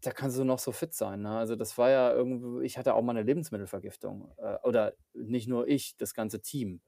da 0.03 0.13
kannst 0.13 0.39
du 0.39 0.45
noch 0.45 0.59
so 0.59 0.73
fit 0.73 0.95
sein, 0.95 1.23
ne? 1.23 1.37
Also, 1.39 1.57
das 1.57 1.77
war 1.79 1.91
ja 1.91 2.13
irgendwo 2.13 2.61
ich 2.61 2.79
hatte 2.79 2.95
auch 2.95 3.03
mal 3.03 3.13
eine 3.17 3.23
Lebensmittelvergiftung, 3.23 4.33
äh, 4.39 4.57
oder 4.63 4.95
nicht 5.15 5.49
nur 5.49 5.67
ich, 5.69 5.97
das 5.97 6.15
ganze 6.15 6.41
Team. 6.43 6.81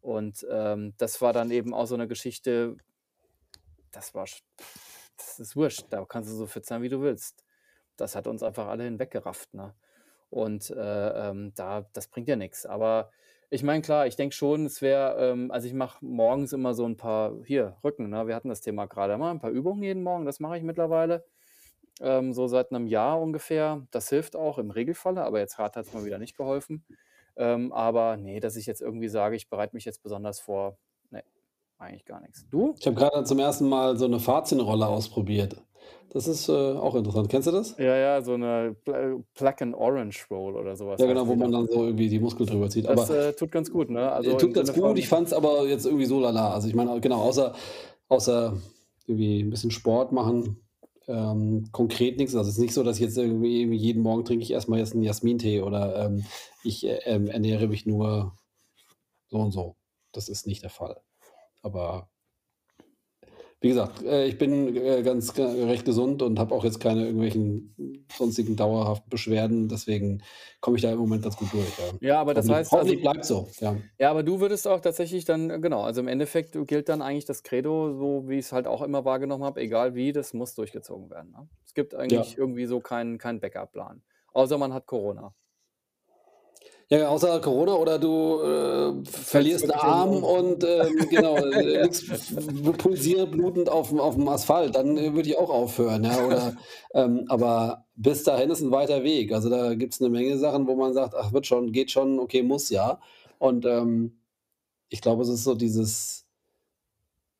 Und, 0.00 0.46
ähm, 0.50 0.94
das 0.98 1.20
war 1.22 1.32
dann 1.32 1.50
eben 1.50 1.74
auch 1.74 1.86
so 1.86 1.94
eine 1.96 2.08
Geschichte, 2.08 2.76
das 3.90 4.14
war 4.14 4.26
das 5.16 5.38
ist 5.38 5.56
wurscht, 5.56 5.86
da 5.90 6.04
kannst 6.04 6.30
du 6.30 6.34
so 6.34 6.46
fit 6.46 6.66
sein, 6.66 6.82
wie 6.82 6.88
du 6.88 7.00
willst. 7.02 7.44
Das 7.96 8.16
hat 8.16 8.26
uns 8.26 8.42
einfach 8.42 8.66
alle 8.68 8.84
hinweggerafft, 8.84 9.54
ne? 9.54 9.74
Und, 10.32 10.70
äh, 10.70 11.28
ähm, 11.30 11.52
da 11.54 11.86
das 11.92 12.08
bringt 12.08 12.26
ja 12.28 12.36
nichts. 12.36 12.64
Aber 12.66 13.10
ich 13.50 13.62
meine, 13.62 13.82
klar, 13.82 14.06
ich 14.06 14.16
denke 14.16 14.34
schon, 14.34 14.64
es 14.64 14.80
wäre 14.80 15.16
ähm, 15.32 15.50
also, 15.50 15.66
ich 15.68 15.74
mache 15.74 16.04
morgens 16.04 16.54
immer 16.54 16.72
so 16.74 16.86
ein 16.86 16.96
paar 16.96 17.34
hier, 17.44 17.76
Rücken, 17.84 18.08
ne? 18.08 18.26
Wir 18.26 18.34
hatten 18.34 18.48
das 18.48 18.62
Thema 18.62 18.86
gerade 18.86 19.18
mal, 19.18 19.30
ein 19.30 19.40
paar 19.40 19.50
Übungen 19.50 19.82
jeden 19.82 20.02
Morgen, 20.02 20.24
das 20.24 20.40
mache 20.40 20.56
ich 20.56 20.62
mittlerweile, 20.62 21.26
ähm, 22.00 22.32
so 22.34 22.46
seit 22.48 22.72
einem 22.72 22.86
Jahr 22.86 23.20
ungefähr. 23.20 23.86
Das 23.92 24.08
hilft 24.10 24.36
auch 24.36 24.58
im 24.58 24.70
Regelfalle, 24.70 25.24
aber 25.24 25.40
jetzt 25.40 25.56
grad 25.56 25.76
hat's 25.76 25.92
mal 25.94 26.04
wieder 26.06 26.18
nicht 26.18 26.36
geholfen. 26.36 26.84
Ähm, 27.36 27.72
aber 27.72 28.16
nee, 28.16 28.40
dass 28.40 28.56
ich 28.56 28.66
jetzt 28.66 28.82
irgendwie 28.82 29.08
sage, 29.08 29.36
ich 29.36 29.50
bereite 29.50 29.76
mich 29.76 29.84
jetzt 29.86 30.02
besonders 30.02 30.40
vor, 30.40 30.78
eigentlich 31.82 32.04
gar 32.04 32.20
nichts. 32.20 32.46
Du? 32.50 32.78
Ich 32.78 32.86
habe 32.86 32.96
gerade 32.96 33.24
zum 33.24 33.38
ersten 33.38 33.66
Mal 33.68 33.96
so 33.96 34.04
eine 34.04 34.20
Fahrziehrolle 34.20 34.86
ausprobiert. 34.86 35.56
Das 36.10 36.26
ist, 36.26 36.48
äh, 36.48 36.52
auch 36.52 36.94
interessant. 36.94 37.28
Kennst 37.30 37.48
du 37.48 37.52
das? 37.52 37.76
Ja, 37.78 37.96
ja, 37.96 38.22
so 38.22 38.36
'ne 38.36 38.74
Pla 38.84 39.18
Plaque 39.34 39.62
and 39.64 39.74
Orange 39.74 40.26
Roll 40.30 40.56
oder 40.56 40.76
sowas 40.76 41.00
Ja, 41.00 41.06
genau, 41.06 41.26
wo 41.26 41.36
man 41.36 41.50
dann. 41.52 41.66
so 41.70 41.84
irgendwie 41.86 42.08
die 42.08 42.18
Muskeln 42.18 42.46
drüber 42.48 42.68
zieht. 42.70 42.86
Das, 42.86 43.08
Aber 43.08 43.08
äh, 43.08 43.34
tut 43.34 43.50
ganz 43.52 43.70
gut, 43.70 43.90
ne? 43.90 44.10
äh, 44.22 44.34
Also, 44.34 44.36
tut 44.36 44.54
im 44.54 44.54
ganz 44.54 44.72
gut. 44.72 44.98
Ich 44.98 45.08
von 45.08 45.08
fand's 45.08 45.32
aber 45.32 45.66
jetzt 45.68 45.86
irgendwie 45.86 46.06
so 46.06 46.20
lala. 46.20 46.52
Also, 46.54 46.68
ich 46.68 46.74
meine, 46.74 47.00
genau, 47.00 47.20
außer 47.22 47.54
außer 48.08 48.58
irgendwie 49.06 49.40
'n 49.42 49.50
bisschen 49.50 49.70
Sport 49.70 50.12
machen 50.12 50.58
ähm, 51.08 51.68
konkret 51.72 52.18
nichts. 52.18 52.34
Also 52.36 52.48
es 52.50 52.56
ist 52.56 52.62
nicht 52.62 52.74
so, 52.74 52.82
dass 52.84 52.96
ich 52.98 53.02
jetzt 53.02 53.18
irgendwie 53.18 53.64
jeden 53.76 54.02
Morgen 54.02 54.24
trinke 54.24 54.44
ich 54.44 54.52
erstmal 54.52 54.78
jetzt 54.78 54.94
einen 54.94 55.02
Jasmintee 55.02 55.60
oder 55.62 56.06
ähm, 56.06 56.24
ich 56.64 56.86
äh, 56.86 56.98
ähm, 57.06 57.26
ernähre 57.28 57.66
mich 57.68 57.86
nur 57.86 58.36
so 59.30 59.38
und 59.38 59.52
so. 59.52 59.76
Das 60.12 60.28
ist 60.30 60.46
nicht 60.46 60.62
der 60.64 60.70
Fall. 60.70 61.02
Aber 61.62 62.08
wie 63.62 63.68
gesagt, 63.68 64.02
äh, 64.02 64.26
ich 64.26 64.38
bin 64.38 64.76
äh, 64.76 65.02
ganz 65.02 65.38
äh, 65.38 65.42
recht 65.42 65.84
gesund 65.84 66.20
und 66.20 66.40
habe 66.40 66.52
auch 66.52 66.64
jetzt 66.64 66.80
keine 66.80 67.04
irgendwelchen 67.04 68.04
sonstigen 68.12 68.56
dauerhaften 68.56 69.08
Beschwerden. 69.08 69.68
Deswegen 69.68 70.22
komme 70.60 70.76
ich 70.76 70.82
da 70.82 70.90
im 70.90 70.98
Moment 70.98 71.22
ganz 71.22 71.36
gut 71.36 71.52
durch. 71.52 71.78
Ja, 71.78 72.08
ja 72.08 72.20
aber 72.20 72.34
das 72.34 72.48
heißt, 72.48 72.72
also, 72.72 72.96
bleibt 72.96 73.24
so. 73.24 73.48
Ja. 73.60 73.76
ja, 74.00 74.10
aber 74.10 74.24
du 74.24 74.40
würdest 74.40 74.66
auch 74.66 74.80
tatsächlich 74.80 75.24
dann, 75.24 75.62
genau, 75.62 75.82
also 75.82 76.00
im 76.00 76.08
Endeffekt 76.08 76.58
gilt 76.66 76.88
dann 76.88 77.02
eigentlich 77.02 77.24
das 77.24 77.44
Credo, 77.44 77.92
so 77.96 78.28
wie 78.28 78.38
ich 78.38 78.46
es 78.46 78.52
halt 78.52 78.66
auch 78.66 78.82
immer 78.82 79.04
wahrgenommen 79.04 79.44
habe, 79.44 79.60
egal 79.60 79.94
wie, 79.94 80.10
das 80.10 80.34
muss 80.34 80.56
durchgezogen 80.56 81.08
werden. 81.10 81.30
Ne? 81.30 81.48
Es 81.64 81.72
gibt 81.72 81.94
eigentlich 81.94 82.32
ja. 82.32 82.38
irgendwie 82.38 82.66
so 82.66 82.80
keinen 82.80 83.18
kein 83.18 83.38
Backup-Plan. 83.38 84.02
Außer 84.32 84.58
man 84.58 84.72
hat 84.72 84.86
Corona. 84.86 85.34
Ja, 86.92 87.08
außer 87.08 87.40
Corona 87.40 87.72
oder 87.72 87.98
du 87.98 88.38
äh, 88.42 89.02
verlierst 89.06 89.62
einen 89.62 89.80
Arm 89.80 90.22
und 90.22 90.62
ähm, 90.62 91.08
genau, 91.08 91.36
äh, 91.38 91.88
pulsiert 92.76 93.30
blutend 93.30 93.70
auf, 93.70 93.98
auf 93.98 94.14
dem 94.16 94.28
Asphalt, 94.28 94.76
dann 94.76 94.98
äh, 94.98 95.14
würde 95.14 95.30
ich 95.30 95.38
auch 95.38 95.48
aufhören. 95.48 96.04
Ja, 96.04 96.22
oder, 96.26 96.54
ähm, 96.94 97.24
aber 97.28 97.86
bis 97.94 98.24
dahin 98.24 98.50
ist 98.50 98.60
ein 98.60 98.72
weiter 98.72 99.04
Weg. 99.04 99.32
Also 99.32 99.48
da 99.48 99.74
gibt 99.74 99.94
es 99.94 100.02
eine 100.02 100.10
Menge 100.10 100.36
Sachen, 100.36 100.66
wo 100.66 100.76
man 100.76 100.92
sagt, 100.92 101.14
ach, 101.14 101.32
wird 101.32 101.46
schon, 101.46 101.72
geht 101.72 101.90
schon, 101.90 102.18
okay, 102.18 102.42
muss 102.42 102.68
ja. 102.68 103.00
Und 103.38 103.64
ähm, 103.64 104.20
ich 104.90 105.00
glaube, 105.00 105.22
es 105.22 105.30
ist 105.30 105.44
so 105.44 105.54
dieses, 105.54 106.26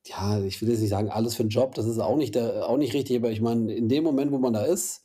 ja, 0.07 0.41
ich 0.41 0.62
will 0.62 0.71
jetzt 0.71 0.81
nicht 0.81 0.88
sagen, 0.88 1.11
alles 1.11 1.35
für 1.35 1.43
einen 1.43 1.51
Job, 1.51 1.75
das 1.75 1.85
ist 1.85 1.99
auch 1.99 2.17
nicht, 2.17 2.37
der, 2.37 2.67
auch 2.71 2.79
nicht 2.79 2.95
richtig, 2.95 3.19
aber 3.19 3.31
ich 3.31 3.43
meine, 3.43 3.71
in 3.75 3.91
dem 3.91 4.03
Moment, 4.03 4.33
wo 4.33 4.38
man 4.38 4.55
da 4.55 4.65
ist, 4.65 5.05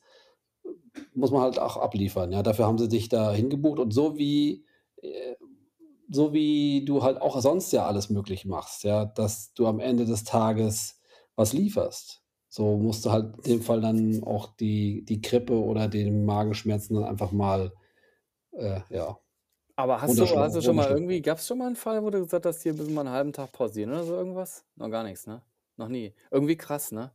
muss 1.14 1.32
man 1.32 1.42
halt 1.42 1.60
auch 1.60 1.78
abliefern. 1.78 2.32
Ja, 2.32 2.44
dafür 2.44 2.66
haben 2.66 2.78
sie 2.78 2.90
dich 2.90 3.10
da 3.10 3.32
hingebucht 3.32 3.80
und 3.80 3.92
so 3.92 4.18
wie 4.18 4.66
äh, 5.02 5.36
so 6.10 6.34
wie 6.34 6.86
du 6.86 7.04
halt 7.04 7.22
auch 7.22 7.40
sonst 7.42 7.72
ja 7.74 7.86
alles 7.86 8.10
möglich 8.10 8.46
machst, 8.46 8.84
ja, 8.84 9.06
dass 9.06 9.54
du 9.54 9.68
am 9.68 9.80
Ende 9.80 10.06
des 10.06 10.24
Tages 10.24 11.02
was 11.36 11.54
lieferst. 11.54 12.24
So 12.50 12.78
musst 12.78 13.06
du 13.06 13.12
halt 13.12 13.36
in 13.46 13.58
dem 13.58 13.62
Fall 13.62 13.82
dann 13.82 14.24
auch 14.24 14.56
die, 14.56 15.04
die 15.04 15.22
Grippe 15.22 15.54
oder 15.54 15.88
den 15.88 16.26
Magenschmerzen 16.26 16.96
dann 16.96 17.04
einfach 17.04 17.32
mal, 17.32 17.74
äh, 18.52 18.80
ja. 18.90 19.18
Aber 19.76 20.02
hast 20.02 20.18
du, 20.18 20.26
hast 20.26 20.56
du 20.56 20.62
schon 20.62 20.76
mal 20.76 20.90
irgendwie, 20.90 21.22
gab 21.22 21.38
es 21.38 21.46
schon 21.46 21.60
mal 21.60 21.68
einen 21.68 21.76
Fall, 21.76 22.04
wo 22.04 22.10
du 22.10 22.24
gesagt 22.24 22.46
hast, 22.46 22.64
hier 22.64 22.74
müssen 22.74 22.94
wir 22.94 23.02
einen 23.02 23.12
halben 23.12 23.34
Tag 23.34 23.52
pausieren 23.52 23.92
oder 23.92 24.06
so 24.06 24.16
irgendwas? 24.16 24.66
Noch 24.76 24.90
gar 24.90 25.04
nichts, 25.04 25.28
ne? 25.28 25.44
Noch 25.76 25.90
nie. 25.90 26.16
Irgendwie 26.32 26.58
krass, 26.58 26.92
ne? 26.92 27.12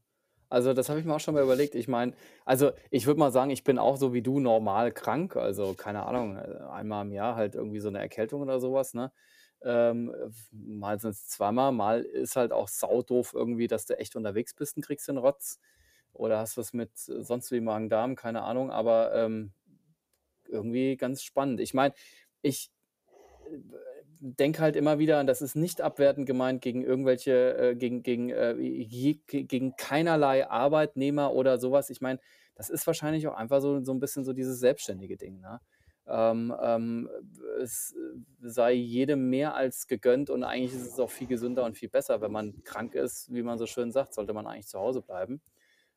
Also, 0.52 0.74
das 0.74 0.90
habe 0.90 1.00
ich 1.00 1.06
mir 1.06 1.14
auch 1.14 1.20
schon 1.20 1.32
mal 1.34 1.42
überlegt. 1.42 1.74
Ich 1.74 1.88
meine, 1.88 2.12
also, 2.44 2.72
ich 2.90 3.06
würde 3.06 3.18
mal 3.18 3.32
sagen, 3.32 3.50
ich 3.50 3.64
bin 3.64 3.78
auch 3.78 3.96
so 3.96 4.12
wie 4.12 4.20
du 4.20 4.38
normal 4.38 4.92
krank. 4.92 5.34
Also, 5.36 5.72
keine 5.72 6.04
Ahnung, 6.04 6.36
äh, 6.36 6.58
einmal 6.70 7.06
im 7.06 7.12
Jahr 7.12 7.36
halt 7.36 7.54
irgendwie 7.54 7.78
so 7.80 7.88
eine 7.88 8.00
Erkältung 8.00 8.42
oder 8.42 8.60
sowas, 8.60 8.92
ne? 8.92 9.12
Ähm, 9.62 10.14
mal 10.50 10.98
sind 11.00 11.12
es 11.12 11.26
zweimal, 11.28 11.72
mal 11.72 12.02
ist 12.02 12.36
halt 12.36 12.52
auch 12.52 12.68
saudoof 12.68 13.32
irgendwie, 13.32 13.66
dass 13.66 13.86
du 13.86 13.98
echt 13.98 14.14
unterwegs 14.16 14.52
bist 14.54 14.76
und 14.76 14.84
kriegst 14.84 15.08
den 15.08 15.16
Rotz. 15.18 15.58
Oder 16.12 16.38
hast 16.38 16.58
was 16.58 16.74
mit 16.74 16.90
äh, 17.08 17.22
sonst 17.22 17.50
wie 17.52 17.60
Magen-Darm, 17.60 18.14
keine 18.16 18.42
Ahnung, 18.42 18.70
aber 18.70 19.14
ähm, 19.14 19.52
irgendwie 20.48 20.96
ganz 20.96 21.22
spannend. 21.22 21.60
Ich 21.60 21.74
meine, 21.74 21.94
ich 22.42 22.70
äh, 23.50 23.58
denke 24.24 24.62
halt 24.62 24.76
immer 24.76 24.98
wieder, 25.00 25.18
und 25.18 25.26
das 25.26 25.42
ist 25.42 25.56
nicht 25.56 25.80
abwertend 25.80 26.26
gemeint 26.26 26.62
gegen 26.62 26.84
irgendwelche, 26.84 27.56
äh, 27.56 27.74
gegen, 27.74 28.02
gegen, 28.04 28.30
äh, 28.30 28.54
gegen 29.26 29.74
keinerlei 29.76 30.48
Arbeitnehmer 30.48 31.32
oder 31.32 31.58
sowas. 31.58 31.90
Ich 31.90 32.00
meine, 32.00 32.20
das 32.54 32.70
ist 32.70 32.86
wahrscheinlich 32.86 33.26
auch 33.26 33.34
einfach 33.34 33.60
so, 33.60 33.82
so 33.82 33.92
ein 33.92 33.98
bisschen 33.98 34.24
so 34.24 34.32
dieses 34.32 34.60
selbstständige 34.60 35.16
Ding. 35.16 35.40
Ne? 35.40 35.60
Ähm, 36.06 36.54
ähm, 36.62 37.10
es 37.60 37.96
sei 38.40 38.72
jedem 38.74 39.28
mehr 39.28 39.54
als 39.56 39.88
gegönnt 39.88 40.30
und 40.30 40.44
eigentlich 40.44 40.72
ist 40.72 40.86
es 40.86 41.00
auch 41.00 41.10
viel 41.10 41.26
gesünder 41.26 41.64
und 41.64 41.76
viel 41.76 41.88
besser. 41.88 42.20
Wenn 42.20 42.32
man 42.32 42.62
krank 42.62 42.94
ist, 42.94 43.32
wie 43.32 43.42
man 43.42 43.58
so 43.58 43.66
schön 43.66 43.90
sagt, 43.90 44.14
sollte 44.14 44.34
man 44.34 44.46
eigentlich 44.46 44.68
zu 44.68 44.78
Hause 44.78 45.02
bleiben. 45.02 45.40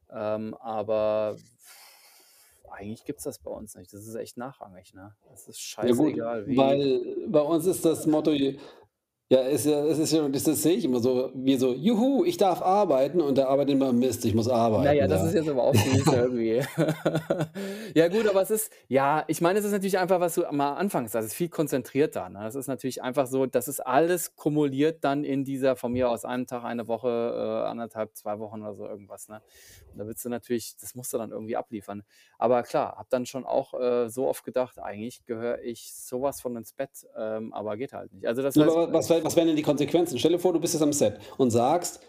Ähm, 0.10 0.56
aber 0.56 1.38
eigentlich 2.70 3.06
gibt 3.06 3.20
es 3.20 3.24
das 3.26 3.40
bei 3.40 3.52
uns 3.52 3.76
nicht. 3.76 3.94
Das 3.94 4.06
ist 4.08 4.16
echt 4.16 4.38
nachrangig, 4.38 4.94
ne? 4.94 5.16
Das 5.30 5.48
ist 5.48 5.60
Ja 5.82 5.92
gut, 5.94 6.14
scheißegal 6.16 6.46
weil 6.46 7.16
bei 7.28 7.42
uns 7.42 7.66
ist 7.66 7.84
das 7.86 8.06
Motto 8.08 8.32
ja, 9.32 9.42
ist 9.42 9.66
ja 9.66 9.86
es 9.86 10.00
ist 10.00 10.14
ja 10.14 10.28
das 10.30 10.44
das 10.44 10.62
sehe 10.64 10.76
ich 10.76 10.86
immer 10.86 11.00
so 11.00 11.32
wie 11.36 11.58
so: 11.58 11.74
„Juhu, 11.74 12.26
ich 12.26 12.38
darf 12.38 12.62
arbeiten“ 12.62 13.22
und 13.22 13.38
der 13.38 13.50
arbeitet 13.50 13.74
immer: 13.76 13.94
„Mist, 13.94 14.26
ich 14.26 14.36
muss 14.36 14.48
arbeiten“, 14.50 14.84
Naja, 14.84 15.08
das 15.08 15.24
ist 15.24 15.34
jetzt 15.34 15.48
aber 15.48 15.64
auch 15.64 15.74
irgendwie. 15.86 16.62
Ja 17.96 18.10
gut, 18.10 18.28
aber 18.28 18.42
es 18.42 18.52
ist 18.52 18.74
ja, 18.90 19.24
ich 19.28 19.40
meine, 19.40 19.60
es 19.60 19.66
ist 19.66 19.72
natürlich 19.72 19.98
einfach, 19.98 20.20
was 20.20 20.36
du 20.36 20.42
mal 20.52 20.74
anfangs 20.74 21.14
sagst, 21.14 21.28
es 21.28 21.32
ist 21.32 21.38
viel 21.38 21.48
konzentrierter, 21.50 22.28
ne? 22.30 22.46
Es 22.46 22.56
ist 22.56 22.68
natürlich 22.68 23.02
einfach 23.02 23.26
so, 23.28 23.46
das 23.46 23.68
ist 23.70 23.80
alles 23.80 24.36
kumuliert 24.36 25.04
dann 25.06 25.24
in 25.24 25.46
dieser 25.46 25.76
von 25.78 25.94
mir 25.94 26.10
aus 26.10 26.26
einem 26.26 26.46
Tag, 26.46 26.64
eine 26.66 26.88
Woche, 26.90 27.08
äh, 27.10 27.70
1,5, 27.70 28.14
2 28.16 28.40
Wochen 28.40 28.62
oder 28.62 28.74
so 28.74 28.86
irgendwas, 28.86 29.30
ne? 29.30 29.42
Da 29.98 30.08
willst 30.08 30.24
du 30.26 30.30
natürlich 30.30 30.76
das 30.78 30.96
musst 30.96 31.14
du 31.14 31.18
dann 31.18 31.32
irgendwie 31.32 31.56
abliefern. 31.56 32.04
Aber 32.38 32.64
klar, 32.64 32.98
habe 32.98 33.08
dann 33.10 33.26
schon 33.26 33.46
auch, 33.46 33.74
äh, 33.74 34.10
so 34.10 34.28
oft 34.28 34.44
gedacht, 34.44 34.80
eigentlich 34.80 35.26
gehöre 35.26 35.62
ich 35.64 35.94
sowas 35.94 36.42
von 36.42 36.56
ins 36.56 36.74
Bett, 36.74 36.92
ähm, 37.18 37.54
aber 37.54 37.78
geht 37.78 37.94
halt 37.94 38.14
nicht. 38.14 38.28
Also 38.28 38.42
das 38.42 38.56
heißt, 38.56 38.68
was 38.68 39.10
was 39.10 39.36
wären 39.36 39.48
denn 39.48 39.56
die 39.56 39.64
Konsequenzen? 39.64 40.20
Stell 40.20 40.32
dir 40.32 40.40
vor, 40.40 40.54
du 40.54 40.60
bist 40.60 40.74
jetzt 40.74 40.84
am 40.84 40.94
Set 40.94 41.20
und 41.38 41.52
sagst, 41.52 42.02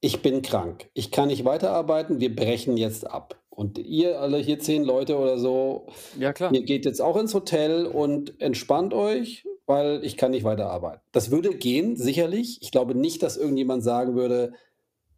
ich 0.00 0.22
bin 0.22 0.42
krank, 0.42 0.90
ich 0.94 1.10
kann 1.10 1.28
nicht 1.28 1.44
weiterarbeiten, 1.44 2.20
wir 2.20 2.34
brechen 2.34 2.76
jetzt 2.76 3.06
ab. 3.06 3.36
Und 3.50 3.78
ihr 3.78 4.20
alle 4.20 4.38
hier 4.38 4.60
zehn 4.60 4.84
Leute 4.84 5.18
oder 5.18 5.36
so, 5.36 5.88
ja, 6.16 6.32
klar. 6.32 6.54
ihr 6.54 6.62
geht 6.62 6.84
jetzt 6.84 7.02
auch 7.02 7.16
ins 7.16 7.34
Hotel 7.34 7.86
und 7.86 8.40
entspannt 8.40 8.94
euch, 8.94 9.44
weil 9.66 10.04
ich 10.04 10.16
kann 10.16 10.30
nicht 10.30 10.44
weiterarbeiten. 10.44 11.00
Das 11.10 11.32
würde 11.32 11.56
gehen, 11.56 11.96
sicherlich. 11.96 12.58
Ich 12.62 12.70
glaube 12.70 12.94
nicht, 12.94 13.22
dass 13.22 13.36
irgendjemand 13.36 13.82
sagen 13.82 14.14
würde, 14.14 14.52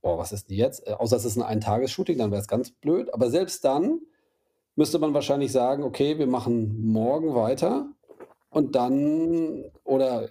boah, 0.03 0.19
was 0.19 0.33
ist 0.33 0.51
denn 0.51 0.57
jetzt? 0.57 0.87
Äh, 0.87 0.93
außer 0.93 1.17
es 1.17 1.25
ist 1.25 1.37
ein 1.37 1.43
Ein-Tages-Shooting, 1.43 2.19
dann 2.19 2.31
wäre 2.31 2.41
es 2.41 2.49
ganz 2.49 2.71
blöd. 2.71 3.13
Aber 3.13 3.31
selbst 3.31 3.65
dann 3.65 4.01
müsste 4.77 4.99
man 4.99 5.15
wahrscheinlich 5.15 5.53
sagen, 5.53 5.83
okay, 5.83 6.19
wir 6.19 6.27
machen 6.27 6.91
morgen 6.93 7.35
weiter 7.35 7.87
und 8.51 8.75
dann, 8.75 9.65
oder 9.85 10.31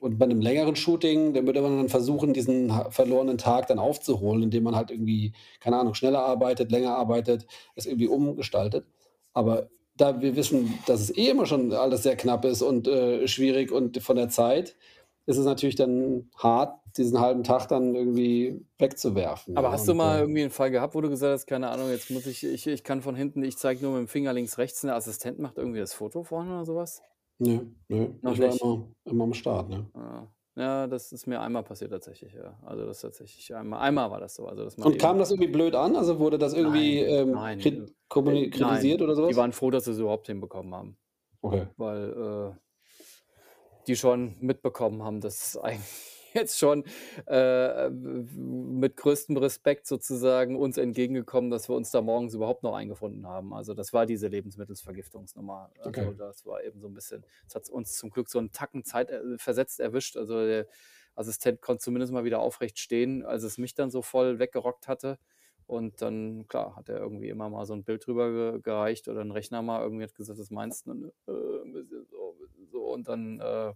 und 0.00 0.18
bei 0.18 0.26
einem 0.26 0.42
längeren 0.42 0.76
Shooting, 0.76 1.32
dann 1.32 1.46
würde 1.46 1.62
man 1.62 1.78
dann 1.78 1.88
versuchen, 1.88 2.34
diesen 2.34 2.70
verlorenen 2.90 3.38
Tag 3.38 3.68
dann 3.68 3.78
aufzuholen, 3.78 4.42
indem 4.42 4.64
man 4.64 4.76
halt 4.76 4.90
irgendwie, 4.90 5.32
keine 5.60 5.78
Ahnung, 5.78 5.94
schneller 5.94 6.22
arbeitet, 6.22 6.70
länger 6.70 6.94
arbeitet, 6.94 7.46
es 7.74 7.86
irgendwie 7.86 8.08
umgestaltet. 8.08 8.84
Aber 9.32 9.70
da 9.96 10.20
wir 10.20 10.36
wissen, 10.36 10.78
dass 10.86 11.00
es 11.00 11.16
eh 11.16 11.30
immer 11.30 11.46
schon 11.46 11.72
alles 11.72 12.02
sehr 12.02 12.16
knapp 12.16 12.44
ist 12.44 12.60
und 12.60 12.86
äh, 12.86 13.26
schwierig 13.26 13.72
und 13.72 14.02
von 14.02 14.16
der 14.16 14.28
Zeit, 14.28 14.76
ist 15.26 15.38
es 15.38 15.44
natürlich 15.44 15.76
dann 15.76 16.30
hart, 16.36 16.78
diesen 16.96 17.20
halben 17.20 17.42
Tag 17.42 17.66
dann 17.68 17.94
irgendwie 17.94 18.64
wegzuwerfen. 18.78 19.56
Aber 19.56 19.68
ja, 19.68 19.72
hast 19.72 19.88
du 19.88 19.94
mal 19.94 20.18
äh, 20.18 20.20
irgendwie 20.20 20.42
einen 20.42 20.50
Fall 20.50 20.70
gehabt, 20.70 20.94
wo 20.94 21.00
du 21.00 21.08
gesagt 21.08 21.32
hast, 21.32 21.46
keine 21.46 21.70
Ahnung, 21.70 21.90
jetzt 21.90 22.10
muss 22.10 22.26
ich, 22.26 22.44
ich, 22.44 22.66
ich 22.66 22.84
kann 22.84 23.00
von 23.00 23.14
hinten, 23.14 23.42
ich 23.42 23.56
zeige 23.56 23.82
nur 23.82 23.92
mit 23.92 24.00
dem 24.00 24.08
Finger 24.08 24.32
links, 24.32 24.58
rechts, 24.58 24.82
der 24.82 24.94
Assistent 24.94 25.38
macht 25.38 25.58
irgendwie 25.58 25.80
das 25.80 25.94
Foto 25.94 26.22
vorne 26.22 26.50
oder 26.50 26.64
sowas? 26.64 27.02
Nö, 27.38 27.60
nö. 27.88 28.08
Noch 28.22 28.34
Ich 28.34 28.40
war 28.40 28.60
immer 28.60 28.88
immer 29.04 29.24
am 29.24 29.34
Start, 29.34 29.68
ne? 29.68 29.86
Ja. 29.94 30.28
Ja, 30.56 30.86
das 30.86 31.10
ist 31.10 31.26
mir 31.26 31.40
einmal 31.40 31.64
passiert 31.64 31.90
tatsächlich, 31.90 32.32
ja. 32.32 32.56
Also, 32.64 32.86
das 32.86 33.00
tatsächlich 33.00 33.52
einmal 33.54 33.80
einmal 33.80 34.10
war 34.10 34.20
das 34.20 34.36
so, 34.36 34.46
also, 34.46 34.68
man 34.76 34.92
Und 34.92 34.98
kam 35.00 35.18
das 35.18 35.32
irgendwie 35.32 35.50
blöd 35.50 35.74
an? 35.74 35.96
Also, 35.96 36.20
wurde 36.20 36.38
das 36.38 36.54
irgendwie, 36.54 37.02
Nein, 37.02 37.10
ähm, 37.12 37.30
nein, 37.32 37.58
krit 37.58 37.88
äh, 37.88 37.92
kommuni 38.08 38.50
kritisiert 38.50 39.00
nein. 39.00 39.10
oder 39.10 39.28
Die 39.28 39.34
waren 39.34 39.52
froh, 39.52 39.72
dass 39.72 39.86
sie 39.86 39.90
es 39.90 39.98
überhaupt 39.98 40.28
hinbekommen 40.28 40.72
haben. 40.72 40.96
Okay. 41.42 41.66
Weil, 41.76 42.52
äh, 42.52 42.58
die 43.84 43.96
schon 43.96 44.36
mitbekommen 44.40 45.02
haben, 45.02 45.20
dass 45.20 45.56
eigentlich 45.56 45.84
jetzt 46.34 46.58
schon 46.58 46.84
äh, 47.26 47.90
mit 47.90 48.96
größtem 48.96 49.36
Respekt 49.36 49.86
sozusagen 49.86 50.56
uns 50.56 50.78
entgegengekommen, 50.78 51.50
dass 51.50 51.68
wir 51.68 51.76
uns 51.76 51.90
da 51.92 52.00
morgens 52.02 52.34
überhaupt 52.34 52.62
noch 52.64 52.74
eingefunden 52.74 53.26
haben. 53.26 53.54
Also 53.54 53.72
das 53.74 53.92
war 53.92 54.04
diese 54.06 54.26
Lebensmittelsvergiftungsnummer. 54.28 55.70
Also 55.78 56.12
Okay. 56.12 56.14
das 56.14 56.44
war 56.44 56.62
eben 56.64 56.80
so 56.80 56.88
ein 56.88 56.94
bisschen, 56.94 57.24
es 57.48 57.54
hat 57.54 57.68
uns 57.68 57.96
zum 57.96 58.10
Glück 58.10 58.28
so 58.28 58.38
einen 58.40 58.50
Tacken 58.52 58.84
Zeit 58.84 59.10
äh, 59.10 59.38
versetzt 59.38 59.78
erwischt. 59.80 60.16
Also 60.16 60.44
der 60.44 60.66
Assistent 61.14 61.60
konnte 61.60 61.82
zumindest 61.84 62.12
mal 62.12 62.24
wieder 62.24 62.40
aufrecht 62.40 62.78
stehen, 62.78 63.24
als 63.24 63.44
es 63.44 63.58
mich 63.58 63.74
dann 63.74 63.90
so 63.90 64.02
voll 64.02 64.38
weggerockt 64.38 64.88
hatte. 64.88 65.18
Und 65.66 66.02
dann, 66.02 66.46
klar, 66.48 66.76
hat 66.76 66.88
er 66.90 66.98
irgendwie 66.98 67.28
immer 67.30 67.48
mal 67.48 67.64
so 67.64 67.72
ein 67.74 67.84
Bild 67.84 68.06
drüber 68.06 68.30
ge 68.52 68.60
gereicht 68.60 69.08
oder 69.08 69.22
ein 69.22 69.30
Rechner 69.30 69.62
mal 69.62 69.80
irgendwie 69.82 70.04
hat 70.04 70.14
gesagt, 70.14 70.38
das 70.38 70.50
meinst 70.50 70.86
du? 70.86 70.90
Und, 70.90 71.04
äh, 71.26 71.62
ein 71.64 71.72
bisschen 71.72 72.04
so, 72.10 72.23
so. 72.74 72.82
Und 72.92 73.08
dann 73.08 73.40
äh, 73.40 73.72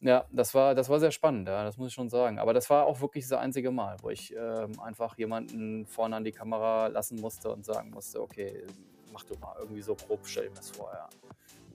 ja, 0.00 0.26
das 0.30 0.54
war 0.54 0.74
das 0.74 0.88
war 0.88 1.00
sehr 1.00 1.10
spannend, 1.12 1.48
ja, 1.48 1.64
das 1.64 1.78
muss 1.78 1.88
ich 1.88 1.94
schon 1.94 2.10
sagen. 2.10 2.38
Aber 2.38 2.52
das 2.52 2.68
war 2.68 2.84
auch 2.86 3.00
wirklich 3.00 3.26
das 3.28 3.38
einzige 3.38 3.70
Mal, 3.70 3.96
wo 4.02 4.10
ich, 4.10 4.34
ähm, 4.36 4.78
einfach 4.80 5.16
jemanden 5.16 5.86
vorne 5.86 6.16
an 6.16 6.24
die 6.24 6.32
Kamera 6.32 6.88
lassen 6.88 7.20
musste 7.20 7.50
und 7.50 7.64
sagen 7.64 7.90
musste: 7.90 8.20
„Okay, 8.20 8.64
mach 9.12 9.24
du 9.24 9.34
mal 9.38 9.54
irgendwie 9.60 9.82
so 9.82 9.94
grob, 9.94 10.20
stell 10.24 10.48
dir 10.48 10.54
das 10.54 10.70
vor“, 10.70 10.90
ja. 10.92 11.08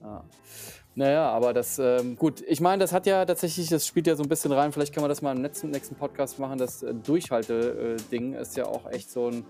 Ja. 0.03 0.23
Na 0.95 1.09
ja, 1.11 1.29
aber 1.29 1.53
das, 1.53 1.79
ähm 1.79 2.15
gut, 2.17 2.41
ich 2.41 2.59
meine, 2.59 2.79
das 2.81 2.91
hat 2.91 3.05
ja 3.05 3.23
tatsächlich 3.23 3.69
das 3.69 3.85
spielt 3.87 4.07
ja 4.07 4.15
so 4.15 4.23
ein 4.23 4.29
bisschen 4.29 4.51
rein, 4.51 4.71
vielleicht 4.71 4.93
können 4.93 5.03
wir 5.05 5.09
das 5.09 5.21
mal 5.21 5.35
im 5.35 5.41
nächsten 5.41 5.69
nächsten 5.69 5.95
Podcast 5.95 6.39
machen. 6.39 6.57
Das, 6.57 6.81
äh, 6.83 6.93
Durchhalte 6.93 7.97
äh, 8.11 8.41
ist 8.41 8.57
ja 8.57 8.65
auch 8.65 8.89
echt 8.89 9.09
so 9.11 9.29
ein 9.29 9.45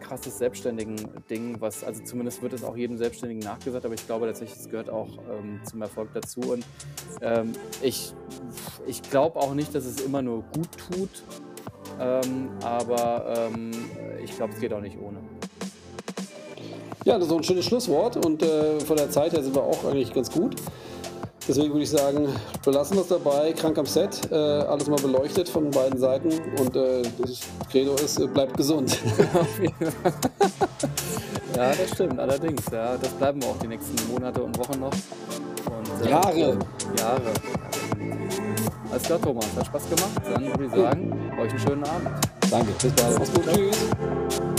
krasses 0.00 0.38
Selbstständigen-Ding, 0.38 1.60
was, 1.60 1.84
also 1.84 2.02
zumindest 2.02 2.42
wird 2.42 2.52
es 2.52 2.64
auch 2.64 2.76
jedem 2.76 2.96
Selbstständigen 2.96 3.42
nachgesagt, 3.42 3.84
aber 3.84 3.94
ich 3.94 4.06
glaube 4.06 4.26
tatsächlich, 4.26 4.58
es 4.58 4.68
gehört 4.68 4.90
auch 4.90 5.08
ähm, 5.30 5.60
zum 5.64 5.82
Erfolg 5.82 6.10
dazu. 6.14 6.40
Und 6.40 6.64
ähm, 7.20 7.52
ich, 7.82 8.14
ich 8.86 9.02
glaube 9.02 9.38
auch 9.38 9.54
nicht, 9.54 9.74
dass 9.74 9.84
es 9.84 10.00
immer 10.00 10.22
nur 10.22 10.42
gut 10.42 10.68
tut, 10.90 11.22
ähm, 12.00 12.50
aber 12.62 13.50
ähm, 13.52 13.70
ich 14.24 14.34
glaube, 14.34 14.54
es 14.54 14.60
geht 14.60 14.72
auch 14.72 14.80
nicht 14.80 14.98
ohne. 14.98 15.18
Ja, 17.04 17.14
das 17.14 17.24
ist 17.24 17.30
so 17.30 17.36
ein 17.38 17.44
schönes 17.44 17.64
Schlusswort 17.64 18.24
und 18.24 18.42
äh, 18.42 18.78
von 18.80 18.96
der 18.96 19.10
Zeit 19.10 19.32
her 19.32 19.42
sind 19.42 19.54
wir 19.54 19.62
auch 19.62 19.84
eigentlich 19.84 20.12
ganz 20.12 20.30
gut. 20.30 20.56
Deswegen 21.50 21.72
würde 21.72 21.82
ich 21.82 21.90
sagen, 21.90 22.28
wir 22.62 22.72
lassen 22.72 22.96
das 22.96 23.08
dabei, 23.08 23.52
krank 23.52 23.76
am 23.76 23.84
Set, 23.84 24.30
äh, 24.30 24.36
alles 24.36 24.86
mal 24.86 25.00
beleuchtet 25.00 25.48
von 25.48 25.68
beiden 25.68 25.98
Seiten 25.98 26.28
und 26.60 26.76
äh, 26.76 27.02
das 27.20 27.40
Credo 27.68 27.96
ist, 27.96 28.20
äh, 28.20 28.28
bleibt 28.28 28.56
gesund. 28.56 28.96
ja, 31.56 31.72
das 31.74 31.90
stimmt, 31.92 32.20
allerdings. 32.20 32.62
Ja, 32.70 32.96
das 32.96 33.10
bleiben 33.14 33.42
wir 33.42 33.48
auch 33.48 33.58
die 33.58 33.66
nächsten 33.66 33.96
Monate 34.12 34.44
und 34.44 34.56
Wochen 34.60 34.78
noch. 34.78 34.92
Und, 34.92 36.06
äh, 36.06 36.10
Jahre. 36.10 36.56
Jahre. 36.96 37.32
Alles 38.92 39.02
klar, 39.02 39.20
Thomas, 39.20 39.46
hat 39.56 39.66
Spaß 39.66 39.82
gemacht. 39.88 40.22
Dann 40.32 40.46
würde 40.46 40.66
ich 40.66 40.70
sagen, 40.70 41.32
euch 41.36 41.50
einen 41.50 41.58
schönen 41.58 41.82
Abend. 41.82 42.10
Danke, 42.48 42.70
bis 42.80 42.92
bald. 42.92 43.18
Mach's 43.18 43.32
gut. 43.32 43.44
Tschüss. 43.52 44.49